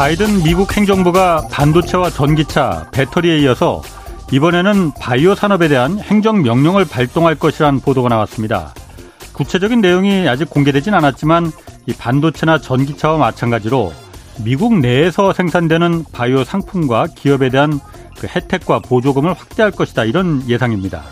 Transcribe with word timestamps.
바이든 0.00 0.44
미국 0.44 0.74
행정부가 0.74 1.46
반도체와 1.50 2.08
전기차, 2.08 2.86
배터리에 2.90 3.40
이어서 3.40 3.82
이번에는 4.32 4.92
바이오 4.98 5.34
산업에 5.34 5.68
대한 5.68 5.98
행정 5.98 6.40
명령을 6.40 6.86
발동할 6.86 7.34
것이라는 7.34 7.80
보도가 7.80 8.08
나왔습니다. 8.08 8.72
구체적인 9.34 9.82
내용이 9.82 10.26
아직 10.26 10.48
공개되진 10.48 10.94
않았지만 10.94 11.52
이 11.84 11.92
반도체나 11.92 12.62
전기차와 12.62 13.18
마찬가지로 13.18 13.92
미국 14.42 14.72
내에서 14.78 15.34
생산되는 15.34 16.06
바이오 16.12 16.44
상품과 16.44 17.08
기업에 17.14 17.50
대한 17.50 17.78
그 18.18 18.26
혜택과 18.26 18.78
보조금을 18.78 19.34
확대할 19.34 19.70
것이다 19.70 20.04
이런 20.04 20.48
예상입니다. 20.48 21.02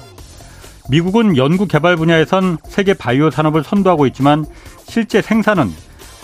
미국은 0.88 1.36
연구 1.36 1.66
개발 1.66 1.96
분야에선 1.96 2.56
세계 2.66 2.94
바이오 2.94 3.32
산업을 3.32 3.64
선도하고 3.64 4.06
있지만 4.06 4.46
실제 4.86 5.20
생산은 5.20 5.74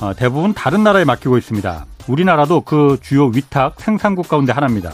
어, 0.00 0.14
대부분 0.14 0.54
다른 0.54 0.82
나라에 0.82 1.04
맡기고 1.04 1.36
있습니다. 1.36 1.84
우리나라도 2.08 2.60
그 2.62 2.98
주요 3.02 3.26
위탁 3.26 3.80
생산국 3.80 4.28
가운데 4.28 4.52
하나입니다. 4.52 4.92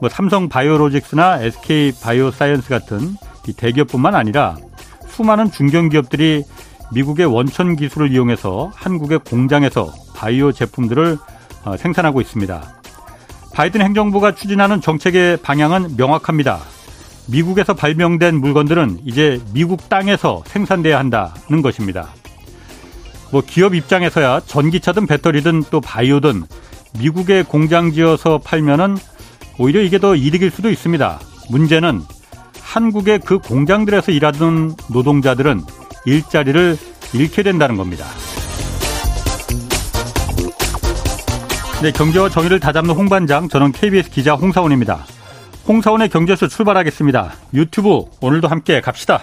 뭐 0.00 0.08
삼성 0.08 0.48
바이오로직스나 0.48 1.42
SK 1.42 1.92
바이오사이언스 2.02 2.68
같은 2.68 3.16
이 3.46 3.52
대기업뿐만 3.52 4.14
아니라 4.14 4.56
수많은 5.08 5.50
중견기업들이 5.50 6.44
미국의 6.92 7.26
원천 7.26 7.76
기술을 7.76 8.10
이용해서 8.10 8.72
한국의 8.74 9.20
공장에서 9.20 9.92
바이오 10.14 10.52
제품들을 10.52 11.18
어, 11.64 11.76
생산하고 11.76 12.20
있습니다. 12.20 12.62
바이든 13.54 13.82
행정부가 13.82 14.34
추진하는 14.34 14.80
정책의 14.80 15.38
방향은 15.38 15.96
명확합니다. 15.96 16.58
미국에서 17.28 17.74
발명된 17.74 18.40
물건들은 18.40 19.00
이제 19.04 19.40
미국 19.52 19.88
땅에서 19.88 20.42
생산돼야 20.46 20.98
한다는 20.98 21.62
것입니다. 21.62 22.08
뭐 23.32 23.42
기업 23.44 23.74
입장에서야 23.74 24.40
전기차든 24.46 25.06
배터리든 25.06 25.64
또 25.70 25.80
바이오든 25.80 26.44
미국에 27.00 27.42
공장 27.42 27.90
지어서 27.90 28.38
팔면은 28.38 28.96
오히려 29.58 29.80
이게 29.80 29.98
더 29.98 30.14
이득일 30.14 30.50
수도 30.50 30.70
있습니다. 30.70 31.18
문제는 31.50 32.02
한국의 32.60 33.20
그 33.24 33.38
공장들에서 33.38 34.12
일하던 34.12 34.76
노동자들은 34.92 35.62
일자리를 36.04 36.76
잃게 37.14 37.42
된다는 37.42 37.76
겁니다. 37.76 38.06
네, 41.82 41.90
경제와 41.90 42.28
정의를 42.28 42.60
다잡는 42.60 42.94
홍반장, 42.94 43.48
저는 43.48 43.72
KBS 43.72 44.10
기자 44.10 44.34
홍사원입니다. 44.34 45.04
홍사원의 45.66 46.10
경제수 46.10 46.48
출발하겠습니다. 46.48 47.32
유튜브 47.54 48.04
오늘도 48.20 48.48
함께 48.48 48.80
갑시다. 48.80 49.22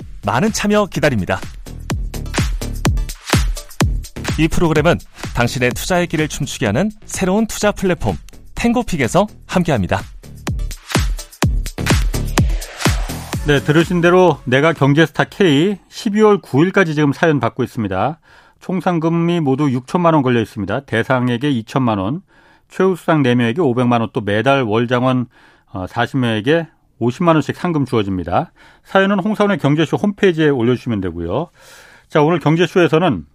많은 0.25 0.51
참여 0.51 0.87
기다립니다. 0.87 1.39
이 4.39 4.47
프로그램은 4.47 4.97
당신의 5.35 5.71
투자의 5.71 6.07
길을 6.07 6.27
춤추게 6.27 6.65
하는 6.65 6.91
새로운 7.05 7.47
투자 7.47 7.71
플랫폼 7.71 8.17
탱고픽에서 8.55 9.27
함께합니다. 9.47 10.01
네, 13.47 13.59
들으신 13.59 14.01
대로 14.01 14.37
내가 14.45 14.71
경제스타 14.71 15.23
K 15.25 15.79
12월 15.89 16.41
9일까지 16.41 16.93
지금 16.93 17.11
사연 17.11 17.39
받고 17.39 17.63
있습니다. 17.63 18.19
총 18.59 18.79
상금이 18.79 19.39
모두 19.39 19.65
6천만 19.65 20.13
원 20.13 20.21
걸려 20.21 20.39
있습니다. 20.41 20.81
대상에게 20.81 21.51
2천만 21.51 21.97
원, 21.97 22.21
최우수상 22.69 23.23
4명에게 23.23 23.57
500만 23.57 24.01
원, 24.01 24.09
또 24.13 24.21
매달 24.21 24.61
월장원 24.61 25.25
40명에게 25.73 26.67
50만 27.01 27.33
원씩 27.33 27.55
상금 27.55 27.85
주어집니다. 27.85 28.51
사연은 28.83 29.19
홍사훈의 29.19 29.57
경제쇼 29.57 29.97
홈페이지에 29.97 30.49
올려주시면 30.49 31.01
되고요. 31.01 31.49
자, 32.07 32.21
오늘 32.21 32.39
경제쇼에서는 32.39 33.25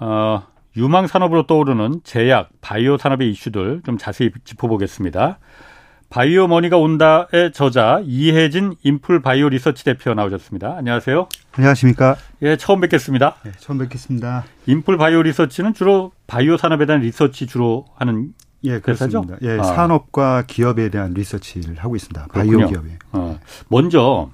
어, 0.00 0.42
유망 0.76 1.06
산업으로 1.06 1.46
떠오르는 1.46 2.00
제약, 2.04 2.50
바이오 2.60 2.98
산업의 2.98 3.30
이슈들 3.30 3.82
좀 3.84 3.98
자세히 3.98 4.30
짚어보겠습니다. 4.44 5.38
바이오 6.08 6.46
머니가 6.46 6.76
온다의 6.76 7.52
저자 7.52 8.00
이혜진 8.04 8.74
인풀 8.82 9.22
바이오 9.22 9.48
리서치 9.48 9.84
대표 9.84 10.14
나오셨습니다. 10.14 10.76
안녕하세요. 10.76 11.28
안녕하십니까? 11.52 12.16
예, 12.42 12.56
처음 12.56 12.80
뵙겠습니다. 12.80 13.36
네, 13.42 13.52
처음 13.58 13.78
뵙겠습니다. 13.78 14.44
인풀 14.66 14.98
바이오 14.98 15.22
리서치는 15.22 15.74
주로 15.74 16.12
바이오 16.26 16.56
산업에 16.56 16.86
대한 16.86 17.02
리서치 17.02 17.46
주로 17.46 17.86
하는 17.96 18.32
예, 18.66 18.80
그렇습니다. 18.80 19.20
회사죠? 19.20 19.38
예, 19.42 19.58
아. 19.58 19.62
산업과 19.62 20.44
기업에 20.46 20.90
대한 20.90 21.14
리서치를 21.14 21.76
하고 21.76 21.96
있습니다. 21.96 22.26
그렇군요. 22.28 22.58
바이오 22.58 22.68
기업에. 22.68 22.98
어, 23.12 23.38
먼저 23.68 24.30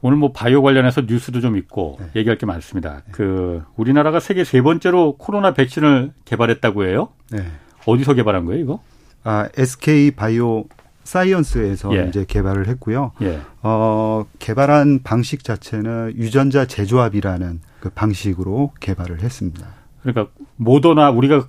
오늘 0.00 0.18
뭐 0.18 0.32
바이오 0.32 0.62
관련해서 0.62 1.02
뉴스도 1.02 1.40
좀 1.40 1.56
있고 1.56 1.96
네. 1.98 2.20
얘기할 2.20 2.36
게 2.36 2.44
많습니다. 2.44 3.02
그 3.10 3.62
우리나라가 3.76 4.20
세계 4.20 4.44
세 4.44 4.60
번째로 4.60 5.16
코로나 5.16 5.54
백신을 5.54 6.12
개발했다고 6.26 6.84
해요. 6.84 7.08
네. 7.30 7.46
어디서 7.86 8.14
개발한 8.14 8.44
거예요, 8.44 8.62
이거? 8.62 8.80
아, 9.22 9.48
SK 9.56 10.10
바이오 10.10 10.66
사이언스에서 11.04 11.96
예. 11.96 12.06
이제 12.08 12.24
개발을 12.26 12.66
했고요. 12.68 13.12
예. 13.22 13.40
어, 13.62 14.24
개발한 14.38 15.02
방식 15.04 15.44
자체는 15.44 16.14
유전자 16.16 16.66
재조합이라는 16.66 17.60
그 17.80 17.90
방식으로 17.90 18.72
개발을 18.80 19.22
했습니다. 19.22 19.66
그러니까 20.02 20.32
모더나 20.56 21.10
우리가 21.10 21.46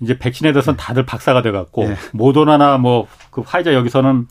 이제 0.00 0.18
백신에 0.18 0.52
대해서는 0.52 0.76
다들 0.76 1.04
박사가 1.06 1.42
돼 1.42 1.50
갖고 1.50 1.84
예. 1.84 1.96
모더나나 2.12 2.78
뭐 2.78 3.06
그 3.34 3.42
화이자 3.44 3.74
여기서는 3.74 4.28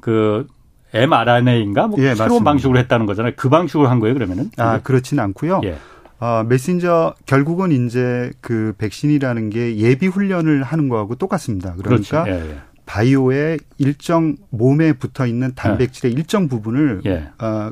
그 0.00 0.46
mRNA인가 0.92 1.86
뭐 1.88 1.98
예, 1.98 2.14
새로운 2.14 2.18
맞습니다. 2.18 2.44
방식으로 2.44 2.78
했다는 2.78 3.06
거잖아요. 3.06 3.32
그 3.36 3.48
방식으로 3.48 3.88
한 3.88 4.00
거예요, 4.00 4.14
그러면은? 4.14 4.50
아, 4.58 4.80
그렇진 4.80 5.18
않고요. 5.18 5.62
예. 5.64 5.78
어, 6.20 6.44
메신저 6.46 7.14
결국은 7.26 7.72
이제 7.72 8.30
그 8.42 8.74
백신이라는 8.78 9.50
게 9.50 9.76
예비 9.78 10.06
훈련을 10.06 10.62
하는 10.62 10.88
거하고 10.90 11.14
똑같습니다. 11.16 11.74
그러니까 11.76 12.24
그렇지. 12.24 12.30
예, 12.30 12.50
예. 12.52 12.58
바이오의 12.86 13.58
일정 13.78 14.36
몸에 14.50 14.92
붙어 14.92 15.26
있는 15.26 15.54
단백질의 15.54 16.12
일정 16.14 16.48
부분을 16.48 17.00
예. 17.06 17.28
어, 17.42 17.70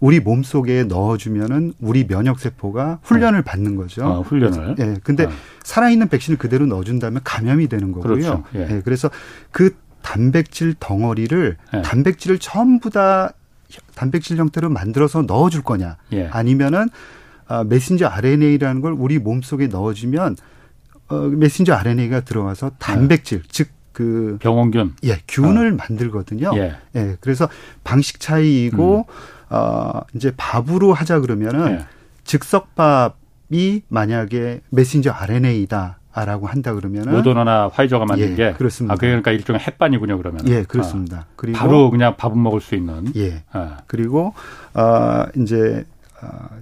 우리 0.00 0.20
몸 0.20 0.42
속에 0.42 0.84
넣어주면은 0.84 1.72
우리 1.80 2.06
면역 2.06 2.38
세포가 2.38 3.00
훈련을 3.02 3.42
받는 3.42 3.76
거죠. 3.76 4.04
어, 4.04 4.20
훈련을. 4.22 4.76
예. 4.78 4.96
근데 5.02 5.24
어. 5.24 5.30
살아있는 5.62 6.08
백신을 6.08 6.38
그대로 6.38 6.66
넣어준다면 6.66 7.22
감염이 7.24 7.68
되는 7.68 7.92
거고요. 7.92 8.02
그렇죠. 8.02 8.44
예. 8.54 8.82
그래서 8.84 9.10
그 9.50 9.74
단백질 10.02 10.74
덩어리를 10.78 11.56
예. 11.74 11.82
단백질을 11.82 12.38
전부 12.38 12.90
다 12.90 13.32
단백질 13.94 14.36
형태로 14.36 14.68
만들어서 14.70 15.22
넣어줄 15.22 15.62
거냐, 15.62 15.96
예. 16.12 16.26
아니면은 16.26 16.88
아, 17.48 17.64
메신저 17.64 18.06
RNA라는 18.06 18.80
걸 18.80 18.92
우리 18.92 19.18
몸 19.18 19.42
속에 19.42 19.66
넣어주면 19.66 20.36
어, 21.08 21.14
메신저 21.16 21.74
RNA가 21.74 22.20
들어와서 22.20 22.70
단백질, 22.78 23.42
즉그 23.48 24.38
병원균. 24.40 24.94
예, 25.04 25.20
균을 25.26 25.72
만들거든요. 25.72 26.50
어. 26.50 26.56
예. 26.56 26.76
예, 26.94 27.16
그래서 27.20 27.48
방식 27.82 28.20
차이이고 28.20 29.06
어 29.50 30.00
이제 30.14 30.32
밥으로 30.36 30.92
하자 30.92 31.20
그러면은 31.20 31.72
예. 31.72 31.84
즉석밥이 32.24 33.82
만약에 33.88 34.60
메신저 34.70 35.10
RNA다 35.10 35.98
라고 36.24 36.46
한다 36.46 36.72
그러면은 36.72 37.12
모더나나 37.12 37.68
화이저가 37.72 38.06
만든 38.06 38.30
예, 38.30 38.34
게 38.34 38.52
그렇습니다. 38.54 38.94
아, 38.94 38.96
그러니까 38.96 39.32
일종의 39.32 39.60
햇반이군요, 39.60 40.16
그러면. 40.16 40.48
예, 40.48 40.62
그렇습니다. 40.62 41.26
그리고 41.36 41.58
바로 41.58 41.90
그냥 41.90 42.16
밥은 42.16 42.42
먹을 42.42 42.62
수 42.62 42.74
있는. 42.74 43.12
예. 43.16 43.42
아, 43.52 43.78
그리고 43.86 44.32
어 44.72 45.26
이제 45.36 45.84
어, 45.90 45.95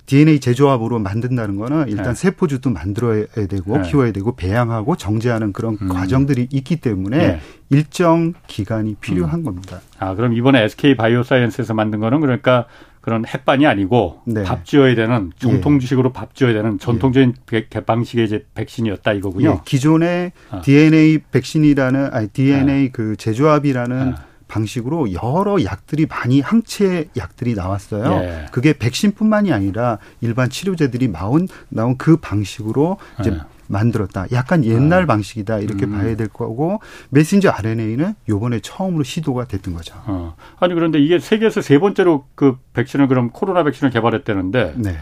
DNA 0.06 0.40
재조합으로 0.40 0.98
만든다는 0.98 1.56
거는 1.56 1.88
일단 1.88 2.06
네. 2.06 2.14
세포주도 2.14 2.70
만들어야 2.70 3.26
되고 3.48 3.78
네. 3.78 3.88
키워야 3.88 4.12
되고 4.12 4.34
배양하고 4.34 4.96
정제하는 4.96 5.52
그런 5.52 5.78
음. 5.80 5.88
과정들이 5.88 6.48
있기 6.50 6.76
때문에 6.76 7.18
예. 7.18 7.40
일정 7.70 8.34
기간이 8.46 8.96
필요한 8.96 9.40
음. 9.40 9.44
겁니다. 9.44 9.80
아, 9.98 10.14
그럼 10.14 10.32
이번에 10.34 10.62
SK 10.64 10.96
바이오사이언스에서 10.96 11.74
만든 11.74 12.00
거는 12.00 12.20
그러니까 12.20 12.66
그런 13.00 13.24
햇반이 13.26 13.66
아니고 13.66 14.22
네. 14.26 14.44
밥 14.44 14.64
지어야 14.64 14.94
되는 14.94 15.30
정통 15.38 15.78
주식으로 15.78 16.12
밥 16.12 16.34
지어야 16.34 16.54
되는 16.54 16.78
전통적인 16.78 17.34
백- 17.46 17.68
방식의 17.84 18.24
이제 18.24 18.46
백신이었다 18.54 19.12
이거군요. 19.12 19.50
예, 19.50 19.60
기존의 19.64 20.32
아. 20.50 20.60
DNA 20.62 21.18
백신이라는 21.30 22.08
아니 22.12 22.28
DNA 22.28 22.92
그 22.92 23.14
재조합이라는 23.16 24.14
아. 24.14 24.24
방식으로 24.49 25.12
여러 25.12 25.62
약들이 25.62 26.06
많이 26.06 26.41
항체 26.41 27.08
약들이 27.17 27.55
나왔어요. 27.55 28.12
예. 28.23 28.46
그게 28.52 28.73
백신뿐만이 28.73 29.52
아니라 29.52 29.99
일반 30.20 30.50
치료제들이 30.50 31.08
나온 31.08 31.49
나온 31.69 31.96
그 31.96 32.17
방식으로 32.17 32.99
이제 33.20 33.31
예. 33.31 33.38
만들었다. 33.67 34.26
약간 34.32 34.64
옛날 34.64 35.06
방식이다 35.06 35.58
이렇게 35.58 35.87
음. 35.87 35.93
봐야 35.93 36.17
될 36.17 36.29
거고 36.29 36.81
메신저 37.11 37.50
RNA는 37.50 38.14
요번에 38.29 38.61
처음으로 38.61 39.05
시도가 39.05 39.46
됐던 39.46 39.75
거죠. 39.75 39.94
어. 40.06 40.37
아니 40.61 40.75
그런데 40.75 40.99
이게 40.99 41.19
세계에서 41.19 41.62
세 41.62 41.79
번째로 41.79 42.26
그 42.35 42.58
백신을 42.75 43.08
그럼 43.08 43.31
코로나 43.31 43.62
백신을 43.64 43.91
개발했다는데 43.91 44.75
네, 44.76 44.99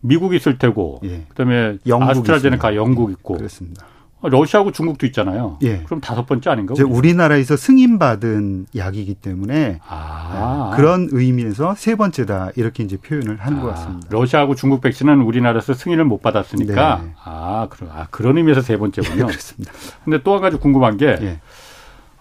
미국 0.00 0.34
있을 0.34 0.58
테고 0.58 1.00
예. 1.04 1.24
그다음에 1.28 1.78
영국 1.86 2.10
아스트라제네카 2.10 2.70
있어요. 2.72 2.80
영국 2.82 3.10
있고 3.12 3.36
그렇습니다. 3.36 3.86
어, 4.22 4.28
러시아하고 4.28 4.70
중국도 4.72 5.06
있잖아요. 5.06 5.56
예. 5.62 5.78
그럼 5.84 6.00
다섯 6.00 6.26
번째 6.26 6.50
아닌가? 6.50 6.74
이제 6.74 6.82
우리나라에서 6.82 7.56
승인받은 7.56 8.66
약이기 8.76 9.14
때문에 9.14 9.80
아. 9.88 10.72
그런 10.76 11.08
의미에서 11.10 11.74
세 11.74 11.94
번째다 11.96 12.50
이렇게 12.56 12.82
이제 12.82 12.96
표현을 12.98 13.36
하는 13.38 13.60
것 13.60 13.68
아, 13.70 13.74
같습니다. 13.74 14.08
러시아하고 14.10 14.54
중국 14.54 14.82
백신은 14.82 15.22
우리나라에서 15.22 15.72
승인을 15.72 16.04
못 16.04 16.20
받았으니까 16.20 17.00
네. 17.02 17.12
아, 17.24 17.66
그런 17.70 17.90
아, 17.90 18.06
그런 18.10 18.36
의미에서 18.36 18.60
세 18.60 18.76
번째군요. 18.76 19.24
그렇습니다. 19.28 19.72
근데 20.04 20.22
또 20.22 20.34
한 20.34 20.42
가지 20.42 20.56
궁금한 20.58 20.96
게 20.98 21.06
예. 21.22 21.40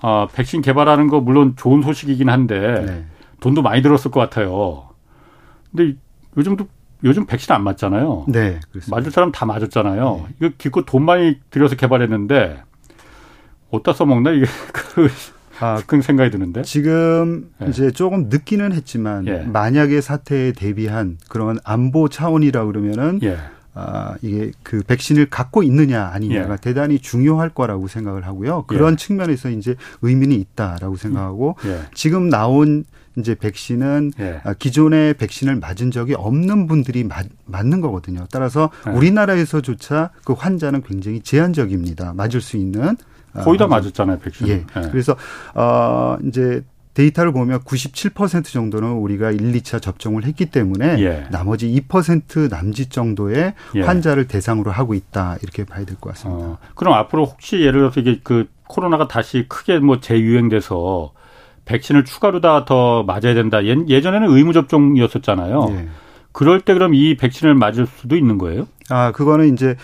아, 0.01 0.27
백신 0.33 0.61
개발하는 0.61 1.07
거 1.09 1.19
물론 1.19 1.55
좋은 1.57 1.81
소식이긴 1.81 2.29
한데 2.29 2.85
네. 2.85 3.05
돈도 3.41 3.61
많이 3.61 3.81
들었을 3.81 4.09
것 4.11 4.19
같아요. 4.21 4.85
근데 5.75 5.97
요즘도 6.37 6.67
요즘 7.03 7.25
백신 7.25 7.53
안 7.53 7.63
맞잖아요. 7.63 8.25
네, 8.27 8.59
그렇습니다. 8.71 8.95
맞을 8.95 9.11
사람 9.11 9.31
다 9.31 9.45
맞았잖아요. 9.45 10.25
네. 10.27 10.35
이거 10.39 10.55
기껏 10.57 10.85
돈 10.85 11.03
많이 11.03 11.39
들여서 11.49 11.75
개발했는데 11.75 12.61
어디다 13.71 13.93
써먹나 13.93 14.31
이게 14.31 14.45
그 14.73 15.09
아, 15.59 15.81
그런 15.85 16.01
생각이 16.01 16.31
드는데. 16.31 16.61
지금 16.63 17.49
예. 17.61 17.67
이제 17.67 17.91
조금 17.91 18.29
늦기는 18.29 18.71
했지만 18.71 19.27
예. 19.27 19.39
만약의 19.39 20.01
사태에 20.01 20.53
대비한 20.53 21.17
그런 21.27 21.59
안보 21.63 22.07
차원이라 22.07 22.65
그러면은 22.65 23.19
예. 23.23 23.37
아, 23.73 24.15
이게 24.21 24.51
그 24.63 24.81
백신을 24.83 25.29
갖고 25.29 25.63
있느냐 25.63 26.05
아니냐가 26.13 26.53
예. 26.53 26.57
대단히 26.57 26.99
중요할 26.99 27.49
거라고 27.49 27.87
생각을 27.87 28.25
하고요. 28.25 28.63
그런 28.67 28.93
예. 28.93 28.95
측면에서 28.97 29.49
이제 29.49 29.75
의미는 30.01 30.37
있다라고 30.37 30.95
생각하고 30.95 31.55
예. 31.65 31.81
지금 31.93 32.29
나온 32.29 32.85
이제 33.19 33.35
백신은 33.35 34.13
예. 34.19 34.41
아, 34.43 34.53
기존의 34.53 35.15
백신을 35.15 35.55
맞은 35.57 35.91
적이 35.91 36.15
없는 36.15 36.67
분들이 36.67 37.03
맞, 37.03 37.25
맞는 37.45 37.81
거거든요. 37.81 38.25
따라서 38.31 38.69
네. 38.85 38.91
우리나라에서조차 38.93 40.11
그 40.23 40.33
환자는 40.33 40.83
굉장히 40.83 41.21
제한적입니다. 41.21 42.13
맞을 42.15 42.41
수 42.41 42.57
있는 42.57 42.97
아, 43.33 43.41
거의 43.43 43.57
다. 43.57 43.67
맞았잖아요, 43.67 44.19
백신. 44.19 44.47
예. 44.47 44.65
그래서 44.91 45.15
어 45.53 46.17
이제 46.25 46.63
데이터를 46.95 47.31
보면 47.31 47.59
97% 47.61 48.45
정도는 48.51 48.89
우리가 48.93 49.31
1, 49.31 49.39
2차 49.53 49.81
접종을 49.81 50.25
했기 50.25 50.47
때문에 50.47 50.99
예. 51.01 51.27
나머지 51.31 51.67
2% 51.87 52.49
남짓 52.49 52.91
정도의 52.91 53.53
예. 53.75 53.81
환자를 53.81 54.27
대상으로 54.27 54.71
하고 54.71 54.93
있다 54.95 55.37
이렇게 55.43 55.63
봐야 55.63 55.85
될 55.85 55.95
것 55.97 56.09
같습니다. 56.13 56.45
어, 56.45 56.57
그럼 56.75 56.95
앞으로 56.95 57.25
혹시 57.25 57.61
예를 57.61 57.79
들어서 57.81 57.99
이게 58.01 58.19
그 58.23 58.47
코로나가 58.67 59.07
다시 59.07 59.45
크게 59.47 59.79
뭐 59.79 59.99
재유행돼서 59.99 61.13
백신을 61.69 62.03
추가로 62.03 62.41
다 62.41 62.65
더 62.65 63.03
맞아야 63.03 63.33
된다. 63.35 63.63
예- 63.63 63.75
예전에는 63.87 64.27
의무 64.35 64.53
접종이었었잖아요. 64.53 65.67
예. 65.71 65.87
그럴 66.31 66.61
때 66.61 66.73
그럼 66.73 66.93
이 66.95 67.15
백신을 67.15 67.53
맞을 67.55 67.85
수도 67.85 68.15
있는 68.15 68.37
거예요? 68.37 68.67
아 68.89 69.11
그거는 69.11 69.53
이제 69.53 69.75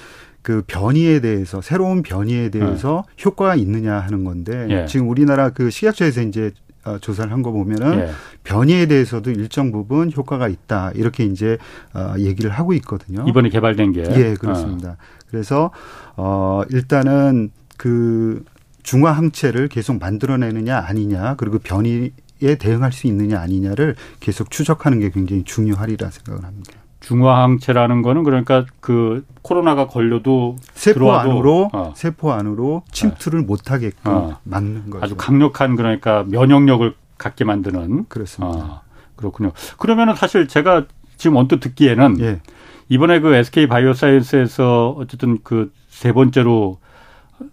그 0.42 0.64
변이에 0.68 1.20
대해서 1.22 1.62
새로운 1.62 2.02
변이에 2.04 2.50
대해서 2.50 3.04
효과가 3.24 3.56
있느냐 3.56 3.96
하는 4.00 4.24
건데 4.24 4.68
예. 4.70 4.86
지금 4.88 5.10
우리나라 5.10 5.50
그 5.52 5.70
식약처에서 5.70 6.22
이제 6.24 6.52
어, 6.86 6.98
조사를 7.00 7.32
한 7.32 7.42
거 7.42 7.52
보면은 7.52 8.00
예. 8.00 8.10
변이에 8.44 8.86
대해서도 8.88 9.32
일정 9.32 9.72
부분 9.72 10.12
효과가 10.16 10.48
있다 10.48 10.92
이렇게 10.96 11.24
이제 11.26 11.58
어, 11.94 12.14
얘기를 12.20 12.50
하고 12.52 12.74
있거든요. 12.74 13.26
이번에 13.28 13.50
개발된 13.50 13.92
게. 13.92 14.04
예, 14.16 14.34
그렇습니다. 14.40 14.98
그래서 15.30 15.72
어 16.16 16.62
일단은 16.70 17.50
그 17.78 18.44
중화 18.86 19.12
항체를 19.12 19.68
계속 19.68 20.00
만들어내느냐 20.00 20.78
아니냐 20.78 21.36
그리고 21.38 21.58
변이에 21.60 22.12
대응할 22.60 22.92
수 22.92 23.08
있느냐 23.08 23.40
아니냐를 23.40 23.96
계속 24.20 24.52
추적하는 24.52 25.00
게 25.00 25.10
굉장히 25.10 25.44
중요하리라 25.44 26.12
생각을 26.12 26.46
합니다. 26.46 26.72
중화항체라는 27.00 28.02
거는 28.02 28.24
그러니까 28.24 28.66
그 28.80 29.26
코로나가 29.42 29.88
걸려도 29.88 30.56
세포 30.74 31.00
들어와도, 31.00 31.32
안으로 31.32 31.70
어. 31.74 31.94
세포 31.96 32.32
안으로 32.32 32.84
침투를 32.92 33.42
못하게끔 33.42 34.12
어. 34.12 34.40
막는 34.44 34.90
거죠. 34.90 35.04
아주 35.04 35.16
강력한 35.16 35.76
그러니까 35.76 36.24
면역력을 36.28 36.96
갖게 37.18 37.44
만드는. 37.44 38.06
그렇습니다. 38.08 38.60
아, 38.60 38.82
그렇군요. 39.16 39.52
그러면은 39.78 40.16
사실 40.16 40.48
제가 40.48 40.86
지금 41.18 41.38
언뜻 41.38 41.60
듣기에는 41.60 42.20
예, 42.22 42.42
이번에 42.90 43.20
그 43.20 43.36
SK 43.36 43.68
바이오사이언스에서 43.68 44.96
어쨌든 44.98 45.40
그 45.44 45.72
세 45.96 46.12
번째로 46.12 46.78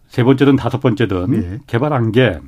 세 0.09 0.23
번째든 0.25 0.57
다섯 0.57 0.81
번째든 0.81 1.35
예. 1.43 1.59
개발한 1.67 2.13
게 2.13 2.39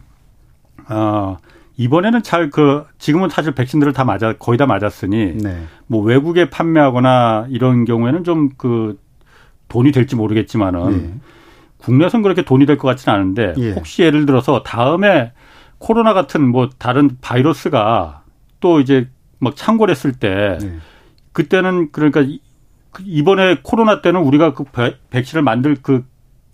아, 0.87 1.37
이번에는 1.77 2.23
잘 2.23 2.51
그 2.51 2.85
지금은 2.99 3.29
사실 3.29 3.53
백신들을 3.53 3.93
다 3.93 4.05
맞아 4.05 4.35
거의 4.39 4.59
다 4.59 4.67
맞았으니 4.67 5.39
네, 5.43 5.65
뭐 5.87 6.03
외국에 6.03 6.49
판매하거나 6.51 7.47
이런 7.51 7.85
경우에는 7.85 8.25
좀 8.25 8.51
그 8.57 8.99
돈이 9.69 9.91
될지 9.93 10.15
모르겠지만은 10.15 10.93
예. 10.93 11.15
국내에선 11.79 12.23
그렇게 12.23 12.43
돈이 12.43 12.65
될 12.67 12.77
것 12.79 12.87
같지는 12.89 13.15
않은데 13.19 13.55
예. 13.59 13.73
혹시 13.73 14.03
예를 14.03 14.25
들어서 14.27 14.63
다음에 14.63 15.33
코로나 15.79 16.13
같은 16.15 16.47
뭐 16.49 16.69
다른 16.79 17.17
바이러스가 17.21 18.23
또 18.61 18.79
이제 18.81 19.09
막 19.41 19.57
창궐했을 19.57 20.13
때 20.13 20.59
네. 20.61 20.77
그때는 21.33 21.91
그러니까 21.93 22.21
이- 22.21 22.41
그 22.93 23.03
이번에 23.05 23.59
코로나 23.63 24.01
때는 24.01 24.21
우리가 24.21 24.55
그 24.55 24.65
백- 24.65 25.11
백신을 25.11 25.43
만들 25.43 25.77
그 25.83 26.05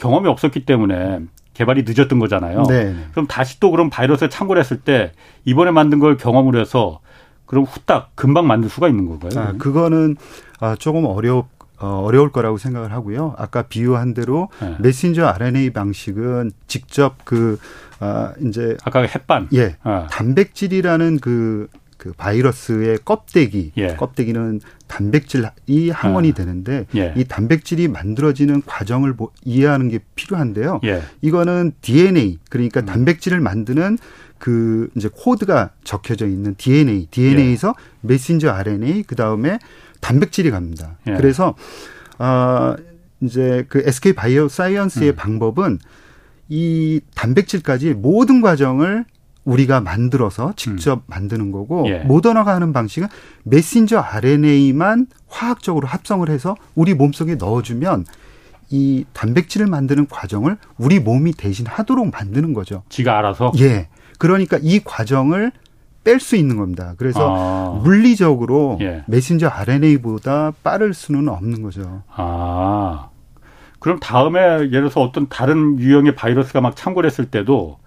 경험이 0.00 0.29
없었기 0.29 0.64
때문에 0.64 1.20
개발이 1.55 1.85
늦었던 1.87 2.19
거잖아요. 2.19 2.64
네, 2.69 2.85
네. 2.85 3.06
그럼 3.12 3.26
다시 3.26 3.61
또 3.61 3.70
그럼 3.70 3.91
바이러스에 3.91 4.29
창궐했을 4.29 4.81
때 4.81 5.12
이번에 5.44 5.70
만든 5.70 5.99
걸 5.99 6.17
경험으로 6.17 6.58
해서 6.58 7.00
그럼 7.47 7.64
후딱 7.64 8.12
금방 8.14 8.47
만들 8.47 8.70
수가 8.70 8.88
있는 8.88 9.06
건가요? 9.06 9.32
아, 9.41 9.52
그거는 9.58 10.17
아, 10.61 10.75
조금 10.76 11.05
어려 11.05 11.47
어, 11.79 12.02
어려울 12.05 12.31
거라고 12.31 12.58
생각을 12.58 12.93
하고요. 12.93 13.35
아까 13.38 13.62
비유한 13.62 14.13
대로 14.15 14.48
네. 14.60 14.77
메신저 14.81 15.27
RNA 15.27 15.70
방식은 15.70 16.53
직접 16.67 17.17
그 17.24 17.58
아, 18.01 18.32
이제 18.43 18.77
아까 18.84 19.01
햇반. 19.01 19.48
예 19.55 19.77
아, 19.82 20.06
단백질이라는 20.10 21.19
그, 21.20 21.69
그 22.00 22.14
바이러스의 22.16 23.00
껍데기, 23.04 23.72
예. 23.76 23.88
껍데기는 23.88 24.62
단백질이 24.86 25.90
항원이 25.90 26.30
아. 26.30 26.34
되는데 26.34 26.86
예. 26.96 27.12
이 27.14 27.24
단백질이 27.24 27.88
만들어지는 27.88 28.62
과정을 28.64 29.16
보- 29.16 29.32
이해하는 29.44 29.90
게 29.90 29.98
필요한데요. 30.14 30.80
예. 30.84 31.02
이거는 31.20 31.72
DNA 31.82 32.32
음. 32.32 32.38
그러니까 32.48 32.80
단백질을 32.86 33.40
만드는 33.40 33.98
그 34.38 34.88
이제 34.96 35.10
코드가 35.12 35.72
적혀져 35.84 36.26
있는 36.26 36.54
DNA, 36.56 37.08
DNA에서 37.10 37.74
메신저 38.00 38.48
RNA 38.48 39.02
그 39.02 39.14
다음에 39.14 39.58
단백질이 40.00 40.50
갑니다. 40.50 40.96
예. 41.06 41.16
그래서 41.16 41.54
어 42.19 42.76
이제 43.20 43.66
그 43.69 43.82
SK 43.84 44.14
바이오 44.14 44.48
사이언스의 44.48 45.10
음. 45.10 45.16
방법은 45.16 45.78
이 46.48 47.02
단백질까지 47.14 47.92
모든 47.92 48.40
과정을 48.40 49.04
우리가 49.44 49.81
만들어서 49.81 50.53
직접 50.56 51.03
만드는 51.06 51.51
거고 51.51 51.82
음. 51.82 51.87
예. 51.87 51.99
모더나가 52.01 52.55
하는 52.55 52.73
방식은 52.73 53.09
메신저 53.44 53.99
RNA만 53.99 55.06
화학적으로 55.29 55.87
합성을 55.89 56.29
해서 56.29 56.56
우리 56.75 56.94
몸속에 56.94 57.37
넣어주면 57.37 58.05
이 58.70 59.05
단백질을 59.13 59.67
만드는 59.67 60.06
과정을 60.09 60.56
우리 60.79 61.01
몸이 61.01 61.32
대신 61.32 61.67
하도록 61.67 62.09
만드는 62.11 62.55
거죠. 62.55 62.82
지가 62.89 63.19
알아서. 63.19 63.53
예. 63.59 63.89
그러니까 64.19 64.59
이 64.63 64.81
과정을 64.81 65.53
뺄 66.05 66.20
수 66.20 66.37
있는 66.37 66.56
겁니다. 66.56 66.94
그래서 66.97 67.35
아. 67.37 67.81
물리적으로 67.82 68.79
예. 68.81 69.05
메신저 69.06 69.49
RNA보다 69.49 70.53
빠를 70.63 70.94
수는 70.94 71.29
없는 71.29 71.63
거죠. 71.63 72.03
아. 72.15 73.09
그럼 73.81 73.99
다음에 73.99 74.41
예를 74.41 74.70
들어서 74.70 75.01
어떤 75.01 75.29
다른 75.29 75.79
유형의 75.79 76.15
바이러스가 76.15 76.61
막 76.61 76.77
창궐했을 76.77 77.27
때도 77.31 77.79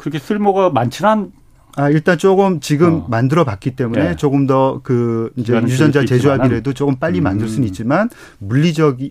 그렇게 0.00 0.18
쓸모가 0.18 0.70
많지는 0.70 1.10
않, 1.10 1.32
아, 1.76 1.88
일단 1.90 2.18
조금 2.18 2.58
지금 2.58 2.94
어. 2.94 3.06
만들어 3.08 3.44
봤기 3.44 3.76
때문에 3.76 4.10
예. 4.10 4.16
조금 4.16 4.46
더 4.46 4.80
그 4.82 5.30
이제 5.36 5.54
유전자 5.54 6.04
제조합이라도 6.04 6.72
조금 6.72 6.96
빨리 6.96 7.20
음. 7.20 7.24
만들 7.24 7.48
수는 7.48 7.68
있지만 7.68 8.08
물리적인 8.38 9.10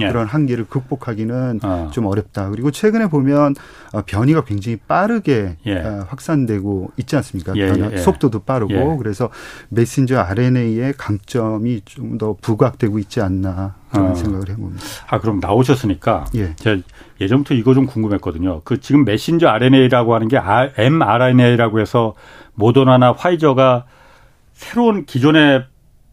예. 0.00 0.08
그런 0.08 0.26
한계를 0.26 0.64
극복하기는 0.66 1.60
어. 1.62 1.90
좀 1.92 2.06
어렵다. 2.06 2.50
그리고 2.50 2.70
최근에 2.70 3.08
보면 3.08 3.54
어, 3.92 4.02
변이가 4.02 4.44
굉장히 4.44 4.76
빠르게 4.88 5.56
예. 5.66 5.76
어, 5.76 6.06
확산되고 6.08 6.92
있지 6.96 7.16
않습니까? 7.16 7.52
예, 7.56 7.66
변화 7.66 7.90
예, 7.90 7.92
예. 7.92 7.96
속도도 7.98 8.40
빠르고 8.40 8.72
예. 8.72 8.96
그래서 8.98 9.28
메신저 9.68 10.18
RNA의 10.18 10.94
강점이 10.96 11.82
좀 11.84 12.18
더 12.18 12.34
부각되고 12.40 12.98
있지 12.98 13.20
않나 13.20 13.76
저는 13.92 14.10
어. 14.10 14.14
생각을 14.14 14.48
해봅니다. 14.50 14.84
아 15.08 15.18
그럼 15.20 15.40
나오셨으니까 15.40 16.26
예. 16.36 16.54
제가 16.56 16.82
예전부터 17.20 17.54
이거 17.54 17.74
좀 17.74 17.86
궁금했거든요. 17.86 18.62
그 18.64 18.80
지금 18.80 19.04
메신저 19.04 19.48
RNA라고 19.48 20.14
하는 20.14 20.28
게 20.28 20.38
mRNA라고 20.76 21.80
해서 21.80 22.14
모더나나 22.54 23.12
화이저가 23.12 23.84
새로운 24.52 25.04
기존의 25.06 25.64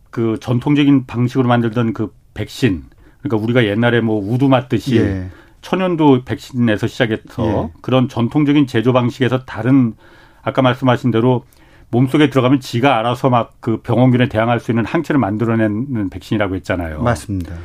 그 0.09 0.37
전통적인 0.39 1.05
방식으로 1.05 1.47
만들던 1.47 1.93
그 1.93 2.13
백신 2.33 2.85
그러니까 3.21 3.43
우리가 3.43 3.65
옛날에 3.65 4.01
뭐 4.01 4.19
우두 4.19 4.47
맞듯이 4.47 4.97
예. 4.97 5.29
천연두 5.61 6.23
백신에서 6.25 6.87
시작해서 6.87 7.43
예. 7.45 7.73
그런 7.81 8.09
전통적인 8.09 8.67
제조 8.67 8.93
방식에서 8.93 9.43
다른 9.45 9.93
아까 10.41 10.61
말씀하신 10.61 11.11
대로 11.11 11.43
몸속에 11.89 12.29
들어가면 12.29 12.59
지가 12.59 12.97
알아서 12.99 13.29
막 13.29 13.57
그 13.59 13.81
병원균에 13.81 14.29
대항할 14.29 14.59
수 14.59 14.71
있는 14.71 14.85
항체를 14.85 15.19
만들어내는 15.19 16.09
백신이라고 16.09 16.55
했잖아요. 16.55 17.01
맞습니다. 17.01 17.55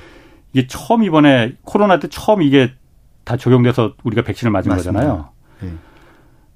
이게 0.52 0.66
처음 0.66 1.02
이번에 1.04 1.54
코로나 1.62 1.98
때 1.98 2.08
처음 2.10 2.42
이게 2.42 2.72
다 3.24 3.36
적용돼서 3.36 3.94
우리가 4.02 4.22
백신을 4.22 4.50
맞은 4.50 4.68
맞습니다. 4.70 5.00
거잖아요. 5.00 5.28
예. 5.64 5.68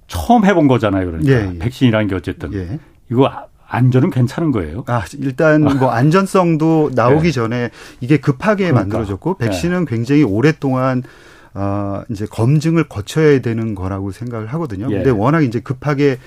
처음 0.09 0.45
해본 0.45 0.69
거잖아요. 0.69 1.07
그러니까 1.07 1.33
예, 1.33 1.53
예. 1.55 1.59
백신이라는 1.59 2.09
게 2.09 2.15
어쨌든 2.15 2.53
예. 2.55 2.79
이거 3.11 3.31
안전은 3.69 4.11
괜찮은 4.11 4.53
거예요? 4.53 4.85
아, 4.87 5.05
일단 5.19 5.63
뭐 5.63 5.91
안전성도 5.95 6.91
나오기 6.95 7.29
네. 7.29 7.33
전에 7.33 7.71
이게 8.01 8.17
급하게 8.19 8.65
그러니까. 8.71 8.81
만들어졌고 8.81 9.39
백신은 9.39 9.85
네. 9.85 9.91
굉장히 9.97 10.23
오랫동안 10.25 11.03
어 11.55 12.03
이제 12.11 12.27
검증을 12.27 12.85
거쳐야 12.89 13.41
되는 13.41 13.75
거라고 13.75 14.11
생각을 14.11 14.49
하거든요. 14.49 14.89
예. 14.91 14.97
근데 14.97 15.11
워낙 15.11 15.43
이제 15.43 15.61
급하게 15.61 16.19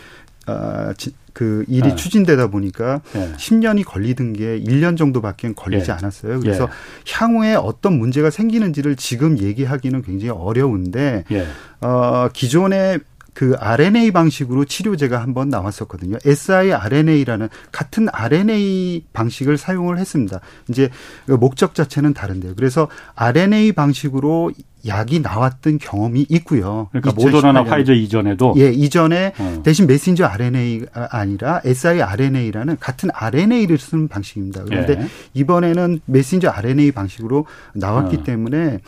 어, 0.48 0.92
그 1.40 1.64
일이 1.70 1.88
네. 1.88 1.96
추진되다 1.96 2.48
보니까 2.48 3.00
네. 3.14 3.32
10년이 3.38 3.86
걸리던 3.86 4.34
게 4.34 4.60
1년 4.60 4.98
정도밖에 4.98 5.54
걸리지 5.54 5.86
네. 5.86 5.94
않았어요. 5.94 6.42
그래서 6.42 6.66
예. 6.66 7.14
향후에 7.14 7.56
어떤 7.56 7.98
문제가 7.98 8.30
생기는지를 8.30 8.98
지금 8.98 9.40
얘기하기는 9.40 10.02
굉장히 10.02 10.32
어려운데 10.32 11.24
예. 11.32 11.48
어, 11.80 12.28
기존의 12.34 13.00
그 13.34 13.56
RNA 13.58 14.12
방식으로 14.12 14.66
치료제가 14.66 15.22
한 15.22 15.34
번 15.34 15.48
나왔었거든요. 15.48 16.18
siRNA라는 16.26 17.48
같은 17.72 18.10
RNA 18.12 19.06
방식을 19.14 19.58
사용을 19.58 19.98
했습니다. 19.98 20.42
이제 20.68 20.90
그 21.26 21.34
목적 21.34 21.74
자체는 21.74 22.14
다른데요. 22.14 22.56
그래서 22.58 22.90
RNA 23.16 23.72
방식으로 23.72 24.52
약이 24.88 25.20
나왔던 25.20 25.78
경험이 25.80 26.26
있고요. 26.30 26.88
그러니까 26.92 27.12
모더나나 27.14 27.64
화이저 27.64 27.94
이전에도 27.94 28.54
예 28.58 28.70
이전에 28.72 29.34
어. 29.38 29.62
대신 29.64 29.88
메신저 29.88 30.26
RNA가 30.26 31.10
아니라 31.12 31.62
siRNA라는 31.66 32.78
같은 32.80 33.10
RNA를 33.14 33.78
쓰는 33.78 34.08
방식입니다. 34.08 34.64
그런데 34.64 35.02
예. 35.02 35.08
이번에는 35.34 36.00
메신저 36.06 36.50
RNA 36.50 36.92
방식으로 36.92 37.46
나왔기 37.74 38.18
어. 38.18 38.24
때문에 38.24 38.80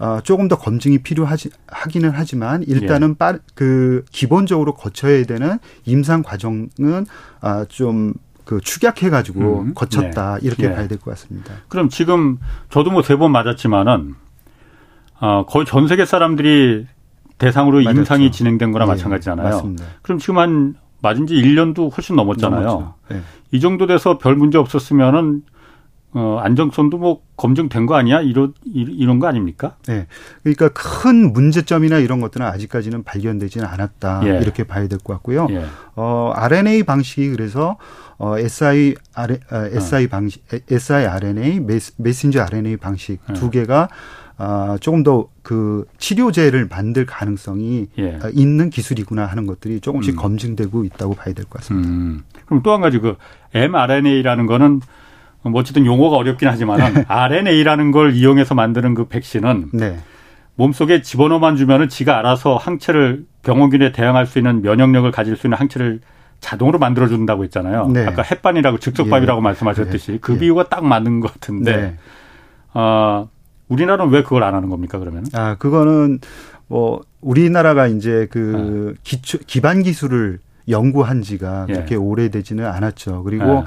어, 0.00 0.20
조금 0.22 0.48
더 0.48 0.56
검증이 0.58 0.98
필요하지 0.98 1.50
하기는 1.68 2.10
하지만 2.14 2.62
일단은 2.62 3.10
예. 3.10 3.14
빠 3.14 3.38
그 3.54 4.04
기본적으로 4.10 4.74
거쳐야 4.74 5.24
되는 5.24 5.58
임상 5.84 6.22
과정은 6.22 7.06
아, 7.40 7.64
좀그 7.68 8.60
축약해가지고 8.62 9.60
음. 9.60 9.74
거쳤다 9.74 10.34
네. 10.40 10.46
이렇게 10.46 10.68
네. 10.68 10.74
봐야 10.74 10.88
될 10.88 10.98
것 10.98 11.10
같습니다. 11.12 11.52
그럼 11.68 11.88
지금 11.88 12.38
저도 12.70 12.90
뭐 12.90 13.02
세 13.02 13.16
번 13.16 13.32
맞았지만은 13.32 14.14
어, 15.20 15.44
거의 15.46 15.66
전 15.66 15.86
세계 15.88 16.04
사람들이 16.04 16.86
대상으로 17.38 17.78
맞았죠. 17.82 17.98
임상이 17.98 18.30
진행된 18.32 18.72
거나 18.72 18.84
네, 18.84 18.90
마찬가지잖아요. 18.92 19.48
맞습니다. 19.48 19.84
그럼 20.02 20.18
지금 20.18 20.38
한 20.38 20.74
맞은 21.02 21.26
지 21.26 21.34
1년도 21.34 21.96
훨씬 21.96 22.16
넘었잖아요. 22.16 22.94
네. 23.08 23.20
이 23.52 23.60
정도 23.60 23.86
돼서 23.86 24.18
별 24.18 24.34
문제 24.36 24.58
없었으면은 24.58 25.42
어, 26.12 26.40
안정성도 26.42 26.98
뭐 26.98 27.22
검증된 27.36 27.86
거 27.86 27.94
아니야? 27.94 28.20
이런, 28.20 28.52
이런 28.64 29.20
거 29.20 29.28
아닙니까? 29.28 29.76
네. 29.86 30.08
그러니까 30.42 30.68
큰 30.70 31.32
문제점이나 31.32 31.98
이런 31.98 32.20
것들은 32.20 32.44
아직까지는 32.44 33.04
발견되지는 33.04 33.64
않았다. 33.66 34.22
예. 34.24 34.40
이렇게 34.40 34.64
봐야 34.64 34.88
될 34.88 34.98
것 34.98 35.12
같고요. 35.14 35.46
예. 35.50 35.64
어, 35.94 36.32
RNA 36.34 36.82
방식이 36.82 37.30
그래서 37.30 37.76
어, 38.18 38.36
SI, 38.38 38.96
어, 39.16 39.26
SI 39.72 40.08
방식, 40.08 40.44
SIRNA, 40.68 41.60
메신저 41.96 42.42
RNA 42.42 42.76
방식 42.78 43.20
예. 43.30 43.32
두 43.34 43.48
개가 43.48 43.88
아, 44.42 44.78
조금 44.80 45.02
더 45.02 45.28
그 45.42 45.84
치료제를 45.98 46.68
만들 46.70 47.06
가능성이 47.06 47.88
예. 47.98 48.18
아, 48.22 48.30
있는 48.32 48.70
기술이구나 48.70 49.26
하는 49.26 49.46
것들이 49.46 49.80
조금씩 49.80 50.14
음. 50.14 50.16
검증되고 50.16 50.84
있다고 50.84 51.14
봐야 51.14 51.34
될 51.34 51.44
것 51.46 51.58
같습니다. 51.60 51.88
음. 51.88 52.22
그럼 52.46 52.62
또 52.62 52.72
한 52.72 52.80
가지 52.80 52.98
그 53.00 53.16
mRNA라는 53.52 54.46
거는 54.46 54.80
뭐 55.42 55.52
어쨌든 55.60 55.86
용어가 55.86 56.16
어렵긴 56.18 56.46
하지만 56.48 56.94
네. 56.94 57.04
RNA라는 57.08 57.90
걸 57.90 58.14
이용해서 58.14 58.54
만드는 58.54 58.94
그 58.94 59.08
백신은 59.08 59.70
네. 59.72 59.96
몸속에 60.54 61.02
집어넣어만 61.02 61.56
주면은 61.56 61.88
지가 61.88 62.18
알아서 62.18 62.56
항체를 62.56 63.24
병원균에 63.42 63.90
대항할 63.92 64.26
수 64.26 64.38
있는 64.38 64.62
면역력을 64.62 65.10
가질 65.10 65.36
수 65.36 65.46
있는 65.48 65.58
항체를 65.58 66.00
자동으로 66.40 66.78
만들어 66.78 67.08
준다고 67.08 67.42
했잖아요. 67.44 67.88
네. 67.88 68.06
아까 68.06 68.22
햇반이라고 68.22 68.78
즉석밥이라고 68.78 69.40
예. 69.40 69.42
말씀하셨듯이 69.42 70.12
네. 70.12 70.18
그 70.20 70.38
비유가 70.38 70.68
딱 70.68 70.84
맞는 70.84 71.20
것 71.20 71.32
같은데 71.32 71.76
네. 71.76 71.96
어, 72.74 73.28
우리나라는 73.70 74.12
왜 74.12 74.22
그걸 74.22 74.42
안 74.44 74.54
하는 74.54 74.68
겁니까 74.68 74.98
그러면? 74.98 75.24
아 75.32 75.54
그거는 75.54 76.20
뭐 76.68 77.00
우리나라가 77.20 77.86
이제 77.86 78.28
그 78.30 78.92
네. 78.94 79.00
기초 79.02 79.38
기반 79.46 79.82
기술을 79.82 80.38
연구한 80.68 81.22
지가 81.22 81.66
예. 81.68 81.72
그렇게 81.72 81.96
오래되지는 81.96 82.66
않았죠. 82.66 83.22
그리고 83.24 83.44
예. 83.44 83.64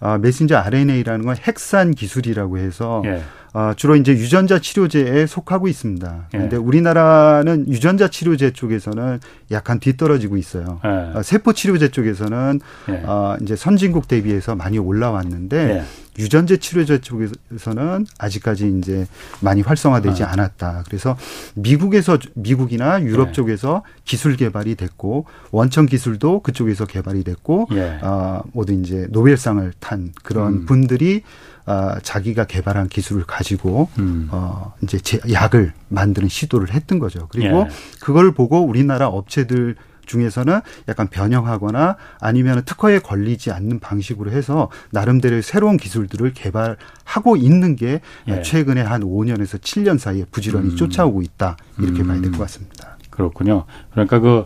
아, 0.00 0.18
메신저 0.18 0.56
RNA라는 0.56 1.24
건 1.24 1.36
핵산 1.36 1.92
기술이라고 1.92 2.58
해서 2.58 3.02
예. 3.06 3.22
아, 3.52 3.72
주로 3.74 3.96
이제 3.96 4.12
유전자 4.12 4.58
치료제에 4.58 5.26
속하고 5.26 5.66
있습니다. 5.66 6.26
그런데 6.30 6.56
예. 6.56 6.60
우리나라는 6.60 7.66
유전자 7.68 8.08
치료제 8.08 8.50
쪽에서는 8.52 9.18
약간 9.50 9.80
뒤떨어지고 9.80 10.36
있어요. 10.36 10.80
예. 10.84 10.88
아, 11.14 11.22
세포 11.22 11.54
치료제 11.54 11.88
쪽에서는 11.88 12.60
예. 12.90 13.02
아, 13.06 13.38
이제 13.40 13.56
선진국 13.56 14.08
대비해서 14.08 14.54
많이 14.54 14.78
올라왔는데 14.78 15.56
예. 15.78 15.82
유전제 16.18 16.56
치료제 16.58 17.00
쪽에서는 17.00 18.06
아직까지 18.18 18.78
이제 18.78 19.06
많이 19.40 19.62
활성화되지 19.62 20.24
아. 20.24 20.32
않았다. 20.32 20.84
그래서 20.86 21.16
미국에서 21.54 22.18
미국이나 22.34 23.02
유럽 23.02 23.28
예. 23.28 23.32
쪽에서 23.32 23.82
기술 24.04 24.36
개발이 24.36 24.74
됐고 24.76 25.26
원천 25.50 25.86
기술도 25.86 26.40
그쪽에서 26.40 26.86
개발이 26.86 27.24
됐고 27.24 27.68
예. 27.72 27.98
아 28.02 28.42
모두 28.52 28.72
이제 28.72 29.06
노벨상을 29.10 29.72
탄 29.80 30.12
그런 30.22 30.52
음. 30.52 30.66
분들이 30.66 31.22
아, 31.68 31.98
자기가 32.00 32.44
개발한 32.44 32.88
기술을 32.88 33.24
가지고 33.24 33.88
음. 33.98 34.28
어 34.30 34.72
이제 34.82 34.98
제 34.98 35.20
약을 35.30 35.72
만드는 35.88 36.28
시도를 36.28 36.72
했던 36.72 37.00
거죠. 37.00 37.26
그리고 37.30 37.66
예. 37.66 37.68
그걸 38.00 38.32
보고 38.32 38.60
우리나라 38.60 39.08
업체들 39.08 39.74
중에서는 40.06 40.60
약간 40.88 41.08
변형하거나 41.08 41.96
아니면 42.20 42.62
특허에 42.64 43.00
걸리지 43.00 43.50
않는 43.50 43.80
방식으로 43.80 44.30
해서 44.30 44.70
나름대로 44.90 45.42
새로운 45.42 45.76
기술들을 45.76 46.32
개발하고 46.32 47.36
있는 47.36 47.76
게 47.76 48.00
예. 48.28 48.42
최근에 48.42 48.80
한 48.82 49.02
5년에서 49.02 49.60
7년 49.60 49.98
사이에 49.98 50.24
부지런히 50.30 50.70
음. 50.70 50.76
쫓아오고 50.76 51.22
있다 51.22 51.56
이렇게 51.78 52.02
음. 52.02 52.08
봐야 52.08 52.20
될 52.20 52.30
것 52.32 52.38
같습니다. 52.38 52.96
그렇군요. 53.10 53.64
그러니까 53.92 54.18
그 54.20 54.44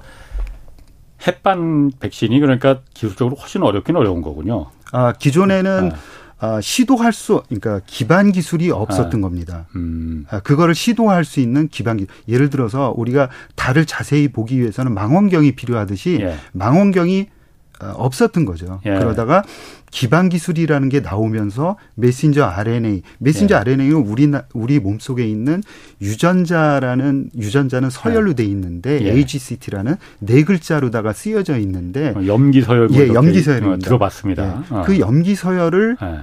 햇반 1.26 1.90
백신이 2.00 2.40
그러니까 2.40 2.80
기술적으로 2.94 3.36
훨씬 3.36 3.62
어렵긴 3.62 3.96
어려운 3.96 4.22
거군요. 4.22 4.66
아 4.92 5.12
기존에는 5.12 5.90
아. 5.92 5.96
아, 6.40 6.60
시도할 6.60 7.12
수, 7.12 7.42
그러니까 7.48 7.80
기반 7.86 8.32
기술이 8.32 8.70
없었던 8.70 9.20
아, 9.20 9.28
겁니다. 9.28 9.66
음. 9.76 10.24
아, 10.30 10.40
그거를 10.40 10.74
시도할 10.74 11.24
수 11.24 11.40
있는 11.40 11.68
기반 11.68 11.98
기술. 11.98 12.12
예를 12.28 12.48
들어서 12.48 12.94
우리가 12.96 13.28
달을 13.56 13.84
자세히 13.84 14.28
보기 14.28 14.58
위해서는 14.58 14.94
망원경이 14.94 15.52
필요하듯이 15.52 16.18
예. 16.22 16.36
망원경이 16.52 17.20
어, 17.20 17.39
없었던 17.80 18.44
거죠. 18.44 18.80
예. 18.86 18.90
그러다가 18.90 19.42
기반 19.90 20.28
기술이라는 20.28 20.88
게 20.88 21.00
나오면서 21.00 21.76
메신저 21.94 22.44
RNA, 22.44 23.02
메신저 23.18 23.54
예. 23.54 23.58
RNA는 23.58 23.94
우리 23.96 24.30
우리 24.54 24.78
몸속에 24.78 25.26
있는 25.26 25.62
유전자라는 26.00 27.30
유전자는 27.36 27.90
서열로 27.90 28.34
돼 28.34 28.44
있는데 28.44 29.00
예. 29.02 29.12
AGCT라는 29.12 29.96
네 30.20 30.44
글자로다가 30.44 31.12
쓰여져 31.12 31.58
있는데 31.58 32.12
어, 32.16 32.26
염기 32.26 32.62
서열 32.62 32.88
예, 32.92 33.08
염기 33.08 33.40
서열입니다. 33.40 33.74
어, 33.74 33.78
들어봤습니다. 33.78 34.64
예. 34.70 34.74
어. 34.74 34.82
그 34.86 34.98
염기 35.00 35.34
서열을 35.34 35.96
예. 36.02 36.20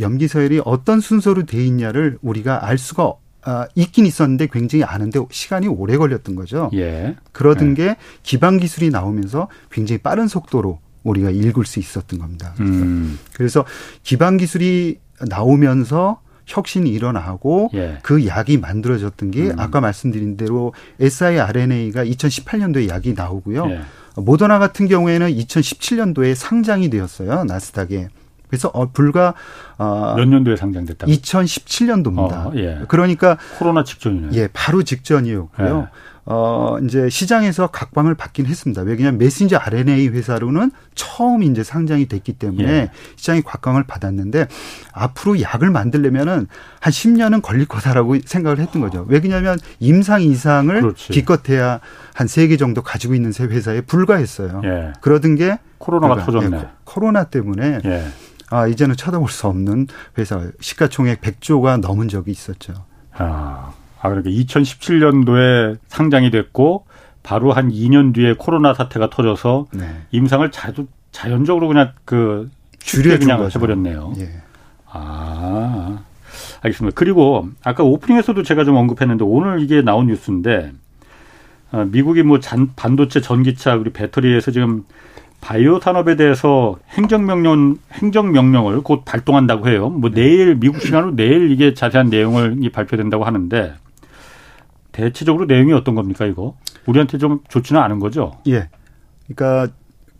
염기 0.00 0.28
서열이 0.28 0.62
어떤 0.64 1.00
순서로 1.00 1.44
돼 1.44 1.64
있냐를 1.64 2.18
우리가 2.22 2.66
알 2.66 2.78
수가 2.78 3.12
아, 3.42 3.66
있긴 3.74 4.06
있었는데 4.06 4.48
굉장히 4.52 4.84
아는데 4.84 5.20
시간이 5.30 5.68
오래 5.68 5.96
걸렸던 5.96 6.34
거죠. 6.34 6.70
예. 6.74 7.16
그러던 7.32 7.70
예. 7.70 7.74
게 7.74 7.96
기반 8.22 8.58
기술이 8.58 8.90
나오면서 8.90 9.48
굉장히 9.70 9.98
빠른 9.98 10.28
속도로 10.28 10.78
우리가 11.02 11.30
읽을 11.30 11.64
수 11.64 11.78
있었던 11.78 12.18
겁니다. 12.18 12.52
그래서, 12.56 12.72
음. 12.72 13.18
그래서 13.32 13.64
기반 14.02 14.36
기술이 14.36 14.98
나오면서 15.28 16.20
혁신이 16.46 16.90
일어나고 16.90 17.70
예. 17.74 17.98
그 18.02 18.26
약이 18.26 18.58
만들어졌던 18.58 19.30
게 19.30 19.50
음. 19.50 19.58
아까 19.58 19.80
말씀드린 19.80 20.36
대로 20.36 20.74
siRNA가 21.00 22.04
2018년도에 22.04 22.88
약이 22.88 23.14
나오고요. 23.14 23.70
예. 23.70 23.80
모더나 24.16 24.58
같은 24.58 24.88
경우에는 24.88 25.30
2017년도에 25.32 26.34
상장이 26.34 26.90
되었어요. 26.90 27.44
나스닥에. 27.44 28.08
그래서 28.50 28.68
어, 28.74 28.90
불과 28.90 29.34
어, 29.78 30.14
몇 30.16 30.26
년도에 30.26 30.56
상장됐다? 30.56 31.06
2017년도입니다. 31.06 32.46
어, 32.46 32.52
예. 32.56 32.80
그러니까 32.88 33.38
코로나 33.58 33.84
직전이네요. 33.84 34.32
예, 34.34 34.48
바로 34.52 34.82
직전이었고요. 34.82 35.88
예. 35.88 36.10
어, 36.26 36.76
이제 36.84 37.08
시장에서 37.08 37.68
각광을 37.68 38.14
받긴 38.14 38.46
했습니다. 38.46 38.82
왜냐하면 38.82 39.18
메신저 39.18 39.56
RNA 39.56 40.08
회사로는 40.08 40.70
처음 40.94 41.42
이제 41.42 41.64
상장이 41.64 42.06
됐기 42.06 42.34
때문에 42.34 42.68
예. 42.68 42.90
시장이 43.16 43.42
각광을 43.42 43.84
받았는데 43.84 44.46
앞으로 44.92 45.40
약을 45.40 45.70
만들려면은 45.70 46.46
한 46.80 46.92
10년은 46.92 47.42
걸릴 47.42 47.66
거다라고 47.66 48.16
생각을 48.24 48.58
했던 48.58 48.82
거죠. 48.82 49.06
왜냐하면 49.08 49.58
임상 49.78 50.22
이상을 50.22 50.80
그렇지. 50.80 51.12
기껏해야 51.12 51.80
한세개 52.14 52.56
정도 52.58 52.82
가지고 52.82 53.14
있는 53.14 53.32
세 53.32 53.44
회사에 53.44 53.80
불과했어요. 53.80 54.60
예. 54.64 54.92
그러던 55.00 55.36
게 55.36 55.58
코로나가 55.78 56.16
불과, 56.16 56.26
터졌네. 56.26 56.56
예, 56.58 56.68
코로나 56.84 57.24
때문에 57.24 57.80
예. 57.84 58.04
아, 58.50 58.66
이제는 58.66 58.96
쳐다볼 58.96 59.28
수 59.28 59.46
없는 59.46 59.86
회사 60.18 60.48
시가총액 60.60 61.20
100조가 61.20 61.80
넘은 61.80 62.08
적이 62.08 62.32
있었죠. 62.32 62.74
아, 63.12 63.72
아 64.00 64.08
그러니까 64.08 64.30
2017년도에 64.30 65.78
상장이 65.88 66.30
됐고 66.30 66.86
바로 67.22 67.52
한 67.52 67.70
2년 67.70 68.14
뒤에 68.14 68.34
코로나 68.34 68.74
사태가 68.74 69.10
터져서 69.10 69.66
네. 69.72 70.02
임상을 70.10 70.50
자주 70.50 70.86
자연적으로 71.12 71.68
그냥 71.68 71.92
그 72.04 72.50
줄여 72.78 73.18
그냥 73.18 73.38
거죠. 73.38 73.58
해버렸네요. 73.58 74.14
예. 74.18 74.42
아, 74.86 76.02
알겠습니다. 76.62 76.94
그리고 76.94 77.48
아까 77.62 77.84
오프닝에서도 77.84 78.42
제가 78.42 78.64
좀 78.64 78.76
언급했는데 78.76 79.24
오늘 79.24 79.60
이게 79.60 79.82
나온 79.82 80.06
뉴스인데 80.06 80.72
어, 81.72 81.84
미국이 81.84 82.22
뭐 82.22 82.40
잔, 82.40 82.72
반도체, 82.74 83.20
전기차 83.20 83.78
그리고 83.78 83.92
배터리에서 83.92 84.50
지금 84.50 84.84
바이오 85.40 85.80
산업에 85.80 86.16
대해서 86.16 86.78
행정명령 86.90 87.78
행정명령을 87.92 88.82
곧 88.82 89.04
발동한다고 89.04 89.68
해요. 89.68 89.88
뭐 89.88 90.10
내일 90.10 90.54
미국 90.56 90.80
시간으로 90.80 91.16
내일 91.16 91.50
이게 91.50 91.74
자세한 91.74 92.10
내용을 92.10 92.60
발표된다고 92.72 93.24
하는데 93.24 93.74
대체적으로 94.92 95.46
내용이 95.46 95.72
어떤 95.72 95.94
겁니까 95.94 96.26
이거? 96.26 96.56
우리한테 96.86 97.18
좀 97.18 97.40
좋지는 97.48 97.80
않은 97.80 98.00
거죠? 98.00 98.38
예. 98.48 98.68
그러니까 99.26 99.72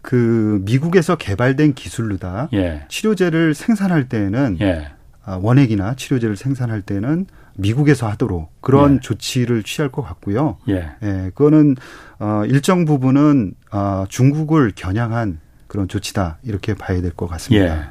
그 0.02 0.62
미국에서 0.64 1.16
개발된 1.16 1.74
기술로다 1.74 2.48
예. 2.54 2.86
치료제를 2.88 3.54
생산할 3.54 4.08
때에는 4.08 4.58
예. 4.60 4.88
아, 5.24 5.38
원액이나 5.42 5.94
치료제를 5.94 6.36
생산할 6.36 6.82
때는 6.82 7.26
미국에서 7.60 8.08
하도록 8.08 8.50
그런 8.60 8.96
예. 8.96 9.00
조치를 9.00 9.62
취할 9.62 9.90
것 9.90 10.02
같고요. 10.02 10.58
예. 10.68 10.90
예, 11.02 11.30
그거는 11.34 11.76
어 12.18 12.42
일정 12.46 12.84
부분은 12.84 13.54
어 13.72 14.04
중국을 14.08 14.72
겨냥한 14.74 15.40
그런 15.68 15.88
조치다 15.88 16.38
이렇게 16.42 16.74
봐야 16.74 17.00
될 17.00 17.12
것 17.12 17.26
같습니다. 17.28 17.76
예. 17.78 17.84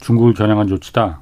중국을 0.00 0.34
겨냥한 0.34 0.66
조치다. 0.68 1.20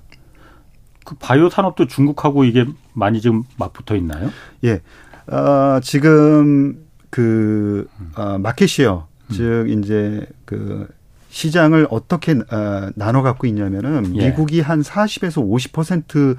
그 1.04 1.14
바이오 1.16 1.48
산업도 1.50 1.86
중국하고 1.86 2.44
이게 2.44 2.66
많이 2.92 3.20
지금 3.20 3.42
맞붙어 3.56 3.96
있나요? 3.96 4.30
예. 4.64 4.80
어 5.26 5.80
지금 5.82 6.84
그 7.10 7.88
어, 8.16 8.38
마켓시어 8.38 9.06
음. 9.30 9.34
즉 9.34 9.66
이제 9.70 10.26
그 10.44 10.86
시장을 11.30 11.86
어떻게 11.90 12.32
어, 12.32 12.90
나눠 12.94 13.22
갖고 13.22 13.46
있냐면은 13.46 14.16
예. 14.16 14.28
미국이 14.28 14.60
한 14.60 14.80
40에서 14.82 15.42
50% 15.46 16.36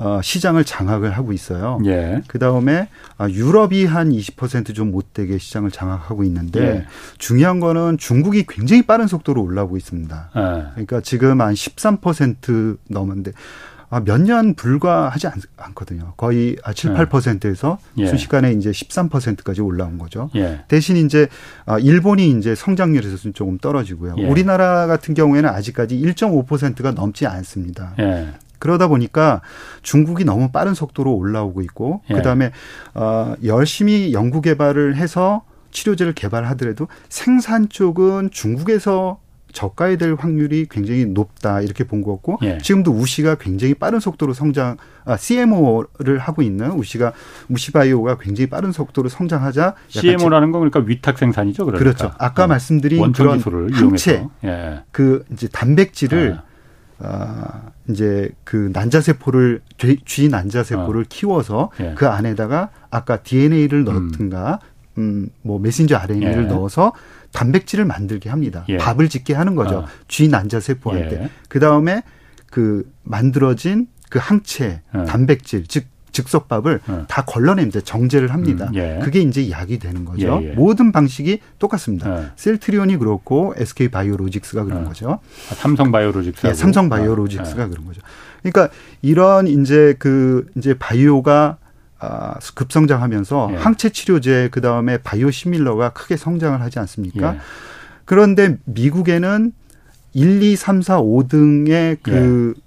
어, 0.00 0.20
시장을 0.22 0.64
장악을 0.64 1.10
하고 1.10 1.32
있어요. 1.34 1.78
예. 1.84 2.22
그 2.26 2.38
다음에 2.38 2.88
어, 3.18 3.26
유럽이 3.28 3.84
한 3.84 4.10
20%좀 4.10 4.90
못되게 4.90 5.36
시장을 5.36 5.70
장악하고 5.70 6.24
있는데 6.24 6.60
예. 6.60 6.86
중요한 7.18 7.60
거는 7.60 7.98
중국이 7.98 8.46
굉장히 8.48 8.82
빠른 8.82 9.06
속도로 9.06 9.42
올라오고 9.42 9.76
있습니다. 9.76 10.30
예. 10.34 10.40
그러니까 10.72 11.00
지금 11.02 11.42
한 11.42 11.52
13% 11.52 12.78
넘은데 12.88 13.32
아, 13.92 14.00
몇 14.00 14.20
년 14.20 14.54
불과하지 14.54 15.26
않, 15.26 15.74
거든요 15.74 16.14
거의 16.16 16.56
7, 16.74 16.94
8%에서 16.94 17.78
예. 17.98 18.06
순식간에 18.06 18.52
이제 18.52 18.70
13%까지 18.70 19.60
올라온 19.60 19.98
거죠. 19.98 20.30
예. 20.36 20.60
대신 20.68 20.96
이제 20.96 21.26
아, 21.66 21.78
일본이 21.78 22.30
이제 22.30 22.54
성장률에서 22.54 23.32
조금 23.32 23.58
떨어지고요. 23.58 24.14
예. 24.18 24.26
우리나라 24.28 24.86
같은 24.86 25.12
경우에는 25.14 25.50
아직까지 25.50 26.00
1.5%가 26.00 26.92
넘지 26.92 27.26
않습니다. 27.26 27.94
예. 28.60 28.70
그러다 28.70 28.86
보니까 28.86 29.40
중국이 29.82 30.24
너무 30.24 30.52
빠른 30.52 30.74
속도로 30.74 31.12
올라오고 31.14 31.62
있고 31.62 32.02
예. 32.10 32.14
그다음에 32.14 32.52
어 32.94 33.34
열심히 33.44 34.12
연구 34.12 34.40
개발을 34.40 34.96
해서 34.96 35.42
치료제를 35.72 36.12
개발하더라도 36.14 36.86
생산 37.08 37.68
쪽은 37.68 38.30
중국에서 38.30 39.18
저가에 39.52 39.96
될 39.96 40.14
확률이 40.14 40.66
굉장히 40.70 41.06
높다 41.06 41.60
이렇게 41.60 41.84
본 41.84 42.02
거고 42.02 42.38
예. 42.42 42.58
지금도 42.58 42.92
우시가 42.92 43.36
굉장히 43.36 43.74
빠른 43.74 44.00
속도로 44.00 44.32
성장 44.32 44.76
아 45.04 45.16
CMO를 45.16 46.18
하고 46.18 46.42
있는 46.42 46.70
우시가 46.72 47.12
우시바이오가 47.48 48.18
굉장히 48.18 48.48
빠른 48.48 48.70
속도로 48.70 49.08
성장하자 49.08 49.74
CMO라는 49.88 50.52
건 50.52 50.60
그러니까 50.60 50.80
위탁 50.88 51.18
생산이죠 51.18 51.64
그러니까. 51.66 51.84
그렇죠 51.84 52.14
아까 52.18 52.44
어. 52.44 52.46
말씀드린 52.46 53.12
그런 53.12 53.40
항체 53.72 54.26
예. 54.44 54.82
그 54.92 55.24
이제 55.32 55.48
단백질을 55.48 56.38
아. 56.38 56.49
아, 57.02 57.70
이제 57.88 58.30
그 58.44 58.70
난자세포를 58.72 59.62
쥐 60.04 60.28
난자세포를 60.28 61.02
어. 61.02 61.06
키워서 61.08 61.70
예. 61.80 61.94
그 61.96 62.08
안에다가 62.08 62.70
아까 62.90 63.22
DNA를 63.22 63.84
넣든가 63.84 64.60
음, 64.98 65.02
음 65.02 65.30
뭐 65.42 65.58
메신저 65.58 65.96
RNA를 65.96 66.44
예. 66.44 66.46
넣어서 66.48 66.92
단백질을 67.32 67.84
만들게 67.84 68.28
합니다. 68.28 68.64
예. 68.68 68.76
밥을 68.76 69.08
짓게 69.08 69.34
하는 69.34 69.54
거죠. 69.54 69.78
어. 69.78 69.86
쥐 70.08 70.28
난자세포한테. 70.28 71.22
예. 71.22 71.30
그 71.48 71.60
다음에 71.60 72.02
그 72.50 72.90
만들어진 73.02 73.86
그 74.10 74.18
항체, 74.20 74.82
어. 74.92 75.04
단백질, 75.04 75.66
즉 75.66 75.86
즉석밥을 76.12 76.80
어. 76.88 77.04
다 77.08 77.24
걸러냅니다. 77.24 77.80
정제를 77.80 78.32
합니다. 78.32 78.68
음, 78.70 78.74
예. 78.74 78.98
그게 79.02 79.20
이제 79.20 79.50
약이 79.50 79.78
되는 79.78 80.04
거죠. 80.04 80.40
예, 80.42 80.50
예. 80.50 80.52
모든 80.52 80.92
방식이 80.92 81.40
똑같습니다. 81.58 82.10
어. 82.10 82.24
셀트리온이 82.36 82.96
그렇고 82.96 83.54
SK 83.56 83.88
바이오로직스가 83.88 84.64
그런 84.64 84.84
어. 84.84 84.88
거죠. 84.88 85.20
아, 85.50 85.54
삼성 85.54 85.92
바이오로직스. 85.92 86.46
예, 86.46 86.54
삼성 86.54 86.88
바이오로직스가 86.88 87.64
어. 87.64 87.68
그런 87.68 87.84
거죠. 87.84 88.00
그러니까 88.42 88.68
이런 89.02 89.46
이제 89.46 89.94
그 89.98 90.46
이제 90.56 90.74
바이오가 90.78 91.58
아, 91.98 92.38
급성장하면서 92.54 93.48
예. 93.52 93.56
항체 93.56 93.90
치료제 93.90 94.48
그 94.50 94.60
다음에 94.60 94.98
바이오 94.98 95.30
시밀러가 95.30 95.90
크게 95.90 96.16
성장을 96.16 96.60
하지 96.60 96.78
않습니까? 96.78 97.34
예. 97.34 97.38
그런데 98.06 98.56
미국에는 98.64 99.52
1, 100.12 100.42
2, 100.42 100.56
3, 100.56 100.82
4, 100.82 101.00
5등의 101.00 101.98
그 102.02 102.54
예. 102.56 102.60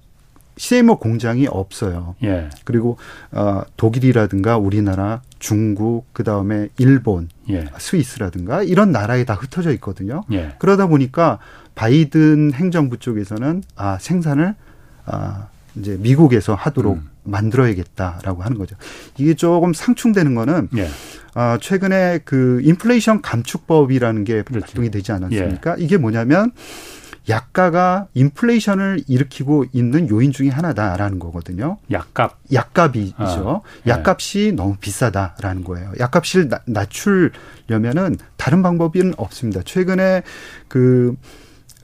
CMO 0.63 0.97
공장이 0.97 1.45
없어요. 1.45 2.15
예. 2.23 2.49
그리고 2.63 2.97
어 3.34 3.63
독일이라든가 3.76 4.58
우리나라, 4.58 5.21
중국, 5.38 6.06
그 6.13 6.23
다음에 6.23 6.69
일본, 6.78 7.28
예. 7.49 7.65
스위스라든가 7.78 8.63
이런 8.63 8.93
나라에 8.93 9.26
다 9.26 9.34
흩어져 9.34 9.73
있거든요. 9.73 10.23
예. 10.32 10.54
그러다 10.60 10.88
보니까 10.88 11.39
바이든 11.76 12.54
행정부 12.54 12.97
쪽에서는 12.97 13.63
아 13.76 13.97
생산을 13.99 14.56
아 15.06 15.47
이제 15.76 15.97
미국에서 15.99 16.56
하도록 16.56 16.95
음. 16.95 17.10
만들어야겠다라고 17.23 18.43
하는 18.43 18.58
거죠. 18.58 18.78
이게 19.17 19.34
조금 19.34 19.73
상충되는 19.73 20.34
거는 20.34 20.69
예. 20.78 20.88
아 21.34 21.58
최근에 21.60 22.21
그 22.23 22.62
인플레이션 22.63 23.21
감축법이라는 23.21 24.23
게 24.23 24.43
그렇죠. 24.43 24.65
발동이 24.65 24.91
되지 24.91 25.12
않았습니까? 25.12 25.76
예. 25.78 25.84
이게 25.84 25.97
뭐냐면 25.97 26.54
약가가 27.29 28.07
인플레이션을 28.13 29.03
일으키고 29.07 29.65
있는 29.71 30.09
요인 30.09 30.31
중의 30.31 30.51
하나다라는 30.51 31.19
거거든요. 31.19 31.77
약값. 31.91 32.38
약값이죠. 32.51 33.15
아, 33.17 33.62
예. 33.88 33.91
약값이 33.91 34.53
너무 34.55 34.75
비싸다라는 34.79 35.63
거예요. 35.63 35.93
약값을 35.99 36.49
낮추려면은 36.65 38.17
다른 38.36 38.62
방법은 38.62 39.13
없습니다. 39.17 39.62
최근에 39.63 40.23
그 40.67 41.15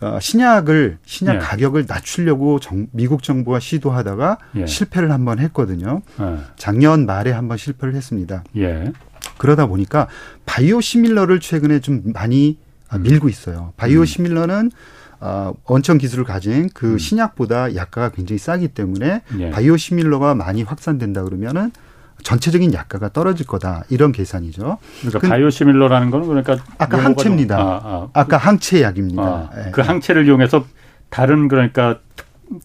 어, 0.02 0.18
신약을 0.20 0.98
신약 1.06 1.36
예. 1.36 1.40
가격을 1.40 1.86
낮추려고 1.88 2.60
정, 2.60 2.88
미국 2.92 3.22
정부가 3.22 3.60
시도하다가 3.60 4.38
예. 4.56 4.66
실패를 4.66 5.12
한번 5.12 5.40
했거든요. 5.40 6.02
예. 6.20 6.38
작년 6.56 7.06
말에 7.06 7.32
한번 7.32 7.58
실패를 7.58 7.96
했습니다. 7.96 8.44
예. 8.58 8.92
그러다 9.38 9.68
보니까 9.68 10.08
바이오 10.46 10.82
시밀러를 10.82 11.40
최근에 11.40 11.80
좀 11.80 12.02
많이 12.14 12.58
음. 12.94 13.02
밀고 13.04 13.30
있어요. 13.30 13.74
바이오 13.78 14.02
음. 14.02 14.06
시밀러는 14.06 14.72
어, 15.22 15.54
원천 15.66 15.98
기술을 15.98 16.24
가진 16.24 16.70
그 16.74 16.94
음. 16.94 16.98
신약보다 16.98 17.76
약가가 17.76 18.10
굉장히 18.10 18.40
싸기 18.40 18.70
때문에 18.70 19.22
예. 19.40 19.50
바이오 19.50 19.78
시밀러가 19.78 20.36
많이 20.36 20.64
확산된다 20.64 21.24
그러면은 21.24 21.72
전체적인 22.24 22.74
약가가 22.74 23.10
떨어질 23.10 23.46
거다 23.46 23.84
이런 23.90 24.12
계산이죠. 24.12 24.78
그러니까 25.00 25.20
그, 25.20 25.28
바이오 25.28 25.50
시밀러라는 25.50 26.12
거는 26.12 26.28
그러니까 26.28 26.58
아까 26.78 27.04
항체입니다. 27.04 27.58
아, 27.58 28.10
아. 28.14 28.24
까 28.26 28.38
항체 28.38 28.82
약입니다. 28.82 29.22
아, 29.22 29.50
네. 29.56 29.72
그 29.72 29.82
항체를 29.82 30.26
이용해서 30.26 30.66
다른 31.10 31.48
그러니까 31.48 32.00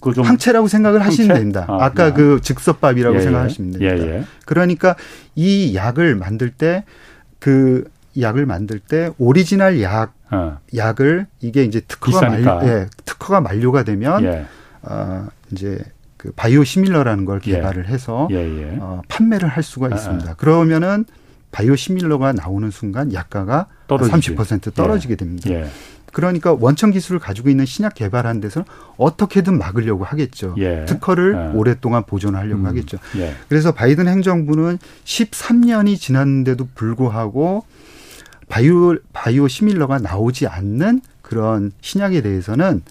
그좀 0.01 0.25
항체라고 0.25 0.67
생각을 0.67 1.01
항체? 1.01 1.23
하시면 1.23 1.37
됩니다. 1.37 1.67
아, 1.69 1.91
까 1.91 2.07
네. 2.07 2.13
그 2.15 2.41
즉석밥이라고 2.43 3.17
예, 3.17 3.19
예. 3.21 3.23
생각하시면 3.23 3.73
됩니다. 3.73 3.97
예, 3.97 4.17
예. 4.19 4.25
그러니까 4.45 4.97
이 5.35 5.75
약을 5.75 6.17
만들 6.17 6.51
때그 6.51 7.85
약을 8.21 8.47
만들 8.47 8.79
때 8.79 9.11
오리지널 9.19 9.83
약 9.83 10.15
어. 10.31 10.59
약을 10.75 11.27
이게 11.41 11.65
이제 11.65 11.81
특허가 11.81 12.29
만료, 12.29 12.69
예, 12.69 12.87
특허가 13.05 13.41
만료가 13.41 13.85
되면 13.85 14.25
예. 14.25 14.47
어, 14.83 15.27
이제 15.53 15.79
그 16.17 16.33
바이오 16.33 16.65
시밀러라는 16.65 17.25
걸 17.25 17.41
개발을 17.41 17.87
해서 17.89 18.29
예, 18.31 18.37
예. 18.37 18.79
어, 18.81 19.03
판매를 19.09 19.49
할 19.49 19.63
수가 19.63 19.89
아, 19.91 19.95
있습니다. 19.95 20.35
그러면은 20.35 21.05
바이오 21.53 21.77
시밀러가 21.77 22.33
나오는 22.33 22.71
순간 22.71 23.13
약가가 23.13 23.67
떨어지지. 23.87 24.35
30% 24.35 24.75
떨어지게 24.75 25.17
됩니다. 25.17 25.51
예. 25.51 25.69
그러니까 26.15 26.57
원천 26.59 26.93
기술을 26.93 27.19
가지고 27.19 27.51
있는 27.51 27.67
신약 27.67 27.95
개발하는 27.95 28.41
데서는 28.41 28.65
어떻게든 28.97 29.59
막으려고 29.59 30.05
하겠죠. 30.05 30.55
예. 30.59 30.85
특허를 30.87 31.35
예. 31.53 31.57
오랫동안 31.59 32.05
보존하려고 32.05 32.63
음, 32.63 32.67
하겠죠. 32.67 32.99
예. 33.19 33.35
그래서 33.49 33.73
바이든 33.73 34.09
행정부는 34.09 34.79
13년이 35.05 35.99
지났는데도 35.99 36.69
불구하고 36.75 37.65
바이오 38.49 38.97
바이오 39.13 39.49
시밀러가 39.49 39.99
나오지 39.99 40.47
않는 40.47 41.01
그런 41.23 41.73
신약에 41.81 42.21
대해서는 42.23 42.83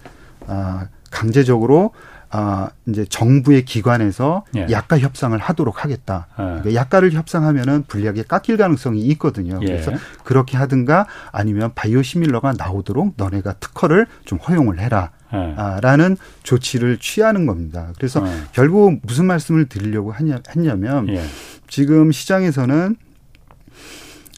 아 0.46 0.88
강제적으로 1.10 1.92
아 2.36 2.70
이제 2.86 3.04
정부의 3.08 3.64
기관에서 3.64 4.44
예. 4.56 4.66
약가 4.68 4.98
협상을 4.98 5.38
하도록 5.38 5.84
하겠다. 5.84 6.26
예. 6.32 6.42
그러니까 6.42 6.74
약가를 6.74 7.12
협상하면은 7.12 7.84
불리하게 7.86 8.24
깎일 8.24 8.56
가능성이 8.56 9.02
있거든요. 9.02 9.60
예. 9.62 9.66
그래서 9.66 9.92
그렇게 10.24 10.56
하든가 10.56 11.06
아니면 11.30 11.70
바이오 11.76 12.02
시밀러가 12.02 12.54
나오도록 12.58 13.14
너네가 13.16 13.54
특허를 13.54 14.06
좀 14.24 14.40
허용을 14.40 14.80
해라. 14.80 15.12
예. 15.32 15.54
아, 15.56 15.78
라는 15.80 16.16
조치를 16.42 16.98
취하는 16.98 17.46
겁니다. 17.46 17.92
그래서 17.96 18.20
어. 18.20 18.26
결국 18.52 18.98
무슨 19.02 19.26
말씀을 19.26 19.66
드리려고 19.66 20.10
하냐, 20.10 20.40
했냐면 20.56 21.08
예. 21.10 21.22
지금 21.68 22.10
시장에서는 22.10 22.96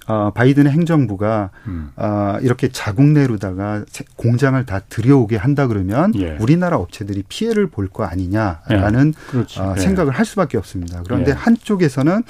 어, 0.08 0.30
바이든 0.34 0.68
행정부가 0.68 1.50
음. 1.66 1.90
어, 1.96 2.36
이렇게 2.42 2.68
자국 2.68 3.04
내로다가 3.06 3.84
세- 3.88 4.04
공장을 4.16 4.64
다 4.66 4.80
들여오게 4.88 5.36
한다 5.36 5.66
그러면 5.66 6.12
예. 6.14 6.36
우리나라 6.40 6.76
업체들이 6.76 7.24
피해를 7.28 7.68
볼 7.68 7.88
거 7.88 8.04
아니냐라는 8.04 9.14
그렇지. 9.30 9.60
어, 9.60 9.74
예. 9.76 9.80
생각을 9.80 10.12
할 10.12 10.24
수밖에 10.24 10.58
없습니다. 10.58 11.02
그런데 11.04 11.30
예. 11.32 11.34
한쪽에서는 11.34 12.22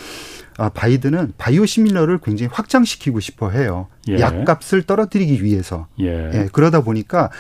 어, 0.59 0.69
바이든은 0.71 1.35
바이오 1.37 1.67
시밀러를 1.67 2.19
굉장히 2.23 2.49
확장시키고 2.53 3.21
싶어 3.21 3.51
해요. 3.51 3.89
예. 4.09 4.21
약값을 4.21 4.85
떨어뜨리기 4.85 5.45
위해서. 5.45 5.87
예. 6.01 6.31
예, 6.33 6.49
그러다 6.53 6.81
보니까 6.83 7.31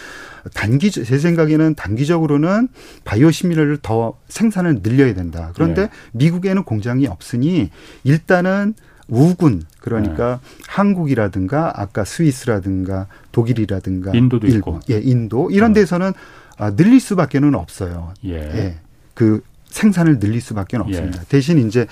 단기 0.54 0.90
제 0.90 1.02
생각에는 1.18 1.74
단기적으로는 1.76 2.68
바이오 3.04 3.30
시밀러를 3.30 3.78
더 3.80 4.18
생산을 4.28 4.82
늘려야 4.82 5.14
된다. 5.14 5.50
그런데 5.54 5.82
예. 5.82 5.88
미국에는 6.12 6.62
공장이 6.64 7.06
없으니 7.06 7.70
일단은 8.04 8.74
우군 9.08 9.62
그러니까 9.80 10.40
네. 10.42 10.64
한국이라든가 10.68 11.72
아까 11.76 12.04
스위스라든가 12.04 13.06
독일이라든가 13.32 14.12
인도도 14.14 14.46
일본, 14.46 14.76
있고. 14.76 14.80
예, 14.90 15.00
인도 15.00 15.50
이런 15.50 15.70
어. 15.70 15.74
데서는 15.74 16.12
아, 16.58 16.74
늘릴 16.74 17.00
수밖에는 17.00 17.54
없어요. 17.54 18.14
예. 18.24 18.34
예. 18.34 18.78
그 19.14 19.42
생산을 19.66 20.18
늘릴 20.18 20.40
수밖에 20.40 20.76
없습니다. 20.76 21.22
대신 21.28 21.58
이제 21.66 21.86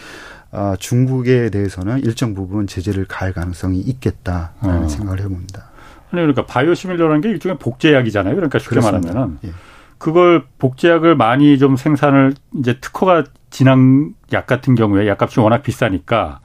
아, 0.50 0.76
중국에 0.78 1.50
대해서는 1.50 2.00
일정 2.04 2.34
부분 2.34 2.66
제재를 2.66 3.06
가할 3.06 3.32
가능성이 3.32 3.80
있겠다라는 3.80 4.84
어. 4.84 4.88
생각을 4.88 5.20
해봅니다. 5.20 5.70
아니, 6.10 6.20
그러니까 6.20 6.46
바이오시밀러라는 6.46 7.20
게 7.20 7.28
일종의 7.30 7.58
복제약이잖아요. 7.58 8.34
그러니까 8.34 8.58
쉽게 8.58 8.76
그렇습니다. 8.76 9.12
말하면은 9.12 9.38
예. 9.44 9.50
그걸 9.98 10.44
복제약을 10.58 11.16
많이 11.16 11.58
좀 11.58 11.76
생산을 11.76 12.34
이제 12.58 12.78
특허가 12.80 13.24
지난 13.50 14.14
약 14.32 14.46
같은 14.46 14.74
경우에 14.74 15.08
약값이 15.08 15.40
워낙 15.40 15.62
비싸니까 15.62 16.40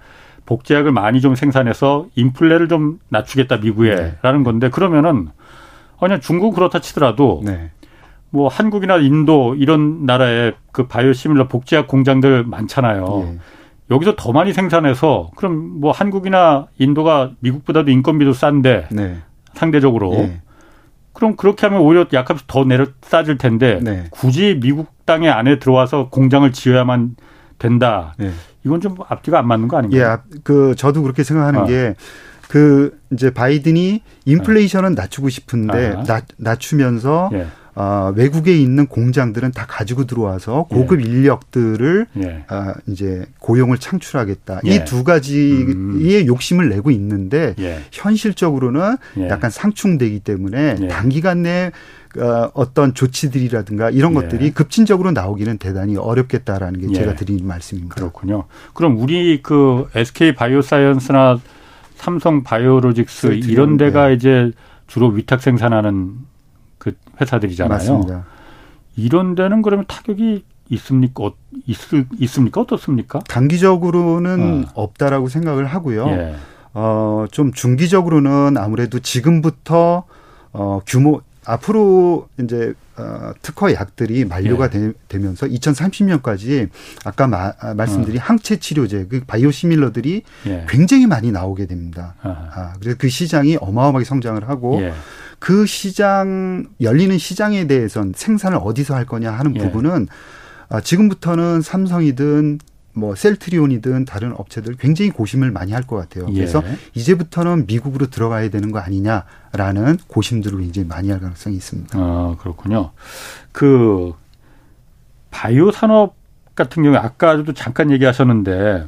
복제약을 0.49 0.91
많이 0.91 1.21
좀 1.21 1.35
생산해서 1.35 2.07
인플레를 2.15 2.67
좀 2.67 2.99
낮추겠다 3.09 3.57
미국에라는 3.57 4.43
건데 4.43 4.69
그러면은 4.71 5.27
아니 5.99 6.19
중국 6.19 6.55
그렇다 6.55 6.79
치더라도 6.79 7.41
네. 7.45 7.69
뭐 8.31 8.47
한국이나 8.47 8.97
인도 8.97 9.53
이런 9.53 10.07
나라에 10.07 10.53
그 10.71 10.87
바이오시밀러 10.87 11.47
복제약 11.47 11.87
공장들 11.87 12.45
많잖아요. 12.45 13.27
예. 13.27 13.39
여기서 13.91 14.15
더 14.17 14.31
많이 14.31 14.51
생산해서 14.51 15.29
그럼 15.35 15.79
뭐 15.79 15.91
한국이나 15.91 16.67
인도가 16.79 17.31
미국보다도 17.41 17.91
인건비도 17.91 18.33
싼데 18.33 18.87
네. 18.91 19.17
상대적으로 19.53 20.13
예. 20.15 20.41
그럼 21.13 21.35
그렇게 21.35 21.67
하면 21.67 21.81
오히려 21.81 22.07
약값이 22.11 22.45
더 22.47 22.63
내려 22.65 22.87
싸질 23.01 23.37
텐데 23.37 23.79
네. 23.83 24.05
굳이 24.09 24.59
미국 24.59 25.05
땅에 25.05 25.29
안에 25.29 25.59
들어와서 25.59 26.09
공장을 26.09 26.51
지어야만 26.51 27.15
된다. 27.59 28.15
네. 28.17 28.31
이건 28.65 28.81
좀 28.81 28.95
앞뒤가 29.07 29.37
안 29.39 29.47
맞는 29.47 29.67
거 29.67 29.77
예, 29.77 29.79
아닌가요? 29.79 30.07
앞- 30.11 30.23
그 30.43 30.73
저도 30.75 31.01
그렇게 31.03 31.23
생각하는 31.23 31.59
어. 31.61 31.65
게그 31.65 32.97
이제 33.11 33.29
바이든이 33.31 34.01
인플레이션은 34.25 34.95
낮추고 34.95 35.29
싶은데 35.29 35.93
아. 35.97 36.03
낮, 36.03 36.25
낮추면서 36.37 37.29
예, 37.33 37.47
아, 37.75 38.11
외국에 38.15 38.57
있는 38.57 38.87
공장들은 38.87 39.51
다 39.51 39.65
가지고 39.67 40.05
들어와서 40.05 40.63
고급 40.69 40.99
인력들을 41.01 42.07
예, 42.23 42.43
아, 42.49 42.73
이제 42.87 43.25
고용을 43.39 43.77
창출하겠다. 43.77 44.61
예. 44.65 44.69
이두 44.75 45.03
가지의 45.03 45.63
음. 45.67 46.23
욕심을 46.27 46.69
내고 46.69 46.91
있는데 46.91 47.55
예, 47.59 47.79
현실적으로는 47.91 48.97
예. 49.17 49.29
약간 49.29 49.49
상충되기 49.49 50.19
때문에 50.21 50.75
예. 50.81 50.87
단기간 50.87 51.43
내에 51.43 51.71
어, 52.17 52.49
어떤 52.53 52.93
조치들이라든가 52.93 53.91
이런 53.91 54.11
예. 54.11 54.15
것들이 54.15 54.51
급진적으로 54.51 55.11
나오기는 55.11 55.57
대단히 55.59 55.95
어렵겠다라는 55.95 56.81
게 56.81 56.87
예. 56.89 56.93
제가 56.93 57.15
드리는 57.15 57.45
말씀입니다. 57.45 57.95
그렇군요. 57.95 58.45
그럼 58.73 58.97
우리 58.97 59.41
그 59.43 59.87
SK 59.93 60.33
바이오사이언스나 60.33 61.39
삼성 61.95 62.43
바이오로직스 62.43 63.27
셀트리온, 63.27 63.51
이런 63.51 63.77
데가 63.77 64.09
예. 64.09 64.15
이제 64.15 64.51
주로 64.87 65.09
위탁 65.09 65.41
생산하는 65.41 66.15
그 66.79 66.93
회사들이잖아요. 67.21 67.77
맞습니다. 67.77 68.25
이런 68.95 69.35
데는 69.35 69.61
그러면 69.61 69.85
타격이 69.87 70.43
있습니까? 70.69 71.25
어, 71.25 71.33
있을, 71.67 72.05
있습니까? 72.19 72.61
어떻습니까? 72.61 73.19
단기적으로는 73.27 74.65
어. 74.65 74.71
없다라고 74.73 75.27
생각을 75.29 75.65
하고요. 75.65 76.07
예. 76.07 76.35
어, 76.73 77.25
좀 77.31 77.51
중기적으로는 77.51 78.57
아무래도 78.57 78.99
지금부터 78.99 80.05
어, 80.51 80.79
규모 80.85 81.21
앞으로 81.49 82.29
이제 82.39 82.73
어, 82.95 83.31
특허 83.41 83.73
약들이 83.73 84.25
만료가 84.25 84.69
예. 84.73 84.93
되, 85.07 85.17
면서 85.17 85.47
2030년까지 85.47 86.69
아까 87.05 87.27
마, 87.27 87.53
아, 87.59 87.73
말씀드린 87.73 88.19
항체 88.19 88.57
치료제 88.57 89.07
그 89.09 89.21
바이오 89.25 89.49
시밀러들이 89.49 90.23
예. 90.45 90.65
굉장히 90.69 91.07
많이 91.07 91.31
나오게 91.31 91.65
됩니다. 91.65 92.13
아하. 92.21 92.49
아, 92.53 92.73
그래서 92.79 92.97
그 92.99 93.09
시장이 93.09 93.57
어마어마하게 93.61 94.05
성장을 94.05 94.47
하고 94.47 94.79
예. 94.81 94.93
그 95.39 95.65
시장 95.65 96.67
열리는 96.81 97.17
시장에 97.17 97.65
대해선 97.65 98.13
생산을 98.15 98.59
어디서 98.61 98.93
할 98.93 99.05
거냐 99.05 99.31
하는 99.31 99.55
예. 99.55 99.59
부분은 99.59 100.07
아, 100.69 100.81
지금부터는 100.81 101.61
삼성이든 101.63 102.59
뭐 102.99 103.15
셀트리온이든 103.15 104.05
다른 104.05 104.33
업체들 104.35 104.75
굉장히 104.75 105.11
고심을 105.11 105.51
많이 105.51 105.71
할 105.71 105.83
것 105.83 105.95
같아요. 105.95 106.27
예. 106.29 106.33
그래서 106.33 106.61
이제부터는 106.93 107.65
미국으로 107.65 108.07
들어가야 108.07 108.49
되는 108.49 108.71
거 108.71 108.79
아니냐라는 108.79 109.97
고심들을 110.07 110.59
굉장히 110.59 110.87
많이 110.87 111.09
할 111.09 111.19
가능성이 111.19 111.55
있습니다. 111.55 111.97
아, 111.97 112.35
그렇군요. 112.39 112.91
그 113.51 114.13
바이오 115.31 115.71
산업 115.71 116.15
같은 116.55 116.83
경우에 116.83 116.97
아까도 116.99 117.53
잠깐 117.53 117.91
얘기하셨는데 117.91 118.85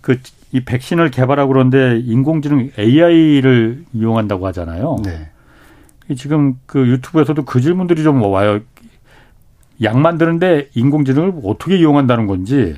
그 0.00 0.18
이 0.52 0.64
백신을 0.64 1.10
개발하고 1.10 1.52
그런데 1.52 1.98
인공지능 1.98 2.70
AI를 2.78 3.84
이용한다고 3.92 4.46
하잖아요. 4.48 4.96
네. 5.04 5.28
이 6.08 6.16
지금 6.16 6.58
그 6.64 6.88
유튜브에서도 6.88 7.44
그 7.44 7.60
질문들이 7.60 8.02
좀 8.02 8.22
와요. 8.22 8.60
약 9.82 9.98
만드는데 9.98 10.70
인공지능을 10.74 11.34
어떻게 11.44 11.76
이용한다는 11.76 12.26
건지 12.26 12.76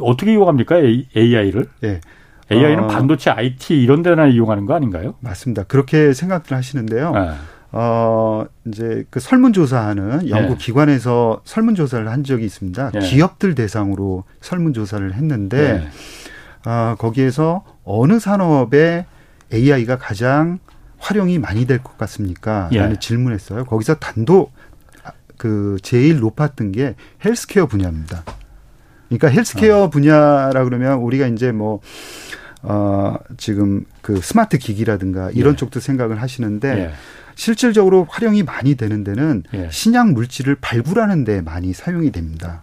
어떻게 0.00 0.32
이용합니까 0.32 0.76
AI를? 1.16 1.66
예. 1.84 2.00
AI는 2.52 2.84
어. 2.84 2.86
반도체 2.88 3.30
IT 3.30 3.80
이런 3.80 4.02
데나 4.02 4.26
이용하는 4.26 4.66
거 4.66 4.74
아닌가요? 4.74 5.14
맞습니다. 5.20 5.64
그렇게 5.64 6.12
생각들 6.12 6.56
하시는데요. 6.56 7.12
네. 7.12 7.30
어, 7.72 8.44
이제 8.66 9.04
그 9.10 9.20
설문조사하는 9.20 10.28
연구 10.28 10.52
예. 10.54 10.56
기관에서 10.56 11.42
설문조사를 11.44 12.08
한 12.10 12.24
적이 12.24 12.44
있습니다. 12.46 12.90
예. 12.96 12.98
기업들 12.98 13.54
대상으로 13.54 14.24
설문조사를 14.40 15.14
했는데, 15.14 15.72
네. 15.78 15.88
아, 16.64 16.96
거기에서 16.98 17.62
어느 17.84 18.18
산업에 18.18 19.06
AI가 19.52 19.98
가장 19.98 20.58
활용이 20.98 21.38
많이 21.38 21.66
될 21.66 21.78
것 21.82 21.96
같습니까? 21.98 22.68
예. 22.72 22.78
라는 22.78 22.98
질문했어요. 22.98 23.64
거기서 23.64 23.94
단독 23.96 24.52
그 25.36 25.76
제일 25.82 26.18
높았던 26.18 26.72
게 26.72 26.96
헬스케어 27.24 27.66
분야입니다. 27.66 28.24
그러니까 29.10 29.28
헬스케어 29.28 29.84
어. 29.84 29.90
분야라 29.90 30.64
그러면 30.64 30.98
우리가 30.98 31.26
이제 31.26 31.52
뭐, 31.52 31.80
어, 32.62 33.16
지금 33.36 33.84
그 34.02 34.20
스마트 34.20 34.58
기기라든가 34.58 35.30
이런 35.32 35.52
예. 35.54 35.56
쪽도 35.56 35.80
생각을 35.80 36.22
하시는데 36.22 36.68
예. 36.68 36.90
실질적으로 37.34 38.06
활용이 38.08 38.42
많이 38.42 38.74
되는 38.76 39.02
데는 39.02 39.42
예. 39.54 39.68
신약 39.70 40.12
물질을 40.12 40.56
발굴하는 40.60 41.24
데 41.24 41.40
많이 41.40 41.72
사용이 41.72 42.12
됩니다. 42.12 42.62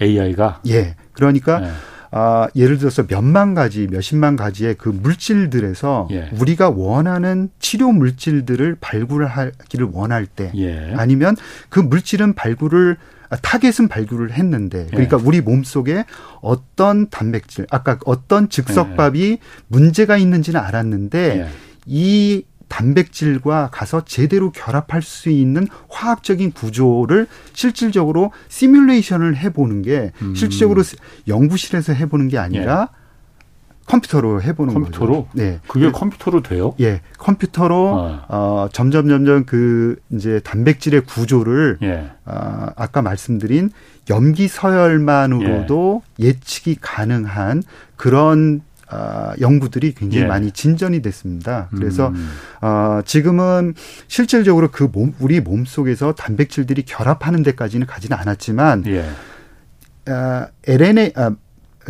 AI가 0.00 0.60
예. 0.68 0.96
그러니까 1.12 1.62
예. 1.62 1.70
아, 2.14 2.46
예를 2.54 2.76
들어서 2.76 3.04
몇만 3.08 3.54
가지, 3.54 3.86
몇십만 3.90 4.36
가지의 4.36 4.74
그 4.74 4.90
물질들에서 4.90 6.08
예. 6.10 6.30
우리가 6.38 6.68
원하는 6.68 7.48
치료 7.58 7.90
물질들을 7.90 8.76
발굴하기를 8.80 9.88
원할 9.92 10.26
때 10.26 10.52
예. 10.54 10.92
아니면 10.96 11.36
그 11.70 11.80
물질은 11.80 12.34
발굴을 12.34 12.98
아, 12.98 13.21
타겟은 13.40 13.88
발굴을 13.88 14.32
했는데 14.32 14.86
그러니까 14.90 15.18
예. 15.18 15.22
우리 15.24 15.40
몸 15.40 15.64
속에 15.64 16.04
어떤 16.40 17.08
단백질 17.08 17.66
아까 17.70 17.98
어떤 18.04 18.48
즉석밥이 18.48 19.22
예. 19.22 19.38
문제가 19.68 20.16
있는지는 20.16 20.60
알았는데 20.60 21.40
예. 21.40 21.48
이 21.86 22.44
단백질과 22.68 23.68
가서 23.70 24.02
제대로 24.06 24.50
결합할 24.50 25.02
수 25.02 25.28
있는 25.28 25.66
화학적인 25.90 26.52
구조를 26.52 27.26
실질적으로 27.52 28.32
시뮬레이션을 28.48 29.36
해보는 29.36 29.82
게 29.82 30.12
음. 30.22 30.34
실질적으로 30.34 30.82
연구실에서 31.28 31.92
해보는 31.92 32.28
게 32.28 32.38
아니라 32.38 32.88
컴퓨터로 33.86 34.42
해보는 34.42 34.74
컴퓨터로? 34.74 35.24
거죠. 35.24 35.28
네. 35.32 35.60
그게 35.66 35.90
컴퓨터로 35.90 36.42
돼요? 36.42 36.74
예, 36.80 37.00
컴퓨터로 37.18 37.88
어. 37.88 38.20
어, 38.28 38.68
점점 38.72 39.08
점점 39.08 39.44
그 39.44 39.96
이제 40.10 40.40
단백질의 40.40 41.02
구조를 41.02 41.78
예. 41.82 42.10
아, 42.24 42.70
아까 42.76 43.02
말씀드린 43.02 43.70
염기 44.08 44.48
서열만으로도 44.48 46.02
예. 46.20 46.32
측이 46.32 46.78
가능한 46.80 47.62
그런 47.96 48.62
아, 48.88 49.34
연구들이 49.40 49.94
굉장히 49.94 50.24
예. 50.24 50.28
많이 50.28 50.50
진전이 50.52 51.00
됐습니다. 51.00 51.68
그래서 51.74 52.08
음. 52.08 52.28
어, 52.60 53.00
지금은 53.04 53.74
실질적으로 54.06 54.70
그 54.70 54.84
몸, 54.92 55.14
우리 55.18 55.40
몸 55.40 55.64
속에서 55.64 56.12
단백질들이 56.12 56.82
결합하는 56.82 57.42
데까지는 57.42 57.86
가지는 57.86 58.18
않았지만 58.18 58.84
예. 58.86 59.08
아, 60.06 60.48
RNA, 60.68 61.12
아, 61.16 61.30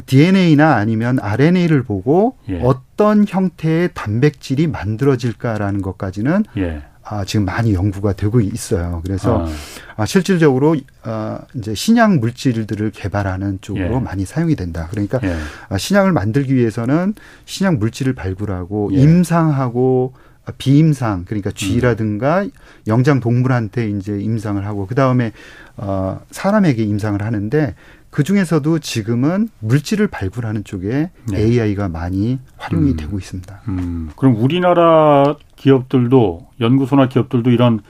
DNA나 0.07 0.77
아니면 0.77 1.19
RNA를 1.21 1.83
보고 1.83 2.37
예. 2.49 2.61
어떤 2.63 3.25
형태의 3.27 3.91
단백질이 3.95 4.67
만들어질까라는 4.67 5.83
것까지는 5.83 6.45
예. 6.57 6.83
아, 7.05 7.25
지금 7.25 7.45
많이 7.45 7.75
연구가 7.75 8.13
되고 8.13 8.41
있어요. 8.41 9.03
그래서 9.05 9.45
아, 9.45 10.03
아, 10.03 10.07
실질적으로 10.07 10.77
아, 11.03 11.41
이제 11.55 11.75
신약 11.75 12.19
물질들을 12.19 12.91
개발하는 12.93 13.59
쪽으로 13.61 13.97
예. 13.97 14.01
많이 14.01 14.25
사용이 14.25 14.55
된다. 14.55 14.89
그러니까 14.91 15.19
예. 15.25 15.37
아, 15.69 15.79
신약을 15.79 16.13
만들기 16.13 16.55
위해서는 16.55 17.15
신약 17.45 17.79
물질을 17.79 18.15
발굴하고 18.15 18.91
예. 18.95 18.99
임상하고 18.99 20.15
아, 20.45 20.53
비임상 20.59 21.25
그러니까 21.27 21.51
음. 21.51 21.55
쥐라든가 21.55 22.47
영장 22.87 23.21
동물한테 23.21 23.91
이제 23.91 24.19
임상을 24.19 24.65
하고 24.65 24.87
그 24.87 24.95
다음에 24.95 25.33
어, 25.77 26.21
사람에게 26.31 26.83
임상을 26.83 27.21
하는데 27.23 27.75
그 28.13 28.25
중에서도 28.25 28.79
지금은 28.79 29.49
물질을 29.61 30.07
발굴하는 30.07 30.65
쪽에 30.65 31.11
네. 31.31 31.39
AI가 31.39 31.89
많이 31.89 32.39
활용이 32.59 32.91
음. 32.91 32.97
되고 32.97 33.19
있습니다. 33.19 33.63
음, 33.69 34.11
그럼 34.17 34.37
우리나라 34.37 35.35
기업들도 35.57 36.47
연구소나 36.61 37.09
기업들도 37.09 37.51
이런 37.51 37.81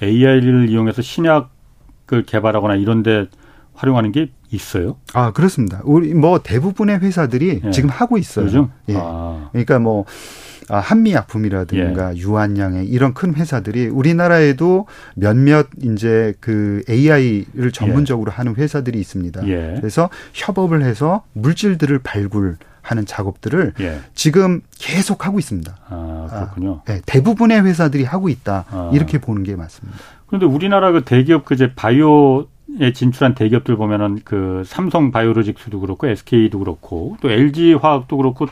AI를 0.00 0.68
이용해서 0.68 1.02
신약을 1.02 2.22
개발하거나 2.26 2.76
이런데 2.76 3.26
활용하는 3.74 4.12
게 4.12 4.30
있어요? 4.52 4.98
아 5.14 5.32
그렇습니다. 5.32 5.80
우리 5.82 6.14
뭐 6.14 6.38
대부분의 6.38 7.00
회사들이 7.00 7.62
예. 7.64 7.70
지금 7.72 7.90
하고 7.90 8.18
있어요. 8.18 8.44
요즘? 8.46 8.68
예. 8.88 8.94
아, 8.96 9.48
그러니까 9.50 9.80
뭐 9.80 10.04
아, 10.04 10.61
한미약품이라든가 10.80 12.14
예. 12.14 12.18
유한양행 12.18 12.86
이런 12.86 13.14
큰 13.14 13.34
회사들이 13.34 13.88
우리나라에도 13.88 14.86
몇몇 15.14 15.68
이제 15.82 16.34
그 16.40 16.82
AI를 16.88 17.72
전문적으로 17.72 18.30
하는 18.30 18.54
회사들이 18.56 18.98
있습니다. 18.98 19.46
예. 19.48 19.76
그래서 19.78 20.08
협업을 20.34 20.82
해서 20.82 21.24
물질들을 21.32 21.98
발굴 22.00 22.56
하는 22.82 23.06
작업들을 23.06 23.74
예. 23.80 24.00
지금 24.14 24.60
계속 24.78 25.24
하고 25.24 25.38
있습니다. 25.38 25.76
아, 25.88 26.26
그렇군요. 26.30 26.82
네, 26.86 27.00
대부분의 27.06 27.64
회사들이 27.64 28.04
하고 28.04 28.28
있다 28.28 28.64
아. 28.70 28.90
이렇게 28.92 29.18
보는 29.18 29.44
게 29.44 29.54
맞습니다. 29.54 29.98
그런데 30.26 30.46
우리나라 30.46 30.90
그 30.92 31.04
대기업 31.04 31.44
그제 31.44 31.74
바이오 31.74 32.46
에 32.80 32.92
진출한 32.94 33.34
대기업들 33.34 33.76
보면은 33.76 34.20
그 34.24 34.62
삼성 34.64 35.10
바이오로직스도 35.10 35.80
그렇고 35.80 36.06
SK도 36.06 36.58
그렇고 36.58 37.18
또 37.20 37.30
LG 37.30 37.74
화학도 37.74 38.16
그렇고 38.16 38.46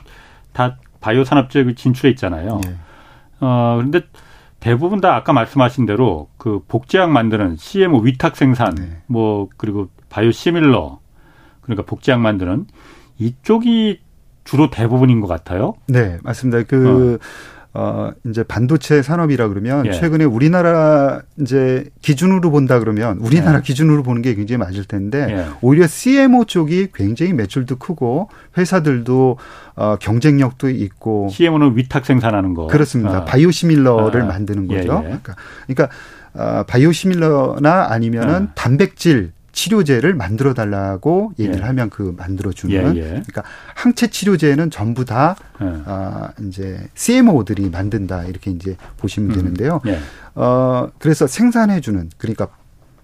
다 0.52 0.76
바이오 1.00 1.24
산업재 1.24 1.74
진출해 1.74 2.10
있잖아요. 2.10 2.60
예. 2.66 2.76
어, 3.40 3.78
근데 3.80 4.02
대부분 4.60 5.00
다 5.00 5.16
아까 5.16 5.32
말씀하신 5.32 5.86
대로 5.86 6.28
그 6.36 6.62
복제약 6.68 7.10
만드는 7.10 7.56
CMO 7.56 8.00
위탁 8.00 8.36
생산 8.36 8.74
네. 8.74 8.98
뭐 9.06 9.48
그리고 9.56 9.88
바이오 10.10 10.30
시밀러 10.30 10.98
그러니까 11.62 11.84
복제약 11.84 12.20
만드는 12.20 12.66
이쪽이 13.18 14.00
주로 14.44 14.70
대부분인 14.70 15.20
것 15.20 15.26
같아요. 15.26 15.74
네, 15.86 16.18
맞습니다. 16.22 16.62
그, 16.64 17.18
어, 17.20 17.24
이제 18.26 18.42
반도체 18.42 19.00
산업이라 19.00 19.48
그러면 19.48 19.86
예. 19.86 19.92
최근에 19.92 20.24
우리나라 20.24 21.22
이제 21.40 21.84
기준으로 22.02 22.50
본다 22.50 22.80
그러면 22.80 23.18
우리나라 23.18 23.58
예. 23.58 23.62
기준으로 23.62 24.02
보는 24.02 24.22
게 24.22 24.34
굉장히 24.34 24.58
맞을 24.58 24.84
텐데 24.84 25.26
예. 25.30 25.46
오히려 25.60 25.86
CMO 25.86 26.46
쪽이 26.46 26.88
굉장히 26.92 27.32
매출도 27.32 27.76
크고 27.76 28.28
회사들도 28.58 29.38
어, 29.76 29.96
경쟁력도 30.00 30.68
있고 30.68 31.28
CMO는 31.30 31.76
위탁 31.76 32.04
생산하는 32.06 32.54
거. 32.54 32.66
그렇습니다. 32.66 33.18
아. 33.18 33.24
바이오시밀러를 33.24 34.22
아. 34.22 34.26
만드는 34.26 34.70
예, 34.70 34.78
거죠. 34.78 35.02
예. 35.04 35.06
그러니까, 35.06 35.36
그러니까 35.66 35.88
어, 36.34 36.64
바이오시밀러나 36.64 37.86
아니면은 37.90 38.34
아. 38.34 38.54
단백질 38.54 39.30
치료제를 39.52 40.14
만들어 40.14 40.54
달라고 40.54 41.32
얘기를 41.38 41.60
예. 41.60 41.64
하면 41.64 41.90
그 41.90 42.14
만들어 42.16 42.52
주는 42.52 42.96
예, 42.96 43.00
예. 43.00 43.02
그러니까 43.02 43.42
항체 43.74 44.08
치료제는 44.08 44.70
전부 44.70 45.04
다 45.04 45.36
예. 45.60 45.82
아, 45.86 46.30
이제 46.46 46.88
CMO들이 46.94 47.70
만든다 47.70 48.24
이렇게 48.24 48.50
이제 48.50 48.76
보시면 48.98 49.30
음. 49.30 49.34
되는데요. 49.34 49.80
예. 49.86 49.98
어, 50.34 50.90
그래서 50.98 51.26
생산해 51.26 51.80
주는 51.80 52.08
그러니까 52.16 52.48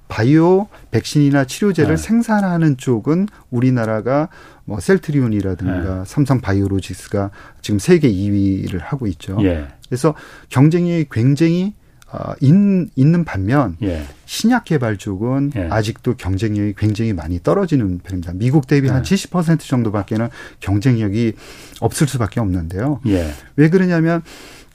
바이오 0.08 0.68
백신이나 0.92 1.44
치료제를 1.46 1.96
네. 1.96 2.02
생산하는 2.02 2.76
쪽은 2.76 3.28
우리나라가 3.50 4.28
뭐 4.64 4.78
셀트리온이라든가 4.78 6.04
삼성 6.04 6.40
바이오로직스가 6.40 7.30
지금 7.60 7.78
세계 7.78 8.10
2위를 8.10 8.78
하고 8.80 9.06
있죠. 9.08 9.36
예. 9.42 9.66
그래서 9.88 10.14
경쟁이 10.48 11.06
굉장히 11.10 11.74
어, 12.12 12.32
있, 12.40 12.52
있는 12.94 13.24
반면 13.24 13.76
예. 13.82 14.04
신약 14.26 14.64
개발 14.64 14.96
쪽은 14.96 15.52
예. 15.56 15.68
아직도 15.70 16.16
경쟁력이 16.16 16.74
굉장히 16.76 17.12
많이 17.12 17.42
떨어지는 17.42 17.98
편입니다. 17.98 18.32
미국 18.34 18.66
대비 18.68 18.88
한 18.88 19.02
네. 19.02 19.14
70% 19.16 19.58
정도밖에는 19.60 20.28
경쟁력이 20.60 21.32
없을 21.80 22.06
수밖에 22.06 22.38
없는데요. 22.40 23.00
예. 23.08 23.32
왜 23.56 23.68
그러냐면 23.70 24.22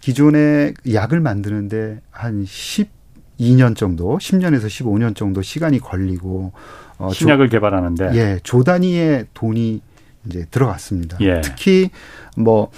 기존의 0.01 0.73
약을 0.91 1.21
만드는데 1.21 2.01
한 2.11 2.43
12년 2.43 3.75
정도, 3.77 4.17
10년에서 4.17 4.65
15년 4.65 5.15
정도 5.15 5.41
시간이 5.41 5.79
걸리고 5.79 6.51
어, 6.97 7.07
조- 7.09 7.13
신약을 7.13 7.47
개발하는데. 7.49 8.11
예, 8.13 8.39
조 8.43 8.63
단위의 8.63 9.27
돈이 9.33 9.81
이제 10.25 10.45
들어갔습니다. 10.51 11.17
예. 11.21 11.41
특히 11.41 11.89
뭐, 12.35 12.71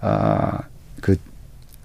아, 0.00 0.62
그, 1.00 1.16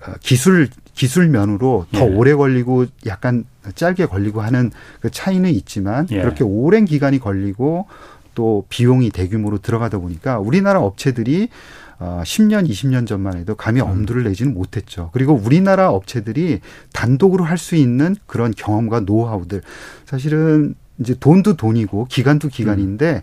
어, 0.07 0.13
기술, 0.21 0.69
기술 0.93 1.27
면으로 1.27 1.86
더 1.91 1.99
예. 1.99 2.15
오래 2.15 2.34
걸리고 2.34 2.86
약간 3.06 3.45
짧게 3.75 4.06
걸리고 4.08 4.41
하는 4.41 4.71
그 5.01 5.10
차이는 5.10 5.49
있지만 5.51 6.08
예. 6.12 6.21
그렇게 6.21 6.43
오랜 6.43 6.86
기간이 6.86 7.19
걸리고 7.19 7.88
또 8.36 8.65
비용이 8.69 9.10
대규모로 9.10 9.60
들어가다 9.60 9.99
보니까 9.99 10.39
우리나라 10.39 10.82
업체들이 10.82 11.49
어, 11.99 12.21
10년, 12.25 12.67
20년 12.67 13.08
전만 13.08 13.38
해도 13.38 13.56
감히 13.56 13.79
음. 13.79 13.88
엄두를 13.88 14.23
내지는 14.23 14.53
못했죠. 14.53 15.10
그리고 15.13 15.34
우리나라 15.34 15.89
업체들이 15.89 16.60
단독으로 16.91 17.43
할 17.43 17.58
수 17.58 17.75
있는 17.75 18.15
그런 18.25 18.51
경험과 18.51 19.01
노하우들. 19.01 19.62
사실은 20.06 20.75
이제 20.99 21.15
돈도 21.17 21.56
돈이고 21.56 22.08
기간도 22.10 22.49
기간인데 22.49 23.21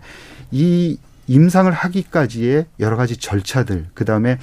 이 0.51 0.97
임상을 1.27 1.71
하기까지의 1.71 2.65
여러 2.79 2.97
가지 2.97 3.17
절차들, 3.17 3.87
그 3.93 4.03
다음에 4.03 4.33
아, 4.33 4.37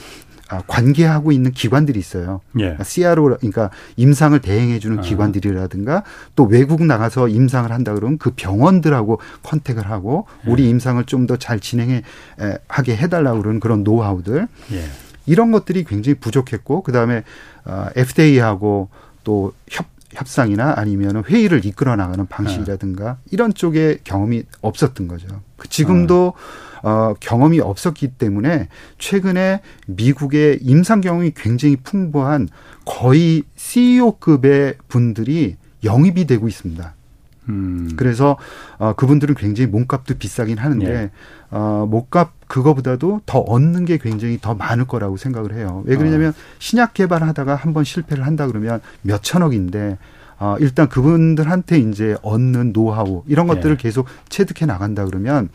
관계하고 0.67 1.33
있는 1.33 1.53
기관들이 1.53 1.99
있어요. 1.99 2.41
예. 2.59 2.77
CRO, 2.83 3.37
그러니까 3.37 3.71
임상을 3.97 4.39
대행해 4.41 4.79
주는 4.79 4.99
아. 4.99 5.03
기관들이라든가 5.03 6.03
또 6.37 6.45
외국 6.45 6.85
나가서 6.85 7.29
임상을 7.29 7.71
한다 7.71 7.95
그러면 7.95 8.19
그 8.19 8.33
병원들하고 8.35 9.21
컨택을 9.43 9.91
하고 9.91 10.27
우리 10.47 10.65
예. 10.65 10.69
임상을 10.71 11.05
좀 11.05 11.27
더 11.27 11.37
잘 11.37 11.61
진행해 11.61 12.03
에, 12.41 12.59
하게 12.69 12.97
해 12.97 13.09
달라고 13.09 13.43
그러는 13.43 13.61
그런 13.61 13.85
노하우들 13.85 14.49
예. 14.73 14.85
이런 15.27 15.53
것들이 15.53 15.85
굉장히 15.85 16.15
부족했고 16.19 16.83
그 16.83 16.91
다음에 16.93 17.23
어, 17.67 17.87
FDA하고 17.95 18.89
또 19.25 19.53
협, 19.71 19.87
협상이나 20.15 20.75
아니면 20.79 21.23
회의를 21.29 21.67
이끌어 21.67 21.97
나가는 21.97 22.25
방식이라든가 22.27 23.19
이런 23.31 23.53
쪽에 23.53 23.99
경험이 24.05 24.45
없었던 24.63 25.07
거죠. 25.07 25.29
그 25.59 25.69
지금도 25.69 26.33
어, 26.83 27.15
경험이 27.21 27.61
없었기 27.61 28.09
때문에 28.13 28.69
최근에 28.99 29.61
미국의 29.87 30.59
임상 30.63 31.01
경험이 31.01 31.33
굉장히 31.35 31.77
풍부한 31.77 32.49
거의 32.85 33.43
CEO급의 33.57 34.77
분들이 34.89 35.57
영입이 35.85 36.27
되고 36.27 36.49
있습니다. 36.49 36.95
음. 37.49 37.91
그래서 37.97 38.37
어, 38.79 38.93
그분들은 38.95 39.35
굉장히 39.35 39.71
몸값도 39.71 40.15
비싸긴 40.19 40.59
하는데 40.59 40.87
예. 40.87 41.11
어, 41.51 41.87
몸값 41.89 42.33
그거보다도 42.47 43.23
더 43.27 43.39
얻는 43.39 43.85
게 43.85 43.99
굉장히 43.99 44.39
더 44.41 44.55
많을 44.55 44.87
거라고 44.87 45.17
생각을 45.17 45.55
해요. 45.55 45.83
왜 45.87 45.97
그러냐면 45.97 46.31
어. 46.31 46.35
신약 46.59 46.95
개발하다가 46.95 47.55
한번 47.55 47.85
실패를 47.85 48.27
한다 48.27 48.47
그러면 48.47 48.81
몇 49.03 49.23
천억인데 49.23 49.99
어, 50.41 50.57
일단 50.61 50.89
그분들한테 50.89 51.79
이제 51.79 52.17
얻는 52.23 52.73
노하우 52.73 53.25
이런 53.27 53.47
것들을 53.47 53.73
예. 53.73 53.77
계속 53.77 54.07
체득해 54.29 54.67
나간다 54.67 55.05
그러면 55.05 55.49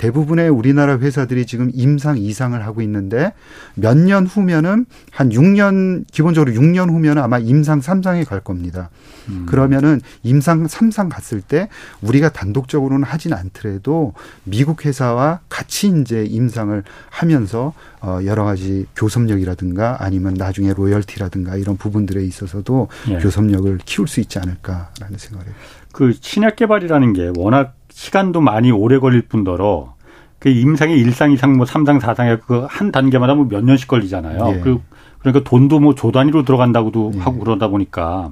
대부분의 0.00 0.48
우리나라 0.48 0.98
회사들이 0.98 1.44
지금 1.44 1.70
임상 1.74 2.16
이상을 2.16 2.64
하고 2.64 2.80
있는데 2.80 3.32
몇 3.74 4.00
년 4.00 4.26
후면은 4.26 4.86
한 5.10 5.28
6년 5.28 6.04
기본적으로 6.10 6.52
6년 6.52 6.88
후면은 6.88 7.22
아마 7.22 7.38
임상 7.38 7.80
3상에 7.80 8.24
갈 8.26 8.40
겁니다. 8.40 8.88
음. 9.28 9.44
그러면은 9.46 10.00
임상 10.22 10.66
3상 10.66 11.10
갔을 11.10 11.42
때 11.42 11.68
우리가 12.00 12.30
단독적으로는 12.30 13.04
하진 13.04 13.34
않더라도 13.34 14.14
미국 14.44 14.86
회사와 14.86 15.40
같이 15.50 15.92
이제 16.00 16.24
임상을 16.24 16.82
하면서 17.10 17.74
어 18.00 18.20
여러 18.24 18.44
가지 18.44 18.86
교섭력이라든가 18.96 19.98
아니면 20.00 20.32
나중에 20.32 20.72
로열티라든가 20.72 21.56
이런 21.56 21.76
부분들에 21.76 22.24
있어서도 22.24 22.88
예. 23.10 23.18
교섭력을 23.18 23.78
키울 23.84 24.08
수 24.08 24.20
있지 24.20 24.38
않을까라는 24.38 25.18
생각을 25.18 25.46
해요. 25.46 25.54
그 25.92 26.14
신약 26.18 26.56
개발이라는 26.56 27.12
게 27.12 27.32
워낙 27.36 27.74
시간도 27.90 28.40
많이 28.40 28.70
오래 28.70 28.98
걸릴 28.98 29.22
뿐더러 29.22 29.94
그 30.38 30.48
임상이 30.48 30.94
일상 30.98 31.32
이상 31.32 31.56
뭐 31.56 31.66
삼상 31.66 32.00
사상에 32.00 32.36
그 32.36 32.66
한 32.68 32.90
단계마다 32.92 33.34
뭐 33.34 33.46
몇 33.46 33.62
년씩 33.64 33.88
걸리잖아요. 33.88 34.54
예. 34.56 34.60
그 34.60 34.80
그러니까 35.18 35.44
돈도 35.48 35.80
뭐 35.80 35.94
조 35.94 36.10
단위로 36.12 36.44
들어간다고도 36.44 37.12
예. 37.16 37.20
하고 37.20 37.38
그러다 37.40 37.68
보니까 37.68 38.30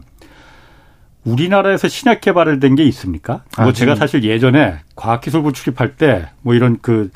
우리나라에서 1.25 1.89
신약 1.89 2.21
개발을 2.21 2.61
된 2.61 2.75
게 2.77 2.85
있습니까? 2.85 3.43
아, 3.57 3.65
뭐 3.65 3.73
제가 3.73 3.95
사실 3.97 4.25
예전에 4.25 4.77
과학기술부 4.97 5.53
출입할 5.53 5.97
때 5.97 6.27
뭐 6.43 6.55
이런 6.55 6.79
그 6.81 7.11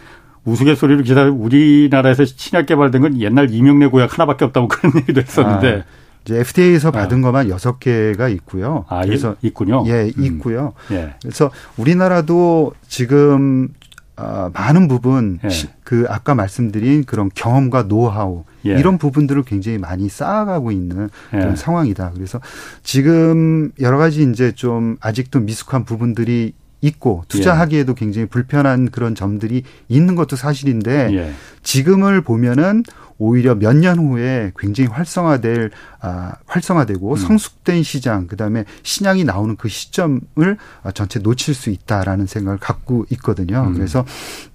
우스갯소리로 0.44 1.02
기사 1.04 1.22
우리나라에서 1.24 2.24
신약 2.24 2.66
개발된 2.66 3.00
건 3.00 3.20
옛날 3.20 3.48
이명래 3.50 3.86
고약 3.86 4.12
하나밖에 4.14 4.44
없다고 4.44 4.66
그런 4.68 4.92
얘기도 4.96 5.20
했었는데 5.20 5.84
아. 5.86 6.01
이제 6.24 6.38
FDA에서 6.38 6.88
아. 6.88 6.92
받은 6.92 7.18
아. 7.18 7.22
것만 7.22 7.48
여섯 7.48 7.78
개가 7.78 8.28
있고요. 8.28 8.84
아, 8.88 9.04
그래서 9.04 9.36
있군요. 9.42 9.84
예, 9.86 10.10
음. 10.16 10.24
있고요. 10.24 10.72
예. 10.90 11.14
그래서 11.22 11.50
우리나라도 11.76 12.72
지금 12.88 13.68
어, 14.16 14.50
많은 14.52 14.88
부분 14.88 15.38
예. 15.44 15.48
그 15.84 16.06
아까 16.08 16.34
말씀드린 16.34 17.04
그런 17.04 17.30
경험과 17.34 17.88
노하우 17.88 18.44
예. 18.66 18.78
이런 18.78 18.98
부분들을 18.98 19.42
굉장히 19.42 19.78
많이 19.78 20.08
쌓아가고 20.08 20.70
있는 20.70 21.08
예. 21.34 21.38
그런 21.38 21.56
상황이다. 21.56 22.12
그래서 22.14 22.40
지금 22.82 23.72
여러 23.80 23.98
가지 23.98 24.22
이제 24.22 24.52
좀 24.52 24.96
아직도 25.00 25.40
미숙한 25.40 25.84
부분들이 25.84 26.52
있고 26.82 27.24
투자하기에도 27.28 27.94
굉장히 27.94 28.26
불편한 28.26 28.90
그런 28.90 29.14
점들이 29.14 29.62
있는 29.88 30.14
것도 30.16 30.36
사실인데 30.36 31.14
예. 31.14 31.32
지금을 31.62 32.20
보면은 32.22 32.82
오히려 33.18 33.54
몇 33.54 33.72
년 33.76 33.98
후에 33.98 34.52
굉장히 34.58 34.90
활성화될 34.90 35.70
아 36.00 36.34
활성화되고 36.46 37.12
음. 37.12 37.16
성숙된 37.16 37.84
시장 37.84 38.26
그다음에 38.26 38.64
신약이 38.82 39.24
나오는 39.24 39.56
그 39.56 39.68
시점을 39.68 40.56
전체 40.94 41.20
놓칠 41.20 41.54
수 41.54 41.70
있다라는 41.70 42.26
생각을 42.26 42.58
갖고 42.58 43.06
있거든요. 43.10 43.64
음. 43.68 43.74
그래서 43.74 44.04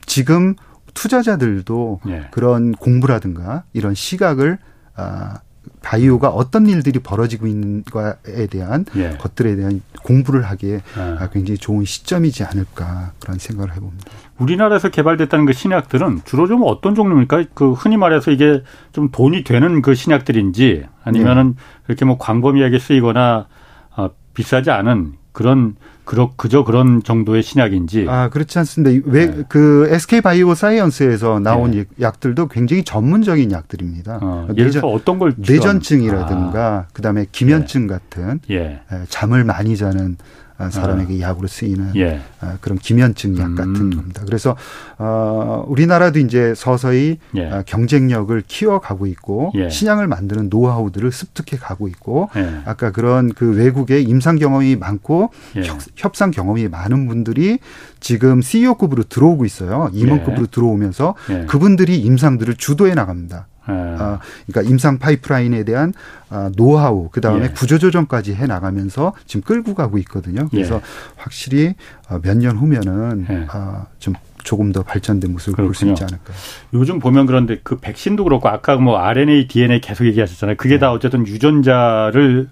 지금 0.05 0.55
투자자들도 0.93 2.01
예. 2.07 2.27
그런 2.31 2.73
공부라든가 2.73 3.63
이런 3.73 3.93
시각을 3.93 4.57
아 4.95 5.39
바이오가 5.81 6.29
어떤 6.29 6.67
일들이 6.67 6.99
벌어지고 6.99 7.47
있는가에 7.47 8.47
대한 8.49 8.85
예. 8.95 9.17
것들에 9.17 9.55
대한 9.55 9.81
공부를 10.03 10.43
하기에 10.43 10.73
예. 10.75 11.29
굉장히 11.31 11.57
좋은 11.57 11.85
시점이지 11.85 12.43
않을까 12.43 13.11
그런 13.19 13.37
생각을 13.37 13.75
해봅니다. 13.75 14.05
우리나라에서 14.37 14.89
개발됐다는 14.89 15.45
그 15.45 15.53
신약들은 15.53 16.21
주로 16.25 16.47
좀 16.47 16.61
어떤 16.65 16.95
종류입니까? 16.95 17.45
그 17.53 17.73
흔히 17.73 17.97
말해서 17.97 18.31
이게 18.31 18.63
좀 18.91 19.09
돈이 19.11 19.43
되는 19.43 19.81
그 19.81 19.95
신약들인지 19.95 20.85
아니면은 21.03 21.55
예. 21.57 21.61
그렇게 21.85 22.05
뭐 22.05 22.17
광범위하게 22.17 22.79
쓰이거나 22.79 23.47
어, 23.95 24.09
비싸지 24.33 24.71
않은 24.71 25.13
그런 25.31 25.75
그러, 26.07 26.31
그저 26.37 26.63
그런 26.63 27.03
정도의 27.03 27.43
신약인지. 27.43 28.05
아, 28.07 28.29
그렇지 28.29 28.57
않습니다. 28.59 29.09
왜, 29.11 29.25
네. 29.27 29.43
그 29.49 29.87
SK 29.91 30.21
바이오 30.21 30.55
사이언스에서 30.55 31.39
나온 31.41 31.71
네. 31.71 31.83
약들도 31.99 32.47
굉장히 32.47 32.85
전문적인 32.85 33.51
약들입니다. 33.51 34.19
어, 34.21 34.47
예를 34.55 34.71
들어 34.71 34.87
어떤 34.87 35.19
걸 35.19 35.33
뇌전증이라든가, 35.35 36.65
아. 36.65 36.85
그 36.93 37.01
다음에 37.01 37.25
기면증 37.29 37.87
네. 37.87 37.93
같은, 37.93 38.39
예. 38.49 38.79
잠을 39.09 39.43
많이 39.43 39.75
자는 39.75 40.15
아, 40.21 40.46
사람에게 40.69 41.23
아. 41.23 41.29
약으로 41.29 41.47
쓰이는 41.47 41.95
예. 41.95 42.21
아, 42.39 42.57
그런 42.61 42.77
기면증 42.77 43.37
약 43.37 43.55
같은 43.55 43.75
음. 43.75 43.95
겁니다. 43.95 44.23
그래서 44.25 44.55
어 44.97 45.63
우리나라도 45.67 46.19
이제 46.19 46.53
서서히 46.55 47.19
예. 47.35 47.49
아, 47.49 47.63
경쟁력을 47.63 48.41
키워가고 48.47 49.05
있고 49.07 49.51
예. 49.55 49.69
신약을 49.69 50.07
만드는 50.07 50.49
노하우들을 50.49 51.11
습득해 51.11 51.59
가고 51.59 51.87
있고 51.87 52.29
예. 52.35 52.61
아까 52.65 52.91
그런 52.91 53.33
그 53.33 53.55
외국의 53.55 54.03
임상 54.03 54.37
경험이 54.37 54.75
많고 54.75 55.31
예. 55.57 55.63
협상 55.95 56.31
경험이 56.31 56.67
많은 56.67 57.07
분들이 57.07 57.59
지금 57.99 58.41
CEO급으로 58.41 59.03
들어오고 59.03 59.45
있어요. 59.45 59.89
임원급으로 59.93 60.43
예. 60.43 60.47
들어오면서 60.51 61.15
그분들이 61.47 61.99
임상들을 61.99 62.55
주도해 62.55 62.95
나갑니다. 62.95 63.47
예. 63.69 63.73
아, 63.73 64.19
그러니까 64.45 64.69
임상 64.71 64.99
파이프라인에 64.99 65.63
대한 65.63 65.93
아, 66.29 66.49
노하우 66.55 67.09
그 67.11 67.21
다음에 67.21 67.45
예. 67.45 67.49
구조조정까지 67.49 68.35
해 68.35 68.45
나가면서 68.47 69.13
지금 69.25 69.41
끌고 69.41 69.75
가고 69.75 69.97
있거든요. 69.99 70.47
그래서 70.49 70.75
예. 70.75 70.81
확실히 71.15 71.75
어, 72.09 72.19
몇년 72.21 72.57
후면은 72.57 73.25
예. 73.29 73.45
아, 73.49 73.85
좀 73.99 74.13
조금 74.43 74.71
더 74.71 74.81
발전된 74.81 75.31
모습을 75.33 75.65
볼 75.65 75.73
수 75.73 75.85
있지 75.87 76.03
않을까. 76.03 76.33
요즘 76.73 76.99
보면 76.99 77.25
그런데 77.25 77.59
그 77.63 77.77
백신도 77.77 78.23
그렇고 78.23 78.47
아까 78.47 78.77
뭐 78.77 78.97
RNA, 78.97 79.47
DNA 79.49 79.81
계속 79.81 80.05
얘기하셨잖아요. 80.05 80.55
그게 80.55 80.75
네. 80.75 80.79
다 80.79 80.91
어쨌든 80.93 81.27
유전자를 81.27 82.47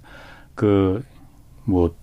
그뭐좀 0.55 1.95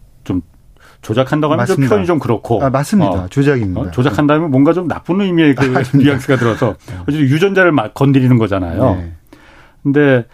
조작한다고 1.03 1.53
하면 1.53 1.67
좀 1.67 1.77
표현이 1.87 2.07
좀 2.07 2.19
그렇고. 2.19 2.65
아, 2.65 2.71
맞습니다. 2.71 3.11
어, 3.11 3.27
조작입니다. 3.29 3.81
어, 3.81 3.91
조작한다면 3.91 4.51
뭔가 4.51 4.73
좀 4.73 4.89
나쁜 4.89 5.21
의미의 5.21 5.55
그 5.55 5.67
뉘앙스가 5.99 6.37
들어서 6.37 6.77
어쨌든 7.03 7.21
유전자를 7.21 7.73
막 7.73 7.93
건드리는 7.93 8.37
거잖아요. 8.39 8.95
네. 8.97 9.13
근데 9.83 10.25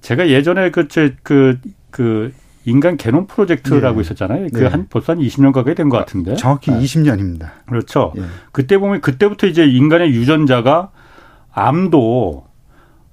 제가 0.00 0.28
예전에 0.28 0.70
그, 0.70 0.88
제, 0.88 1.14
그, 1.22 1.58
그, 1.90 2.32
인간 2.66 2.96
개놈 2.96 3.26
프로젝트라고 3.26 3.96
네. 3.96 4.00
있었잖아요. 4.00 4.48
그한 4.54 4.80
네. 4.80 4.86
벌써 4.88 5.12
한 5.12 5.18
20년 5.20 5.52
가까이 5.52 5.74
된 5.74 5.90
것 5.90 5.98
같은데. 5.98 6.34
정확히 6.36 6.70
네. 6.70 6.78
20년입니다. 6.80 7.50
그렇죠. 7.68 8.12
네. 8.16 8.22
그때 8.52 8.78
보면 8.78 9.02
그때부터 9.02 9.46
이제 9.46 9.66
인간의 9.66 10.10
유전자가 10.12 10.90
암도 11.52 12.46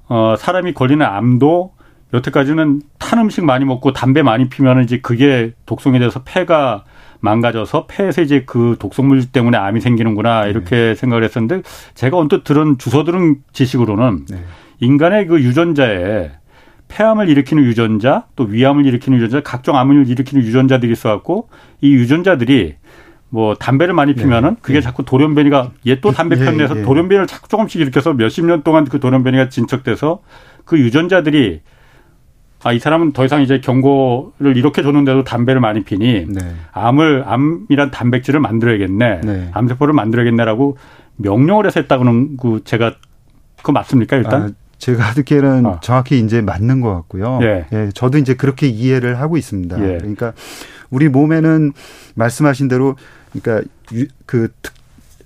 어 0.07 0.35
사람이 0.37 0.73
걸리는 0.73 1.05
암도 1.05 1.73
여태까지는 2.13 2.81
탄 2.97 3.19
음식 3.19 3.43
많이 3.43 3.65
먹고 3.65 3.91
담배 3.93 4.21
많이 4.21 4.47
피면 4.49 4.83
이제 4.83 4.99
그게 5.01 5.53
독성이 5.65 5.99
돼서 5.99 6.21
폐가 6.23 6.85
망가져서 7.21 7.87
폐에서 7.87 8.21
이제 8.21 8.43
그 8.45 8.75
독성물 8.79 9.31
때문에 9.31 9.57
암이 9.57 9.79
생기는구나 9.79 10.47
이렇게 10.47 10.75
네. 10.75 10.95
생각을 10.95 11.23
했었는데 11.23 11.61
제가 11.93 12.17
언뜻 12.17 12.43
들은 12.43 12.77
주워 12.77 13.03
들은 13.03 13.37
지식으로는 13.53 14.25
네. 14.29 14.37
인간의 14.79 15.27
그 15.27 15.39
유전자에 15.41 16.31
폐암을 16.89 17.29
일으키는 17.29 17.63
유전자 17.63 18.25
또 18.35 18.43
위암을 18.43 18.85
일으키는 18.85 19.19
유전자 19.19 19.41
각종 19.41 19.77
암을 19.77 20.07
일으키는 20.09 20.43
유전자들이 20.43 20.91
있어갖고 20.91 21.47
이 21.79 21.93
유전자들이 21.93 22.75
뭐 23.29 23.55
담배를 23.55 23.93
많이 23.93 24.13
네. 24.13 24.21
피면은 24.21 24.57
그게 24.61 24.79
네. 24.79 24.81
자꾸 24.81 25.05
돌연변이가 25.05 25.71
얘 25.87 26.01
또 26.01 26.11
담배 26.11 26.35
폈네서 26.35 26.73
네. 26.73 26.81
돌연변이를 26.81 27.27
자꾸 27.27 27.47
조금씩 27.47 27.79
일으켜서 27.79 28.13
몇십 28.13 28.45
년 28.45 28.63
동안 28.63 28.83
그 28.83 28.99
돌연변이가 28.99 29.47
진척돼서 29.47 30.21
그 30.65 30.77
유전자들이 30.77 31.61
아, 32.63 32.73
이 32.73 32.79
사람은 32.79 33.13
더 33.13 33.25
이상 33.25 33.41
이제 33.41 33.59
경고를 33.59 34.55
이렇게 34.55 34.83
줬는데도 34.83 35.23
담배를 35.23 35.61
많이 35.61 35.83
피니 35.83 36.27
네. 36.29 36.55
암을 36.71 37.23
암이란 37.25 37.91
단백질을 37.91 38.39
만들어야겠네. 38.39 39.21
네. 39.23 39.49
암세포를 39.53 39.93
만들어야겠네라고 39.93 40.77
명령을 41.17 41.65
해서 41.65 41.79
했다고는 41.79 42.37
그 42.37 42.61
제가 42.63 42.95
그 43.63 43.71
맞습니까 43.71 44.17
일단? 44.17 44.41
아, 44.43 44.49
제가 44.77 45.13
듣기에는 45.13 45.65
아. 45.65 45.79
정확히 45.81 46.19
이제 46.19 46.41
맞는 46.41 46.81
것 46.81 46.93
같고요. 46.93 47.39
예. 47.43 47.65
예. 47.71 47.89
저도 47.93 48.17
이제 48.17 48.33
그렇게 48.33 48.67
이해를 48.67 49.19
하고 49.19 49.37
있습니다. 49.37 49.79
예. 49.79 49.97
그러니까 49.97 50.33
우리 50.89 51.07
몸에는 51.07 51.73
말씀하신 52.15 52.67
대로 52.67 52.95
그러니까 53.31 53.67
그, 54.25 54.49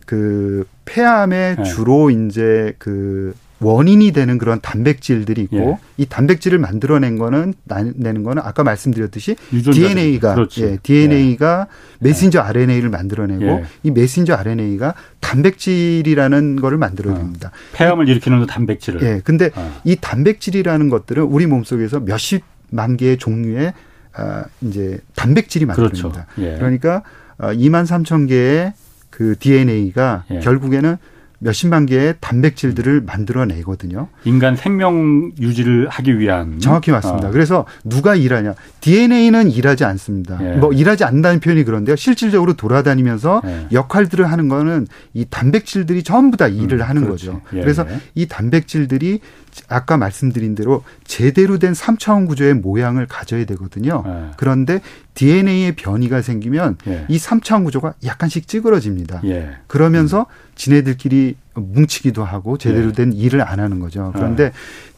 그 0.05 0.67
폐암에 0.85 1.55
예. 1.59 1.63
주로 1.63 2.09
이제 2.09 2.73
그 2.77 3.33
원인이 3.59 4.11
되는 4.11 4.37
그런 4.37 4.59
단백질들이 4.59 5.43
있고 5.43 5.57
예. 5.57 5.77
이 5.97 6.05
단백질을 6.05 6.59
만들어낸 6.59 7.17
거는 7.17 7.53
내는 7.95 8.23
거는 8.23 8.41
아까 8.43 8.63
말씀드렸듯이 8.63 9.35
DNA가 9.49 10.35
그렇지. 10.35 10.63
예, 10.63 10.77
DNA가 10.83 11.67
예. 11.69 11.97
메신저 11.99 12.41
RNA를 12.41 12.89
만들어내고 12.89 13.45
예. 13.45 13.65
이 13.83 13.91
메신저 13.91 14.33
RNA가 14.33 14.93
단백질이라는 15.21 16.57
거를 16.57 16.77
만들어냅니다. 16.77 17.49
어. 17.49 17.51
폐암을 17.73 18.09
일으키는 18.09 18.45
단백질을. 18.45 19.01
예. 19.03 19.21
근데 19.23 19.51
어. 19.55 19.73
이 19.85 19.95
단백질이라는 19.95 20.89
것들은 20.89 21.23
우리 21.23 21.45
몸속에서 21.45 22.01
몇십 22.01 22.43
만 22.71 22.97
개의 22.97 23.17
종류의 23.17 23.73
아, 24.13 24.45
이제 24.61 24.99
단백질이 25.15 25.65
만들어집니다. 25.65 26.25
그렇죠. 26.35 26.51
예. 26.51 26.57
그러니까 26.57 27.03
2만 27.39 27.85
3천 27.85 28.27
개의 28.27 28.73
그 29.09 29.35
DNA가 29.39 30.25
예. 30.31 30.39
결국에는 30.39 30.97
몇십만 31.45 31.85
개의 31.85 32.15
단백질들을 32.21 33.01
만들어내거든요. 33.01 34.07
인간 34.23 34.55
생명 34.55 35.31
유지를 35.39 35.87
하기 35.89 36.17
위한. 36.17 36.59
정확히 36.59 36.89
맞습니다. 36.89 37.27
어. 37.27 37.31
그래서 37.31 37.65
누가 37.83 38.15
일하냐. 38.15 38.55
DNA는 38.81 39.51
일하지 39.51 39.85
않습니다. 39.85 40.39
예. 40.41 40.57
뭐 40.57 40.73
일하지 40.73 41.03
않는다는 41.03 41.39
표현이 41.39 41.63
그런데요. 41.63 41.95
실질적으로 41.95 42.53
돌아다니면서 42.53 43.43
예. 43.45 43.67
역할들을 43.71 44.29
하는 44.29 44.49
거는 44.49 44.87
이 45.13 45.25
단백질들이 45.29 46.01
전부 46.01 46.35
다 46.35 46.47
일을 46.47 46.79
음, 46.79 46.81
하는 46.81 47.03
그렇지. 47.03 47.27
거죠. 47.27 47.41
예. 47.53 47.61
그래서 47.61 47.85
이 48.15 48.27
단백질들이 48.27 49.19
아까 49.67 49.97
말씀드린 49.97 50.55
대로 50.55 50.83
제대로 51.05 51.57
된 51.57 51.73
3차원 51.73 52.27
구조의 52.27 52.55
모양을 52.55 53.05
가져야 53.07 53.45
되거든요. 53.45 54.03
예. 54.05 54.31
그런데 54.37 54.81
DNA의 55.13 55.75
변이가 55.75 56.21
생기면 56.21 56.77
예. 56.87 57.05
이 57.07 57.17
3차원 57.17 57.63
구조가 57.65 57.93
약간씩 58.03 58.47
찌그러집니다. 58.47 59.21
예. 59.25 59.57
그러면서 59.67 60.21
음. 60.21 60.51
지네들끼리 60.55 61.35
뭉치기도 61.53 62.23
하고 62.23 62.57
제대로 62.57 62.89
예. 62.89 62.91
된 62.91 63.13
일을 63.13 63.41
안 63.41 63.59
하는 63.59 63.79
거죠. 63.79 64.11
그런데 64.13 64.51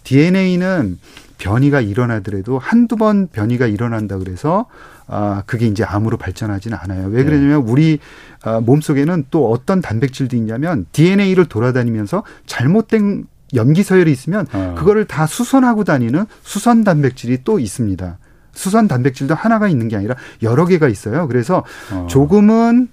DNA는 0.04 0.98
변이가 1.38 1.82
일어나더라도 1.82 2.58
한두 2.58 2.96
번 2.96 3.28
변이가 3.28 3.68
일어난다 3.68 4.18
그래서 4.18 4.66
아 5.06 5.44
그게 5.46 5.68
이제 5.68 5.84
암으로 5.84 6.18
발전하지는 6.18 6.78
않아요. 6.82 7.08
왜 7.10 7.24
그러냐면 7.24 7.62
우리 7.62 8.00
아, 8.42 8.60
몸속에는 8.60 9.26
또 9.30 9.52
어떤 9.52 9.82
단백질도 9.82 10.36
있냐면 10.36 10.86
DNA를 10.92 11.46
돌아다니면서 11.46 12.24
잘못된 12.46 13.26
염기 13.54 13.84
서열이 13.84 14.12
있으면 14.12 14.48
어. 14.54 14.76
그거를 14.78 15.06
다 15.06 15.26
수선하고 15.26 15.84
다니는 15.84 16.26
수선 16.42 16.84
단백질이 16.84 17.44
또 17.44 17.60
있습니다. 17.60 18.18
수선 18.52 18.88
단백질도 18.88 19.36
하나가 19.36 19.68
있는 19.68 19.88
게 19.88 19.96
아니라 19.96 20.16
여러 20.42 20.66
개가 20.66 20.88
있어요. 20.88 21.28
그래서 21.28 21.64
어. 21.92 22.08
조금은 22.10 22.90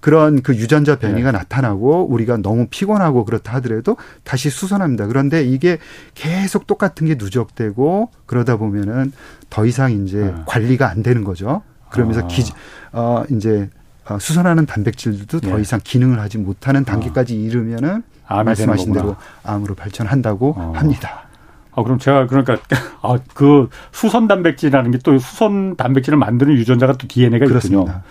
그런 0.00 0.40
그 0.42 0.56
유전자 0.56 0.98
변이가 0.98 1.30
네. 1.30 1.38
나타나고 1.38 2.06
우리가 2.10 2.38
너무 2.38 2.66
피곤하고 2.70 3.24
그렇다 3.26 3.54
하더라도 3.54 3.96
다시 4.24 4.48
수선합니다. 4.48 5.06
그런데 5.06 5.44
이게 5.44 5.78
계속 6.14 6.66
똑같은 6.66 7.06
게 7.06 7.16
누적되고 7.16 8.10
그러다 8.26 8.56
보면은 8.56 9.12
더 9.50 9.66
이상 9.66 9.92
이제 9.92 10.18
네. 10.18 10.34
관리가 10.46 10.88
안 10.88 11.02
되는 11.02 11.22
거죠. 11.22 11.62
그러면서 11.90 12.20
아. 12.22 12.26
기, 12.28 12.44
어, 12.92 13.24
이제 13.30 13.68
어, 13.74 13.79
수선하는 14.18 14.66
단백질도 14.66 15.40
네. 15.40 15.50
더 15.50 15.58
이상 15.58 15.80
기능을 15.82 16.18
하지 16.20 16.38
못하는 16.38 16.84
단계까지 16.84 17.34
어. 17.34 17.36
이르면은 17.36 18.02
말씀하신 18.28 18.92
대로 18.92 19.16
암으로 19.44 19.74
발전한다고 19.74 20.54
어. 20.56 20.72
합니다. 20.76 21.28
아, 21.72 21.82
그럼 21.82 21.98
제가 21.98 22.26
그러니까 22.26 22.56
아, 23.02 23.18
그 23.34 23.68
수선 23.92 24.26
단백질이라는 24.28 24.90
게 24.90 24.98
또 25.04 25.18
수선 25.18 25.76
단백질을 25.76 26.18
만드는 26.18 26.54
유전자가 26.54 26.94
또 26.94 27.06
DNA가 27.08 27.46
그렇습니다. 27.46 27.80
있군요. 27.82 28.02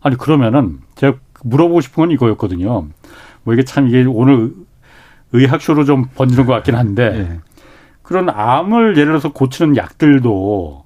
아니 0.00 0.16
그러면은 0.16 0.78
제가 0.94 1.18
물어보고 1.44 1.80
싶은 1.80 2.02
건 2.02 2.10
이거였거든요. 2.12 2.86
뭐 3.42 3.54
이게 3.54 3.64
참 3.64 3.88
이게 3.88 4.04
오늘 4.04 4.52
의학쇼로 5.32 5.84
좀 5.84 6.06
번지는 6.14 6.46
것 6.46 6.52
같긴 6.54 6.74
한데 6.74 7.10
네. 7.10 7.38
그런 8.02 8.28
암을 8.28 8.96
예를 8.96 9.06
들어서 9.06 9.32
고치는 9.32 9.76
약들도 9.76 10.84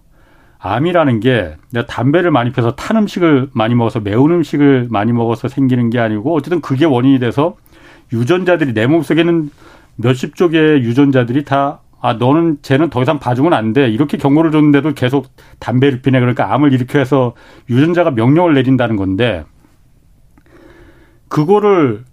암이라는 0.67 1.21
게 1.21 1.57
내가 1.71 1.87
담배를 1.87 2.31
많이 2.31 2.51
펴서 2.51 2.75
탄 2.75 2.97
음식을 2.97 3.51
많이 3.53 3.75
먹어서 3.75 4.01
매운 4.01 4.31
음식을 4.31 4.89
많이 4.91 5.13
먹어서 5.13 5.49
생기는 5.49 5.91
게 5.91 5.99
아니고 5.99 6.35
어쨌든 6.35 6.63
그게 6.63 6.87
원인이 6.87 7.19
돼서 7.19 7.57
유전자들이 8.15 8.73
내 8.73 8.87
몸속에는 8.87 9.51
몇십 9.97 10.37
쪽의 10.37 10.83
유전자들이 10.83 11.45
다 11.45 11.81
아, 12.01 12.15
너는 12.15 12.59
쟤는 12.63 12.89
더 12.89 13.03
이상 13.03 13.19
봐주면 13.19 13.53
안 13.53 13.73
돼. 13.73 13.91
이렇게 13.91 14.17
경고를 14.17 14.53
줬는데도 14.53 14.95
계속 14.95 15.29
담배를 15.59 16.01
피네. 16.01 16.19
그러니까 16.21 16.53
암을 16.53 16.73
일으켜서 16.73 17.35
유전자가 17.69 18.11
명령을 18.11 18.55
내린다는 18.55 18.97
건데 18.97 19.45
그거를 21.29 22.05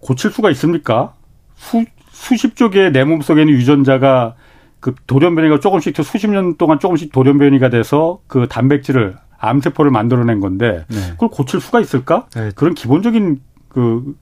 고칠 0.00 0.30
수가 0.30 0.50
있습니까? 0.50 1.14
수, 1.54 1.84
수십 2.10 2.56
쪽의 2.56 2.92
내 2.92 3.04
몸속에 3.04 3.42
있는 3.42 3.54
유전자가 3.54 4.36
그 4.84 4.94
돌연변이가 5.06 5.60
조금씩 5.60 5.96
수십 5.96 6.28
년 6.28 6.58
동안 6.58 6.78
조금씩 6.78 7.10
돌연변이가 7.10 7.70
돼서 7.70 8.20
그 8.26 8.46
단백질을 8.50 9.16
암세포를 9.38 9.90
만들어낸 9.90 10.40
건데 10.40 10.84
네. 10.88 11.00
그걸 11.12 11.30
고칠 11.30 11.58
수가 11.58 11.80
있을까? 11.80 12.26
네. 12.34 12.50
그런 12.54 12.74
기본적인 12.74 13.40
그 13.70 14.14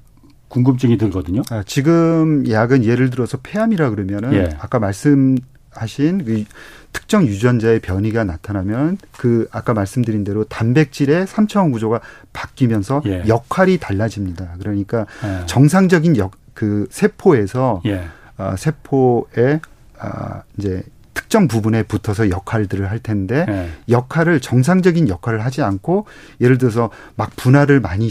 궁금증이 0.46 0.98
들거든요. 0.98 1.42
아, 1.50 1.64
지금 1.66 2.48
약은 2.48 2.84
예를 2.84 3.10
들어서 3.10 3.38
폐암이라 3.42 3.90
그러면은 3.90 4.34
예. 4.34 4.50
아까 4.60 4.78
말씀하신 4.78 6.24
그 6.24 6.44
특정 6.92 7.26
유전자의 7.26 7.80
변이가 7.80 8.22
나타나면 8.22 8.98
그 9.16 9.48
아까 9.50 9.74
말씀드린 9.74 10.22
대로 10.22 10.44
단백질의 10.44 11.26
3차원 11.26 11.72
구조가 11.72 12.00
바뀌면서 12.32 13.02
예. 13.06 13.24
역할이 13.26 13.78
달라집니다. 13.78 14.52
그러니까 14.60 15.06
예. 15.24 15.44
정상적인 15.46 16.18
역, 16.18 16.36
그 16.54 16.86
세포에서 16.90 17.82
예. 17.86 18.04
어, 18.38 18.54
세포의 18.56 19.60
아, 20.03 20.42
이제 20.59 20.82
특정 21.14 21.46
부분에 21.46 21.84
붙어서 21.84 22.30
역할들을 22.30 22.90
할 22.90 22.98
텐데 22.98 23.46
예. 23.48 23.70
역할을 23.88 24.40
정상적인 24.40 25.09
역할을 25.09 25.44
하지 25.44 25.62
않고 25.62 26.07
예를 26.40 26.59
들어서 26.59 26.90
막 27.16 27.34
분할을 27.36 27.80
많이 27.80 28.09
어, 28.09 28.11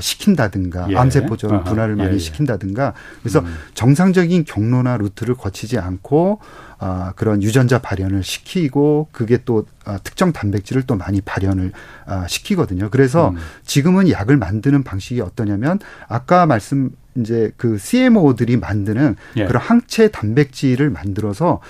시킨다든가 0.00 0.90
예. 0.90 0.96
암세포처럼 0.96 1.64
분할을 1.64 1.96
많이 1.96 2.10
예, 2.10 2.14
예. 2.14 2.18
시킨다든가 2.18 2.94
그래서 3.20 3.40
음. 3.40 3.54
정상적인 3.74 4.44
경로나 4.44 4.96
루트를 4.96 5.34
거치지 5.34 5.78
않고 5.78 6.40
아, 6.78 7.12
그런 7.14 7.42
유전자 7.42 7.78
발현을 7.78 8.24
시키고 8.24 9.08
그게 9.12 9.38
또 9.44 9.66
아, 9.84 9.98
특정 9.98 10.32
단백질을 10.32 10.82
또 10.82 10.96
많이 10.96 11.20
발현을 11.20 11.72
아, 12.06 12.26
시키거든요. 12.26 12.90
그래서 12.90 13.30
음. 13.30 13.36
지금은 13.64 14.10
약을 14.10 14.36
만드는 14.36 14.82
방식이 14.82 15.20
어떠냐면 15.20 15.78
아까 16.08 16.46
말씀 16.46 16.90
이제 17.16 17.52
그 17.56 17.78
CMO들이 17.78 18.56
만드는 18.56 19.16
예. 19.36 19.46
그런 19.46 19.62
항체 19.62 20.10
단백질을 20.10 20.90
만들어서 20.90 21.60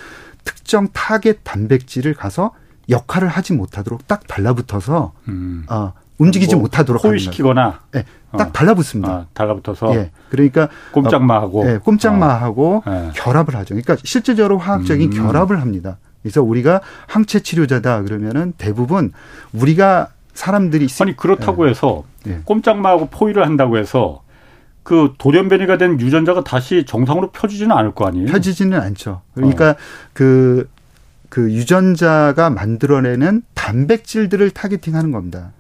특정 0.45 0.89
타겟 0.93 1.39
단백질을 1.45 2.15
가서 2.15 2.55
역할을 2.89 3.29
하지 3.29 3.53
못하도록 3.53 4.07
딱 4.07 4.27
달라붙어서 4.27 5.13
음. 5.29 5.65
어, 5.69 5.93
움직이지 6.23 6.55
뭐 6.55 6.63
못하도록 6.63 7.03
포위시키거나 7.03 7.81
네, 7.93 8.05
딱 8.37 8.49
어. 8.49 8.53
달라붙습니다. 8.53 9.13
아, 9.13 9.27
달라붙어서 9.35 9.95
예. 9.97 10.11
그러니까 10.31 10.69
꼼짝마하고 10.93 11.71
예, 11.71 11.79
꼼짝마하고 11.79 12.83
어. 12.87 12.91
예. 13.09 13.11
결합을 13.15 13.57
하죠. 13.57 13.75
그러니까 13.75 13.97
실제적으로 14.05 14.59
화학적인 14.59 15.13
음. 15.13 15.17
결합을 15.17 15.61
합니다. 15.61 15.99
그래서 16.23 16.43
우리가 16.43 16.81
항체 17.09 17.41
치료자다 17.41 18.03
그러면은 18.03 18.53
대부분 18.57 19.13
우리가 19.53 20.09
사람들이 20.35 20.87
아니 21.01 21.17
그렇다고 21.17 21.67
예. 21.67 21.71
해서 21.71 22.05
예. 22.27 22.41
꼼짝마하고 22.45 23.09
포위를 23.09 23.45
한다고 23.45 23.77
해서 23.77 24.23
그 24.83 25.15
돌연변이가 25.19 25.79
된 25.79 26.01
유전자가 26.01 26.43
다시 26.43 26.85
정상으로 26.87 27.31
펴지지는 27.31 27.77
않을 27.77 27.95
거 27.95 28.07
아니에요? 28.07 28.27
펴지지는 28.27 28.81
않죠. 28.81 29.23
그러니까 29.35 29.77
그그 30.13 30.69
어. 30.69 30.83
그 31.29 31.53
유전자가 31.53 32.51
만들어내는 32.51 33.43
단백질들을 33.55 34.51
타겟팅하는 34.51 35.13
겁니다. 35.13 35.53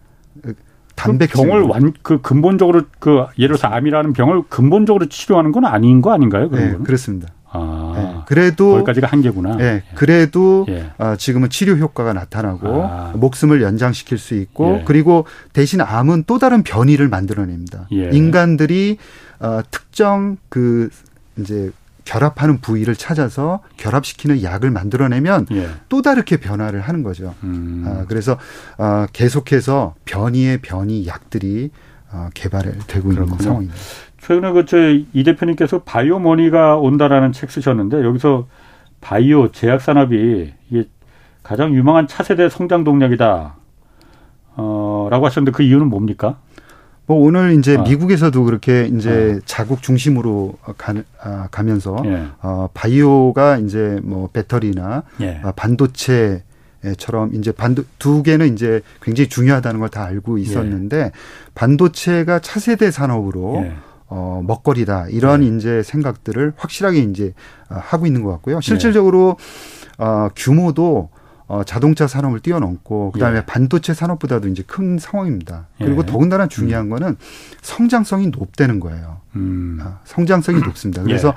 단백 1.02 1.32
그 1.32 1.42
병을 1.42 1.62
완 1.62 1.92
그 2.02 2.20
근본적으로 2.20 2.82
그 2.98 3.24
예를 3.38 3.56
들어서 3.56 3.68
암이라는 3.68 4.12
병을 4.12 4.42
근본적으로 4.48 5.06
치료하는 5.06 5.52
건 5.52 5.64
아닌 5.64 6.00
거 6.00 6.12
아닌가요? 6.12 6.48
네, 6.50 6.76
그렇습니다. 6.84 7.28
아, 7.54 7.92
네, 7.96 8.20
그래도 8.26 8.72
거기까지가 8.72 9.08
한계구나. 9.08 9.56
네, 9.56 9.82
그래도 9.94 10.64
예. 10.70 10.86
어, 10.98 11.16
지금은 11.16 11.50
치료 11.50 11.74
효과가 11.74 12.14
나타나고 12.14 12.66
아. 12.82 13.12
목숨을 13.14 13.60
연장시킬 13.60 14.16
수 14.16 14.34
있고 14.34 14.78
예. 14.80 14.84
그리고 14.86 15.26
대신 15.52 15.82
암은 15.82 16.24
또 16.26 16.38
다른 16.38 16.62
변이를 16.62 17.08
만들어냅니다. 17.08 17.88
예. 17.92 18.08
인간들이 18.10 18.96
어, 19.40 19.60
특정 19.70 20.38
그 20.48 20.88
이제 21.36 21.70
결합하는 22.04 22.60
부위를 22.60 22.94
찾아서 22.96 23.60
결합시키는 23.76 24.42
약을 24.42 24.70
만들어내면 24.70 25.46
예. 25.52 25.68
또 25.88 26.02
다르게 26.02 26.38
변화를 26.38 26.80
하는 26.80 27.02
거죠. 27.02 27.34
음. 27.44 27.84
아, 27.86 28.04
그래서 28.08 28.38
아, 28.78 29.06
계속해서 29.12 29.94
변이의 30.04 30.58
변이 30.62 31.06
약들이 31.06 31.70
아, 32.10 32.30
개발되고 32.34 33.08
그렇군요. 33.08 33.22
있는 33.22 33.38
상황입니다. 33.38 33.74
최근에 34.20 34.52
그저이 34.52 35.24
대표님께서 35.24 35.82
바이오머니가 35.82 36.76
온다라는 36.76 37.32
책 37.32 37.50
쓰셨는데 37.50 38.04
여기서 38.04 38.46
바이오 39.00 39.50
제약 39.50 39.80
산업이 39.80 40.52
이게 40.70 40.88
가장 41.42 41.74
유망한 41.74 42.06
차세대 42.06 42.48
성장 42.48 42.84
동력이다. 42.84 43.56
어, 44.54 45.08
라고 45.10 45.26
하셨는데 45.26 45.50
그 45.56 45.62
이유는 45.62 45.88
뭡니까? 45.88 46.38
뭐 47.06 47.18
오늘 47.18 47.58
이제 47.58 47.76
아. 47.76 47.82
미국에서도 47.82 48.44
그렇게 48.44 48.86
이제 48.86 49.38
아. 49.38 49.42
자국 49.44 49.82
중심으로 49.82 50.54
가, 50.78 50.94
아, 51.20 51.48
가면서 51.50 52.00
예. 52.04 52.26
어, 52.42 52.68
바이오가 52.72 53.58
이제 53.58 53.98
뭐 54.02 54.28
배터리나 54.32 55.02
예. 55.20 55.40
아, 55.42 55.52
반도체 55.52 56.44
처럼 56.98 57.32
이제 57.34 57.52
반도 57.52 57.84
두 57.98 58.22
개는 58.24 58.52
이제 58.54 58.80
굉장히 59.02 59.28
중요하다는 59.28 59.78
걸 59.80 59.88
다 59.88 60.04
알고 60.04 60.38
있었는데 60.38 60.96
예. 60.96 61.12
반도체가 61.54 62.38
차세대 62.40 62.90
산업으로 62.90 63.62
예. 63.66 63.72
어 64.08 64.42
먹거리다 64.46 65.06
이런 65.08 65.42
예. 65.44 65.48
이제 65.48 65.82
생각들을 65.82 66.54
확실하게 66.56 66.98
이제 67.00 67.34
아, 67.68 67.78
하고 67.78 68.06
있는 68.06 68.22
것 68.22 68.30
같고요. 68.32 68.60
실질적으로 68.60 69.36
어 69.98 70.28
규모도 70.34 71.08
어, 71.48 71.64
자동차 71.64 72.06
산업을 72.06 72.40
뛰어넘고 72.40 73.12
그다음에 73.12 73.38
예. 73.38 73.44
반도체 73.44 73.94
산업보다도 73.94 74.48
이제 74.48 74.62
큰 74.66 74.98
상황입니다. 74.98 75.66
그리고 75.78 76.02
예. 76.02 76.06
더군다나 76.06 76.46
중요한 76.46 76.88
거는 76.88 77.16
성장성이 77.60 78.28
높다는 78.28 78.80
거예요. 78.80 79.20
음. 79.36 79.78
아, 79.82 79.98
성장성이 80.04 80.60
높습니다. 80.64 81.02
그래서 81.02 81.34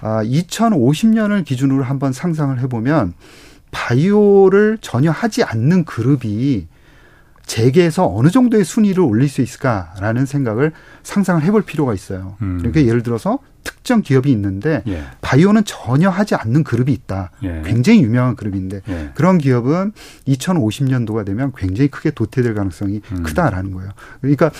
아, 0.00 0.22
2050년을 0.24 1.44
기준으로 1.44 1.84
한번 1.84 2.12
상상을 2.12 2.58
해보면 2.60 3.14
바이오를 3.70 4.78
전혀 4.80 5.10
하지 5.10 5.42
않는 5.42 5.84
그룹이 5.84 6.68
재계에서 7.44 8.14
어느 8.14 8.30
정도의 8.30 8.64
순위를 8.64 9.02
올릴 9.02 9.28
수 9.28 9.42
있을까라는 9.42 10.26
생각을 10.26 10.72
상상을 11.02 11.42
해볼 11.42 11.62
필요가 11.62 11.92
있어요. 11.94 12.36
음. 12.42 12.58
그러니까 12.58 12.82
예를 12.82 13.02
들어서 13.02 13.38
특정 13.64 14.02
기업이 14.02 14.30
있는데 14.32 14.82
예. 14.86 15.04
바이오는 15.20 15.64
전혀 15.64 16.08
하지 16.08 16.34
않는 16.34 16.64
그룹이 16.64 16.92
있다. 16.92 17.30
예. 17.42 17.62
굉장히 17.64 18.02
유명한 18.02 18.36
그룹인데 18.36 18.82
예. 18.88 19.10
그런 19.14 19.38
기업은 19.38 19.92
2050년도가 20.28 21.24
되면 21.24 21.52
굉장히 21.56 21.88
크게 21.88 22.10
도태될 22.10 22.54
가능성이 22.54 23.00
음. 23.12 23.22
크다라는 23.22 23.72
거예요. 23.72 23.90
그러니까 24.20 24.50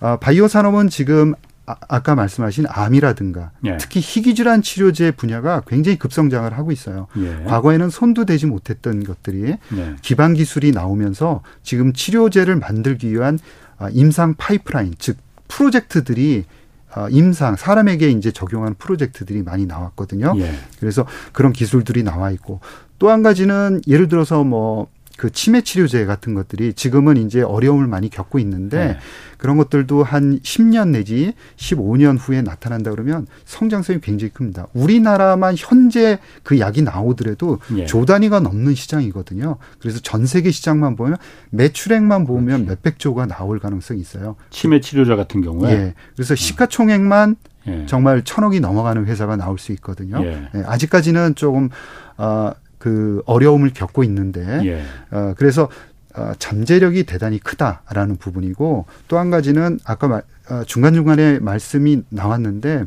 아, 0.00 0.16
바이오 0.16 0.48
산업은 0.48 0.88
지금 0.88 1.34
아, 1.64 1.76
아까 1.88 2.14
말씀하신 2.14 2.66
암이라든가 2.68 3.52
예. 3.66 3.76
특히 3.78 4.00
희귀질환 4.00 4.62
치료제 4.62 5.10
분야가 5.12 5.62
굉장히 5.66 5.98
급성장을 5.98 6.52
하고 6.56 6.72
있어요. 6.72 7.06
예. 7.18 7.44
과거에는 7.46 7.90
손도 7.90 8.24
대지 8.24 8.46
못했던 8.46 9.04
것들이 9.04 9.56
예. 9.76 9.96
기반 10.02 10.34
기술이 10.34 10.72
나오면서 10.72 11.42
지금 11.62 11.92
치료제를 11.92 12.56
만들기 12.56 13.12
위한 13.12 13.38
아, 13.78 13.88
임상 13.90 14.34
파이프라인 14.34 14.94
즉 14.98 15.18
프로젝트들이 15.48 16.44
아, 16.48 16.61
임상 17.10 17.56
사람에게 17.56 18.10
이제 18.10 18.30
적용하는 18.30 18.74
프로젝트들이 18.78 19.42
많이 19.42 19.66
나왔거든요. 19.66 20.34
예. 20.38 20.52
그래서 20.80 21.06
그런 21.32 21.52
기술들이 21.52 22.02
나와 22.02 22.30
있고 22.30 22.60
또 22.98 23.10
한 23.10 23.22
가지는 23.22 23.80
예를 23.88 24.08
들어서 24.08 24.44
뭐 24.44 24.88
그 25.16 25.30
치매 25.30 25.60
치료제 25.60 26.04
같은 26.04 26.34
것들이 26.34 26.72
지금은 26.74 27.16
이제 27.16 27.42
어려움을 27.42 27.86
많이 27.86 28.08
겪고 28.10 28.38
있는데 28.38 28.84
네. 28.84 28.98
그런 29.36 29.56
것들도 29.56 30.02
한 30.04 30.38
10년 30.40 30.90
내지 30.90 31.34
15년 31.56 32.16
후에 32.18 32.42
나타난다 32.42 32.90
그러면 32.90 33.26
성장성이 33.44 34.00
굉장히 34.00 34.32
큽니다. 34.32 34.68
우리나라만 34.72 35.54
현재 35.58 36.18
그 36.42 36.60
약이 36.60 36.82
나오더라도 36.82 37.58
예. 37.76 37.86
조 37.86 38.04
단위가 38.04 38.40
넘는 38.40 38.74
시장이거든요. 38.74 39.56
그래서 39.80 39.98
전 40.00 40.26
세계 40.26 40.50
시장만 40.50 40.96
보면 40.96 41.16
매출액만 41.50 42.26
보면 42.26 42.66
몇백 42.66 42.98
조가 42.98 43.26
나올 43.26 43.58
가능성이 43.58 44.00
있어요. 44.00 44.36
치매 44.50 44.80
치료제 44.80 45.16
같은 45.16 45.42
경우에 45.42 45.72
예. 45.72 45.94
그래서 46.14 46.34
시가총액만 46.34 47.36
예. 47.68 47.86
정말 47.86 48.22
천억이 48.22 48.60
넘어가는 48.60 49.06
회사가 49.06 49.36
나올 49.36 49.58
수 49.58 49.72
있거든요. 49.72 50.22
예. 50.24 50.48
예, 50.54 50.62
아직까지는 50.66 51.34
조금 51.34 51.68
어, 52.16 52.52
그 52.82 53.22
어려움을 53.26 53.70
겪고 53.72 54.02
있는데 54.02 54.60
예. 54.64 54.82
어, 55.12 55.34
그래서 55.36 55.68
어, 56.16 56.32
잠재력이 56.40 57.04
대단히 57.04 57.38
크다라는 57.38 58.16
부분이고 58.16 58.86
또 59.06 59.18
한 59.18 59.30
가지는 59.30 59.78
아까 59.84 60.08
말, 60.08 60.22
어, 60.50 60.64
중간중간에 60.64 61.38
말씀이 61.38 62.02
나왔는데 62.08 62.86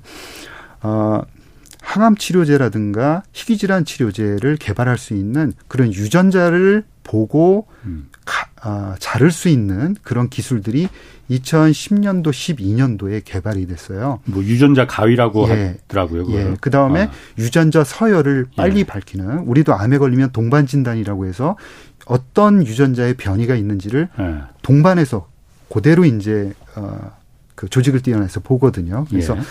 어, 0.82 1.22
항암 1.82 2.18
치료제라든가 2.18 3.24
희귀 3.32 3.58
질환 3.58 3.86
치료제를 3.86 4.58
개발할 4.58 4.98
수 4.98 5.14
있는 5.14 5.54
그런 5.70 5.94
유전자를 5.94 6.84
보고 7.06 7.66
음. 7.86 8.10
가, 8.26 8.48
아, 8.62 8.96
자를 9.00 9.32
수 9.32 9.48
있는 9.48 9.96
그런 10.04 10.30
기술들이 10.30 10.90
2010년도, 11.30 12.28
12년도에 12.28 13.22
개발이 13.24 13.68
됐어요. 13.68 14.20
뭐 14.26 14.44
유전자 14.44 14.86
가위라고 14.86 15.48
예. 15.50 15.78
하더라고요. 15.88 16.22
예. 16.22 16.26
그거를. 16.26 16.58
그 16.60 16.70
다음에 16.70 17.04
아. 17.04 17.12
유전자 17.38 17.84
서열을 17.84 18.48
빨리 18.56 18.80
예. 18.80 18.84
밝히는 18.84 19.40
우리도 19.40 19.74
암에 19.74 19.98
걸리면 19.98 20.32
동반 20.32 20.68
진단이라고 20.68 21.26
해서 21.26 21.56
어떤 22.06 22.66
유전자의 22.66 23.16
변이가 23.16 23.56
있는지를 23.56 24.10
예. 24.20 24.42
동반해서 24.62 25.28
그대로 25.72 26.06
이제 26.06 26.54
어, 26.76 27.12
그 27.56 27.70
조직을 27.70 28.02
띄어내서 28.02 28.42
보거든요. 28.42 29.06
그래서 29.10 29.36
예. 29.36 29.42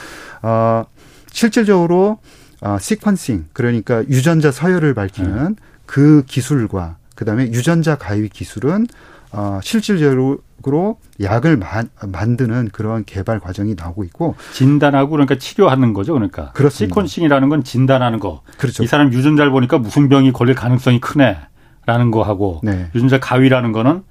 어, 0.43 0.85
실질적으로 1.33 2.19
어, 2.61 2.77
시퀀싱 2.77 3.45
그러니까 3.53 4.05
유전자 4.09 4.51
서열을 4.51 4.95
밝히는 4.95 5.49
네. 5.49 5.63
그 5.87 6.23
기술과 6.27 6.97
그다음에 7.15 7.45
유전자 7.49 7.97
가위 7.97 8.29
기술은 8.29 8.87
어, 9.33 9.59
실질적으로 9.63 10.99
약을 11.21 11.57
만, 11.57 11.89
만드는 12.07 12.69
그런 12.73 13.05
개발 13.05 13.41
과정이 13.41 13.75
나오고 13.77 14.05
있고 14.05 14.37
진단하고 14.53 15.11
그러니까 15.11 15.37
치료하는 15.37 15.93
거죠. 15.93 16.15
그러니까 16.15 16.53
그렇습니다. 16.53 16.95
시퀀싱이라는 17.01 17.49
건 17.51 17.65
진단하는 17.65 18.21
거. 18.21 18.43
그렇죠. 18.59 18.83
이 18.83 18.87
사람 18.87 19.13
유전자를 19.13 19.51
보니까 19.51 19.79
무슨 19.79 20.09
병이 20.09 20.33
걸릴 20.33 20.55
가능성이 20.55 21.01
크네라는 21.01 22.11
거 22.13 22.23
하고 22.23 22.61
네. 22.63 22.91
유전자 22.95 23.19
가위라는 23.19 23.73
거는 23.73 24.03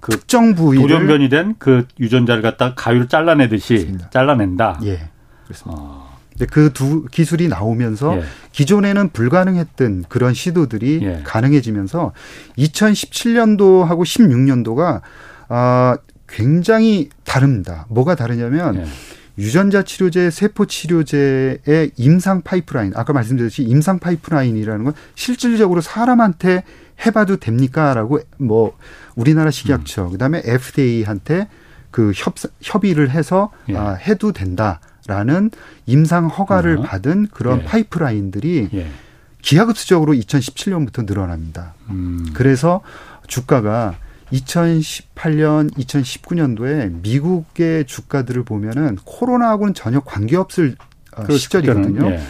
그 0.00 0.12
특정 0.12 0.54
부위를 0.54 0.82
돌연변이 0.88 1.28
된 1.28 1.54
그 1.58 1.86
유전자를 2.00 2.42
갖다 2.42 2.74
가위로 2.74 3.06
잘라내듯이 3.06 3.74
그렇습니다. 3.74 4.10
잘라낸다. 4.10 4.80
예. 4.84 5.10
그렇습니다. 5.44 5.80
어, 5.82 6.09
그 6.46 6.70
두 6.72 7.04
기술이 7.10 7.48
나오면서 7.48 8.16
예. 8.16 8.22
기존에는 8.52 9.10
불가능했던 9.10 10.04
그런 10.08 10.34
시도들이 10.34 11.00
예. 11.02 11.20
가능해지면서 11.24 12.12
2017년도하고 12.56 14.02
16년도가 14.02 15.02
아 15.48 15.98
굉장히 16.28 17.10
다릅니다. 17.24 17.86
뭐가 17.90 18.14
다르냐면 18.14 18.76
예. 18.76 18.84
유전자 19.38 19.82
치료제, 19.82 20.30
세포 20.30 20.66
치료제의 20.66 21.92
임상 21.96 22.42
파이프라인, 22.42 22.92
아까 22.94 23.12
말씀드렸듯이 23.12 23.62
임상 23.62 23.98
파이프라인이라는 23.98 24.84
건 24.84 24.94
실질적으로 25.14 25.80
사람한테 25.80 26.64
해봐도 27.06 27.36
됩니까라고 27.38 28.20
뭐 28.38 28.76
우리나라 29.16 29.50
식약처, 29.50 30.06
음. 30.06 30.10
그다음에 30.10 30.42
FDA한테 30.44 31.48
그 31.90 32.12
협, 32.14 32.34
협의를 32.60 33.10
해서 33.10 33.50
예. 33.68 33.76
아, 33.76 33.92
해도 33.94 34.32
된다 34.32 34.80
라는 35.10 35.50
임상 35.86 36.28
허가를 36.28 36.78
어. 36.78 36.82
받은 36.82 37.28
그런 37.32 37.60
예. 37.60 37.64
파이프라인들이 37.64 38.68
예. 38.72 38.90
기하급수적으로 39.42 40.12
2017년부터 40.12 41.04
늘어납니다. 41.04 41.74
음. 41.88 42.26
그래서 42.32 42.80
주가가 43.26 43.96
2018년, 44.32 45.74
2019년도에 45.74 47.02
미국의 47.02 47.86
주가들을 47.86 48.44
보면은 48.44 48.96
코로나하고는 49.04 49.74
전혀 49.74 49.98
관계없을 49.98 50.76
어, 51.16 51.24
그 51.24 51.36
시절이거든요. 51.36 52.08
예. 52.12 52.20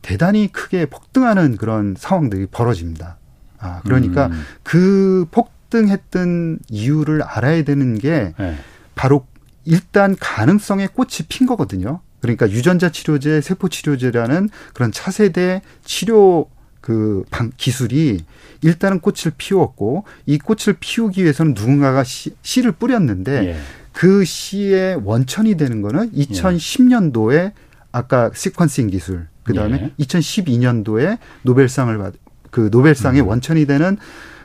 대단히 0.00 0.50
크게 0.50 0.86
폭등하는 0.86 1.56
그런 1.56 1.94
상황들이 1.96 2.46
벌어집니다. 2.46 3.18
아, 3.60 3.80
그러니까 3.84 4.26
음. 4.26 4.42
그 4.64 5.26
폭등했던 5.30 6.58
이유를 6.68 7.22
알아야 7.22 7.62
되는 7.62 7.96
게 7.96 8.34
예. 8.40 8.56
바로 8.96 9.26
일단 9.64 10.16
가능성의 10.18 10.88
꽃이 10.88 11.26
핀 11.28 11.46
거거든요. 11.46 12.00
그러니까 12.20 12.50
유전자 12.50 12.90
치료제, 12.90 13.40
세포 13.40 13.68
치료제라는 13.68 14.48
그런 14.74 14.92
차세대 14.92 15.62
치료 15.84 16.48
그 16.80 17.24
방, 17.30 17.50
기술이 17.56 18.24
일단은 18.60 19.00
꽃을 19.00 19.32
피웠고 19.36 20.04
이 20.26 20.38
꽃을 20.38 20.76
피우기 20.78 21.22
위해서는 21.22 21.54
누군가가 21.54 22.04
씨, 22.04 22.34
씨를 22.42 22.72
뿌렸는데 22.72 23.46
예. 23.46 23.56
그 23.92 24.24
씨의 24.24 25.00
원천이 25.04 25.56
되는 25.56 25.82
거는 25.82 26.12
2010년도에 26.12 27.52
아까 27.92 28.30
sequencing 28.30 28.90
기술, 28.90 29.26
그 29.44 29.52
다음에 29.52 29.92
예. 29.98 30.04
2012년도에 30.04 31.18
노벨상을 31.42 31.96
받, 31.98 32.14
그 32.50 32.68
노벨상의 32.72 33.22
음. 33.22 33.28
원천이 33.28 33.66
되는 33.66 33.96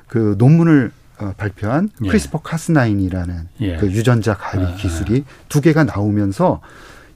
그 0.07 0.35
논문을 0.37 0.91
어, 0.91 0.96
발표한 1.37 1.89
예. 2.03 2.07
CRISPR 2.09 2.39
Cas9이라는 2.41 3.47
예. 3.61 3.77
그 3.77 3.87
유전자 3.91 4.35
가위 4.35 4.63
아, 4.63 4.75
기술이 4.75 5.23
두 5.49 5.61
개가 5.61 5.83
나오면서 5.83 6.61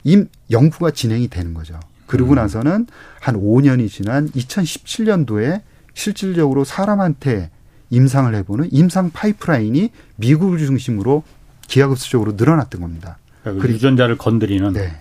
임 0.04 0.28
연구가 0.50 0.90
진행이 0.90 1.28
되는 1.28 1.54
거죠. 1.54 1.78
그러고 2.06 2.32
음. 2.32 2.36
나서는 2.36 2.86
한 3.20 3.36
5년이 3.36 3.88
지난 3.88 4.28
2017년도에 4.30 5.62
실질적으로 5.94 6.64
사람한테 6.64 7.50
임상을 7.90 8.34
해보는 8.34 8.68
임상 8.72 9.10
파이프라인이 9.10 9.90
미국을 10.16 10.58
중심으로 10.58 11.22
기하급수적으로 11.68 12.32
늘어났던 12.32 12.80
겁니다. 12.80 13.18
그러니까 13.42 13.62
그리- 13.62 13.74
유전자를 13.74 14.18
건드리는 14.18 14.72
네. 14.72 14.96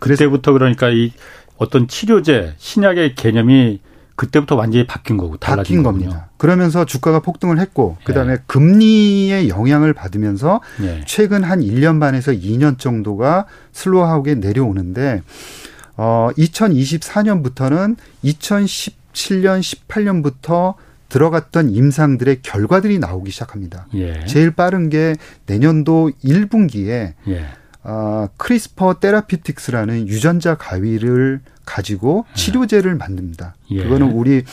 그때부터 0.00 0.52
그러니까 0.52 0.88
이 0.90 1.12
어떤 1.58 1.86
치료제 1.88 2.54
신약의 2.58 3.14
개념이 3.14 3.80
그때부터 4.20 4.54
완전히 4.54 4.86
바뀐 4.86 5.16
거고 5.16 5.38
달라진 5.38 5.76
바뀐 5.76 5.82
거군요. 5.82 6.10
겁니다. 6.10 6.28
그러면서 6.36 6.84
주가가 6.84 7.20
폭등을 7.20 7.58
했고 7.58 7.96
그다음에 8.04 8.34
예. 8.34 8.38
금리의 8.46 9.48
영향을 9.48 9.94
받으면서 9.94 10.60
예. 10.82 11.00
최근 11.06 11.42
한 11.42 11.60
1년 11.60 12.00
반에서 12.00 12.32
2년 12.32 12.78
정도가 12.78 13.46
슬로우하게 13.72 14.34
내려오는데 14.34 15.22
어 15.96 16.28
2024년부터는 16.36 17.96
2017년 18.22 19.62
18년부터 19.88 20.74
들어갔던 21.08 21.70
임상들의 21.70 22.42
결과들이 22.42 22.98
나오기 22.98 23.30
시작합니다. 23.30 23.86
예. 23.94 24.26
제일 24.26 24.50
빠른 24.50 24.90
게 24.90 25.14
내년도 25.46 26.10
1분기에 26.22 27.14
예. 27.28 27.46
아, 27.82 28.28
CRISPR 28.36 28.94
Therapeutics라는 28.94 30.08
유전자 30.08 30.54
가위를 30.56 31.40
가지고 31.64 32.24
예. 32.30 32.34
치료제를 32.34 32.96
만듭니다. 32.96 33.54
예. 33.70 33.82
그거는 33.84 34.10
우리 34.12 34.44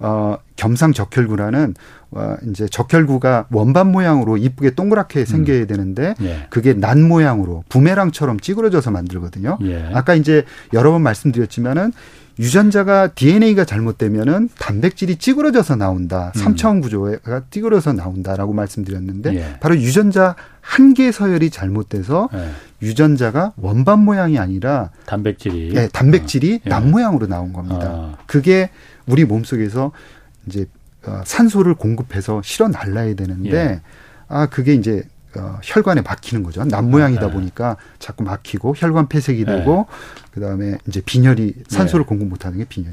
어 0.00 0.36
겸상 0.56 0.92
적혈구라는 0.92 1.74
어 2.12 2.36
이제 2.48 2.66
적혈구가 2.66 3.48
원반 3.50 3.92
모양으로 3.92 4.36
이쁘게 4.36 4.70
동그랗게 4.70 5.24
생겨야 5.24 5.60
음. 5.60 5.66
되는데 5.66 6.14
예. 6.22 6.46
그게 6.50 6.72
낫 6.72 7.02
모양으로 7.06 7.64
부메랑처럼 7.68 8.40
찌그러져서 8.40 8.90
만들거든요. 8.90 9.58
예. 9.62 9.90
아까 9.92 10.14
이제 10.14 10.44
여러 10.72 10.92
번 10.92 11.02
말씀드렸지만은 11.02 11.92
유전자가 12.38 13.08
DNA가 13.08 13.64
잘못되면은 13.64 14.48
단백질이 14.58 15.16
찌그러져서 15.16 15.76
나온다. 15.76 16.32
음. 16.36 16.40
3차원 16.40 16.82
구조가 16.82 17.42
찌그러서 17.50 17.92
나온다라고 17.92 18.52
말씀드렸는데 18.52 19.34
예. 19.34 19.56
바로 19.60 19.76
유전자 19.76 20.34
한 20.60 20.94
개 20.94 21.10
서열이 21.10 21.50
잘못돼서 21.50 22.28
예. 22.34 22.50
유전자가 22.82 23.52
원반 23.56 24.00
모양이 24.00 24.38
아니라 24.38 24.90
단백질이 25.06 25.72
예, 25.74 25.88
단백질이 25.92 26.60
어. 26.64 26.68
난 26.68 26.90
모양으로 26.90 27.26
나온 27.26 27.52
겁니다. 27.52 27.88
어. 27.90 28.18
그게 28.26 28.70
우리 29.06 29.24
몸속에서 29.24 29.92
이제 30.46 30.66
어, 31.04 31.20
산소를 31.24 31.74
공급해서 31.74 32.40
실어 32.44 32.68
날라야 32.68 33.14
되는데 33.14 33.50
예. 33.56 33.80
아 34.28 34.46
그게 34.46 34.74
이제 34.74 35.02
어, 35.36 35.58
혈관에 35.62 36.02
막히는 36.02 36.42
거죠. 36.42 36.64
남 36.64 36.90
모양이다 36.90 37.26
네. 37.26 37.32
보니까 37.32 37.76
자꾸 37.98 38.22
막히고 38.24 38.74
혈관 38.76 39.08
폐색이 39.08 39.44
네. 39.44 39.56
되고 39.58 39.86
그다음에 40.32 40.78
이제 40.86 41.00
빈혈이 41.00 41.54
산소를 41.68 42.04
네. 42.04 42.08
공급 42.08 42.28
못 42.28 42.44
하는 42.44 42.58
게 42.58 42.64
빈혈. 42.64 42.92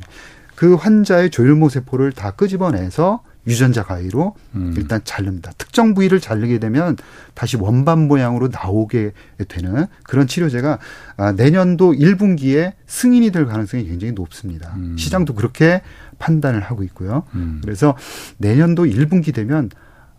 그 0.56 0.76
환자의 0.76 1.30
조혈모 1.30 1.70
세포를 1.70 2.12
다 2.12 2.32
끄집어내서 2.32 3.24
유전자 3.48 3.84
가위로 3.84 4.36
음. 4.56 4.74
일단 4.78 5.02
자릅니다. 5.04 5.52
특정 5.58 5.94
부위를 5.94 6.20
자르게 6.20 6.60
되면 6.60 6.98
다시 7.34 7.58
원반 7.58 8.08
모양으로 8.08 8.50
나오게 8.50 9.14
되는 9.48 9.88
그런 10.04 10.28
치료제가 10.28 10.80
아, 11.18 11.32
내년도 11.32 11.94
1분기에 11.94 12.74
승인이 12.86 13.32
될 13.32 13.46
가능성이 13.46 13.86
굉장히 13.86 14.14
높습니다. 14.14 14.74
음. 14.76 14.98
시장도 14.98 15.34
그렇게 15.34 15.82
판단을 16.20 16.62
하고 16.62 16.84
있고요. 16.84 17.24
음. 17.36 17.60
그래서 17.64 17.96
내년도 18.38 18.84
1분기 18.84 19.34
되면 19.34 19.70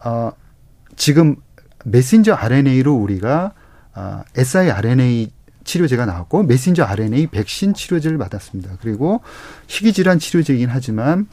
어, 0.05 0.33
지금 0.97 1.37
메신저 1.85 2.35
RNA로 2.35 2.95
우리가 2.95 3.53
아, 3.95 4.24
siRNA 4.37 5.31
치료제가 5.64 6.07
나왔고 6.07 6.43
메신저 6.43 6.85
RNA 6.85 7.28
백신 7.28 7.74
치료제를 7.74 8.18
받았습니다. 8.18 8.76
그리고 8.81 9.20
희귀 9.68 9.93
질환 9.93 10.18
치료제이긴 10.18 10.68
하지만 10.70 11.26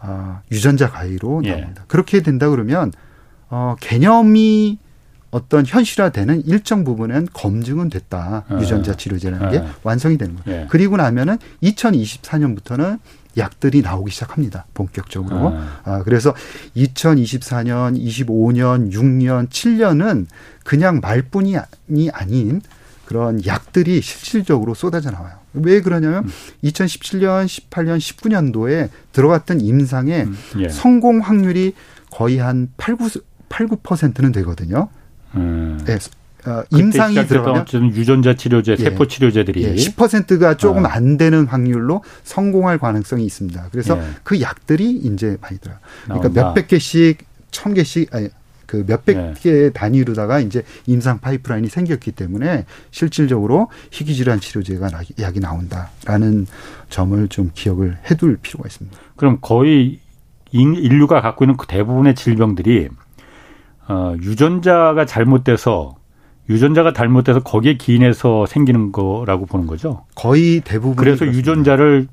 아, 0.00 0.42
유전자 0.50 0.90
가위로 0.90 1.42
예. 1.44 1.50
나옵니다. 1.50 1.84
그렇게 1.88 2.22
된다 2.22 2.48
그러면 2.48 2.92
어, 3.50 3.76
개념이 3.80 4.78
어떤 5.30 5.66
현실화되는 5.66 6.46
일정 6.46 6.84
부분은 6.84 7.28
검증은 7.32 7.90
됐다. 7.90 8.44
어. 8.48 8.58
유전자 8.60 8.94
치료제라는 8.96 9.46
어. 9.46 9.50
게 9.50 9.62
완성이 9.82 10.16
되는 10.16 10.36
거예요. 10.36 10.62
예. 10.62 10.66
그리고 10.70 10.96
나면은 10.96 11.38
2024년부터는 11.62 12.98
약들이 13.38 13.82
나오기 13.82 14.10
시작합니다. 14.10 14.66
본격적으로. 14.74 15.54
아. 15.54 15.80
아, 15.84 16.02
그래서 16.02 16.34
2024년, 16.76 17.98
25년, 17.98 18.92
6년, 18.92 19.48
7년은 19.48 20.26
그냥 20.64 21.00
말뿐이 21.00 21.56
아닌 22.12 22.60
그런 23.06 23.44
약들이 23.46 24.02
실질적으로 24.02 24.74
쏟아져 24.74 25.10
나와요. 25.10 25.38
왜 25.54 25.80
그러냐면 25.80 26.24
음. 26.24 26.30
2017년, 26.64 27.46
18년, 27.46 27.98
19년도에 27.98 28.90
들어갔던 29.12 29.60
임상의 29.60 30.24
음. 30.24 30.38
예. 30.58 30.68
성공 30.68 31.20
확률이 31.20 31.74
거의 32.10 32.38
한 32.38 32.70
8, 32.76 32.96
9, 32.96 33.08
8, 33.48 33.66
9%는 33.68 34.32
되거든요. 34.32 34.88
음. 35.34 35.80
네, 35.84 35.94
어, 35.94 35.98
임상이 36.70 37.26
들어가면 37.26 37.66
유전자 37.94 38.34
치료제, 38.34 38.72
예, 38.72 38.76
세포 38.76 39.06
치료제들이 39.06 39.62
예, 39.64 39.74
10%가 39.74 40.56
조금 40.56 40.84
어. 40.84 40.88
안 40.88 41.16
되는 41.16 41.46
확률로 41.46 42.02
성공할 42.24 42.78
가능성이 42.78 43.24
있습니다. 43.24 43.68
그래서 43.70 43.98
예. 43.98 44.02
그 44.22 44.40
약들이 44.40 44.90
이제 44.90 45.36
많이 45.40 45.58
들어요. 45.58 45.78
그러니까 46.04 46.28
몇백 46.28 46.68
개씩, 46.68 47.18
천 47.50 47.74
개씩 47.74 48.14
아니 48.14 48.28
그 48.66 48.84
몇백 48.86 49.16
예. 49.16 49.34
개 49.40 49.70
단위로다가 49.72 50.40
이제 50.40 50.62
임상 50.86 51.20
파이프라인이 51.20 51.68
생겼기 51.68 52.12
때문에 52.12 52.66
실질적으로 52.90 53.68
희귀 53.90 54.14
질환 54.14 54.40
치료제가 54.40 54.90
약이 55.18 55.40
나온다라는 55.40 56.46
점을 56.90 57.28
좀 57.28 57.50
기억을 57.54 57.98
해둘 58.10 58.36
필요가 58.36 58.68
있습니다. 58.68 58.96
그럼 59.16 59.38
거의 59.40 60.00
인류가 60.52 61.20
갖고 61.20 61.44
있는 61.44 61.56
그 61.56 61.66
대부분의 61.66 62.14
질병들이 62.14 62.88
어, 63.88 64.14
유전자가 64.20 65.06
잘못돼서 65.06 65.97
유전자가 66.48 66.92
잘못돼서 66.92 67.40
거기에 67.40 67.76
기인해서 67.76 68.46
생기는 68.46 68.92
거라고 68.92 69.46
보는 69.46 69.66
거죠. 69.66 70.04
거의 70.14 70.60
대부분. 70.60 70.96
그래서 70.96 71.20
그렇습니다. 71.20 71.38
유전자를 71.38 72.08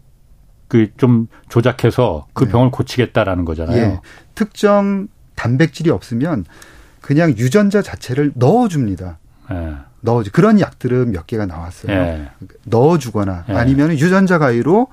그 0.67 0.87
좀 0.97 1.27
조작해서 1.47 2.25
그 2.33 2.45
네. 2.45 2.51
병을 2.51 2.71
고치겠다라는 2.71 3.45
거잖아요. 3.45 3.77
예. 3.77 3.99
특정 4.33 5.07
단백질이 5.35 5.89
없으면 5.89 6.45
그냥 7.01 7.29
유전자 7.37 7.81
자체를 7.81 8.31
넣어줍니다. 8.35 9.19
예. 9.51 9.75
넣어 10.01 10.23
그런 10.31 10.59
약들은 10.59 11.11
몇 11.11 11.27
개가 11.27 11.45
나왔어요. 11.45 11.91
예. 11.95 12.29
넣어주거나 12.65 13.45
예. 13.49 13.53
아니면 13.53 13.91
유전자 13.91 14.37
가위로 14.39 14.87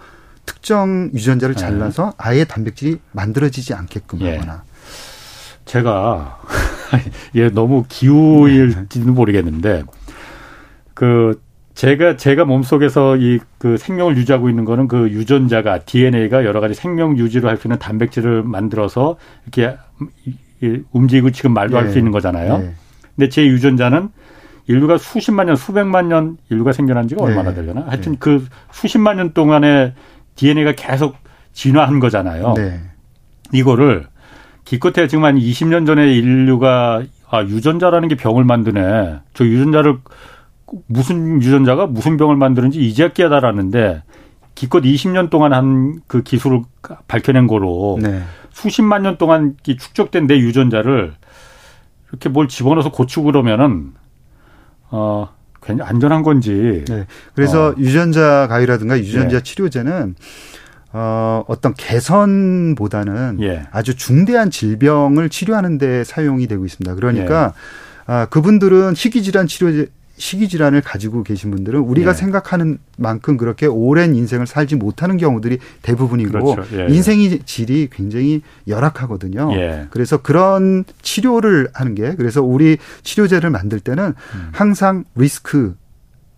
특정 0.45 1.11
유전자를 1.15 1.55
예. 1.57 1.61
잘라서 1.61 2.13
아예 2.19 2.45
단백질이 2.45 2.99
만들어지지 3.13 3.75
않게끔 3.75 4.21
예. 4.21 4.37
하거나. 4.37 4.65
제가 5.73 6.39
예 7.35 7.49
너무 7.49 7.85
기우일지는 7.89 9.15
모르겠는데 9.15 9.85
그 10.95 11.41
제가 11.75 12.17
제가 12.17 12.45
몸속에서 12.45 13.17
이 13.17 13.41
그 13.63 13.77
생명을 13.77 14.17
유지하고 14.17 14.51
있는 14.51 14.65
거는 14.65 14.89
그 14.89 15.09
유전자가 15.11 15.79
DNA가 15.79 16.45
여러 16.45 16.59
가지 16.59 16.75
생명 16.75 17.17
유지를 17.17 17.49
할 17.49 17.57
수 17.57 17.69
있는 17.69 17.79
단백질을 17.79 18.43
만들어서 18.43 19.17
이렇게 19.45 19.77
움직이고 20.91 21.31
지금 21.31 21.55
말도 21.55 21.77
네. 21.77 21.85
할수 21.85 21.99
있는 21.99 22.11
거잖아요. 22.11 22.59
네. 22.59 22.75
근데 23.15 23.29
제 23.29 23.47
유전자는 23.47 24.09
인류가 24.67 24.99
수십만 24.99 25.47
년, 25.47 25.55
수백만 25.55 26.09
년 26.09 26.39
인류가 26.51 26.73
생겨난 26.73 27.07
지가 27.07 27.25
네. 27.25 27.31
얼마나 27.31 27.55
되려나? 27.55 27.85
하여튼 27.87 28.13
네. 28.13 28.19
그 28.19 28.47
수십만 28.73 29.17
년 29.17 29.33
동안에 29.33 29.95
DNA가 30.35 30.73
계속 30.73 31.15
진화한 31.53 32.01
거잖아요. 32.01 32.55
네. 32.57 32.81
이거를 33.53 34.09
기껏해 34.65 35.09
지금 35.09 35.25
한 35.25 35.37
20년 35.37 35.87
전에 35.87 36.13
인류가 36.13 37.03
아, 37.29 37.43
유전자라는 37.43 38.09
게 38.09 38.15
병을 38.17 38.45
만드네. 38.45 39.21
저 39.35 39.45
유전자를 39.45 39.99
무슨 40.87 41.43
유전자가 41.43 41.87
무슨 41.87 42.17
병을 42.17 42.37
만드는지 42.37 42.81
이제야 42.81 43.09
깨달았는데 43.09 44.03
기껏 44.55 44.83
20년 44.83 45.31
동안 45.31 45.53
한 45.53 46.01
그 46.07 46.23
기술을 46.23 46.63
밝혀낸 47.09 47.47
거로 47.47 47.99
네. 48.01 48.23
수십만 48.51 49.03
년 49.03 49.17
동안 49.17 49.57
축적된 49.63 50.27
내 50.27 50.39
유전자를 50.39 51.15
이렇게 52.11 52.29
뭘 52.29 52.49
집어넣어서 52.49 52.91
고치고 52.91 53.25
그러면은 53.25 53.93
어 54.91 55.29
괜히 55.63 55.81
안전한 55.81 56.23
건지. 56.23 56.85
네. 56.87 57.07
그래서 57.35 57.69
어. 57.69 57.75
유전자 57.79 58.47
가위라든가 58.49 58.99
유전자 58.99 59.39
네. 59.39 59.43
치료제는 59.43 60.17
어, 60.93 61.45
어떤 61.49 61.75
개선보다는 61.75 63.39
예. 63.41 63.67
아주 63.71 63.97
중대한 63.97 64.51
질병을 64.51 65.29
치료하는 65.29 65.79
데 65.79 66.05
사용이 66.05 66.47
되고 66.47 66.65
있습니다. 66.67 66.95
그러니까 66.95 67.55
예. 68.09 68.13
아, 68.13 68.27
그분들은 68.27 68.95
희귀질환 68.97 69.47
치료제 69.47 69.89
희귀질환을 70.17 70.83
가지고 70.83 71.23
계신 71.23 71.51
분들은 71.51 71.81
우리가 71.81 72.11
예. 72.11 72.15
생각하는 72.15 72.79
만큼 72.99 73.37
그렇게 73.37 73.67
오랜 73.67 74.15
인생을 74.15 74.47
살지 74.47 74.77
못하는 74.77 75.17
경우들이 75.17 75.59
대부분이고 75.81 76.55
그렇죠. 76.55 76.79
예. 76.79 76.95
인생의 76.95 77.41
질이 77.45 77.89
굉장히 77.91 78.43
열악하거든요. 78.69 79.51
예. 79.55 79.87
그래서 79.91 80.19
그런 80.19 80.85
치료를 81.01 81.71
하는 81.73 81.95
게 81.95 82.15
그래서 82.15 82.43
우리 82.43 82.77
치료제를 83.03 83.51
만들 83.51 83.81
때는 83.81 84.05
음. 84.09 84.49
항상 84.53 85.05
리스크 85.15 85.75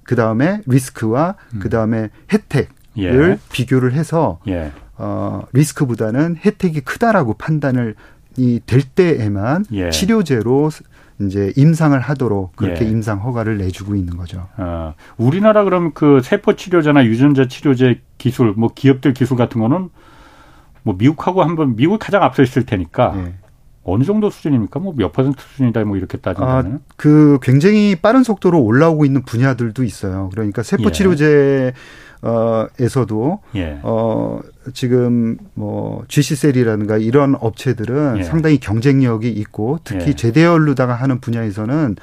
그 0.05 0.15
다음에 0.15 0.61
리스크와 0.67 1.35
음. 1.55 1.59
그 1.59 1.69
다음에 1.69 2.11
혜택 2.33 2.69
예. 2.99 3.39
비교를 3.53 3.93
해서 3.93 4.39
예. 4.49 4.71
어, 4.97 5.43
리스크보다는 5.53 6.37
혜택이 6.45 6.81
크다라고 6.83 7.35
판단을 7.35 7.95
이 8.37 8.61
될 8.67 8.83
때에만 8.83 9.65
예. 9.73 9.91
치료제로 9.91 10.71
이제 11.21 11.53
임상을 11.57 11.99
하도록 12.01 12.55
그렇게 12.57 12.85
예. 12.85 12.89
임상 12.91 13.21
허가를 13.21 13.59
내주고 13.59 13.95
있는 13.95 14.17
거죠. 14.17 14.49
아, 14.57 14.95
우리나라 15.17 15.63
그럼 15.63 15.93
그 15.95 16.21
세포 16.23 16.57
치료제나 16.57 17.05
유전자 17.07 17.47
치료제 17.47 18.01
기술, 18.19 18.53
뭐 18.57 18.71
기업들 18.75 19.15
기술 19.15 19.37
같은 19.37 19.61
거는 19.61 19.89
뭐 20.83 20.97
미국하고 20.99 21.45
한번 21.45 21.77
미국 21.77 21.99
가장 21.99 22.25
앞서 22.25 22.43
있을 22.43 22.67
테니까 22.67 23.15
예. 23.17 23.35
어느 23.85 24.03
정도 24.03 24.31
수준입니까? 24.31 24.81
뭐 24.81 24.93
몇 24.97 25.13
퍼센트 25.13 25.41
수준이다 25.41 25.85
뭐 25.85 25.97
이렇게 25.97 26.19
따지면 26.19 26.49
아, 26.51 26.79
그 26.97 27.39
굉장히 27.43 27.95
빠른 27.95 28.25
속도로 28.25 28.61
올라오고 28.61 29.05
있는 29.05 29.23
분야들도 29.23 29.85
있어요. 29.85 30.31
그러니까 30.33 30.63
세포 30.65 30.91
치료제 30.91 31.73
어, 32.25 32.67
에서도 32.81 33.41
예. 33.55 33.79
어, 33.83 34.41
지금 34.73 35.37
뭐 35.53 36.05
GC셀이라든가 36.09 36.97
이런 36.97 37.37
업체들은 37.39 38.19
예. 38.19 38.23
상당히 38.23 38.59
경쟁력이 38.59 39.29
있고 39.29 39.79
특히 39.85 40.09
예. 40.09 40.15
제대열로다가 40.15 40.95
하는 40.95 41.21
분야에서는 41.21 41.97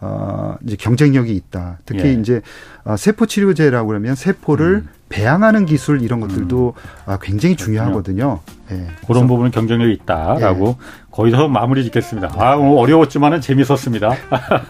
어, 0.00 0.56
이제 0.64 0.76
경쟁력이 0.76 1.34
있다. 1.34 1.80
특히 1.84 2.04
예. 2.04 2.12
이제 2.12 2.40
어, 2.84 2.96
세포 2.96 3.26
치료제라고 3.26 3.88
그러면 3.88 4.14
세포를 4.14 4.66
음. 4.86 4.88
배양하는 5.10 5.66
기술 5.66 6.02
이런 6.02 6.20
것들도 6.20 6.74
아, 7.04 7.18
굉장히 7.20 7.56
중요하거든요. 7.56 8.40
예. 8.70 8.86
그런 9.06 9.26
부분은 9.26 9.50
경쟁력이 9.50 9.92
있다라고 9.94 10.76
거기서 11.18 11.48
마무리 11.48 11.82
짓겠습니다. 11.82 12.30
아, 12.38 12.54
오늘 12.54 12.78
어려웠지만은 12.78 13.40
재밌었습니다. 13.40 14.12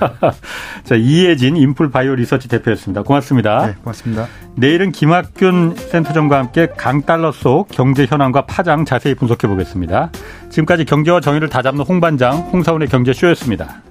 자, 0.83 0.95
이혜진 0.95 1.59
인풀 1.59 1.91
바이오 1.91 2.15
리서치 2.15 2.49
대표였습니다. 2.49 3.03
고맙습니다. 3.03 3.67
네, 3.67 3.75
고맙습니다. 3.83 4.27
내일은 4.57 4.91
김학균 4.91 5.75
센터장과 5.77 6.39
함께 6.39 6.69
강달러 6.75 7.33
속 7.33 7.69
경제 7.69 8.07
현황과 8.07 8.47
파장 8.47 8.87
자세히 8.87 9.15
분석해 9.15 9.47
보겠습니다. 9.47 10.11
지금까지 10.49 10.87
경제와 10.87 11.21
정의를 11.21 11.51
다잡는 11.51 11.85
홍반장 11.85 12.39
홍사원의 12.39 12.89
경제쇼였습니다. 12.89 13.83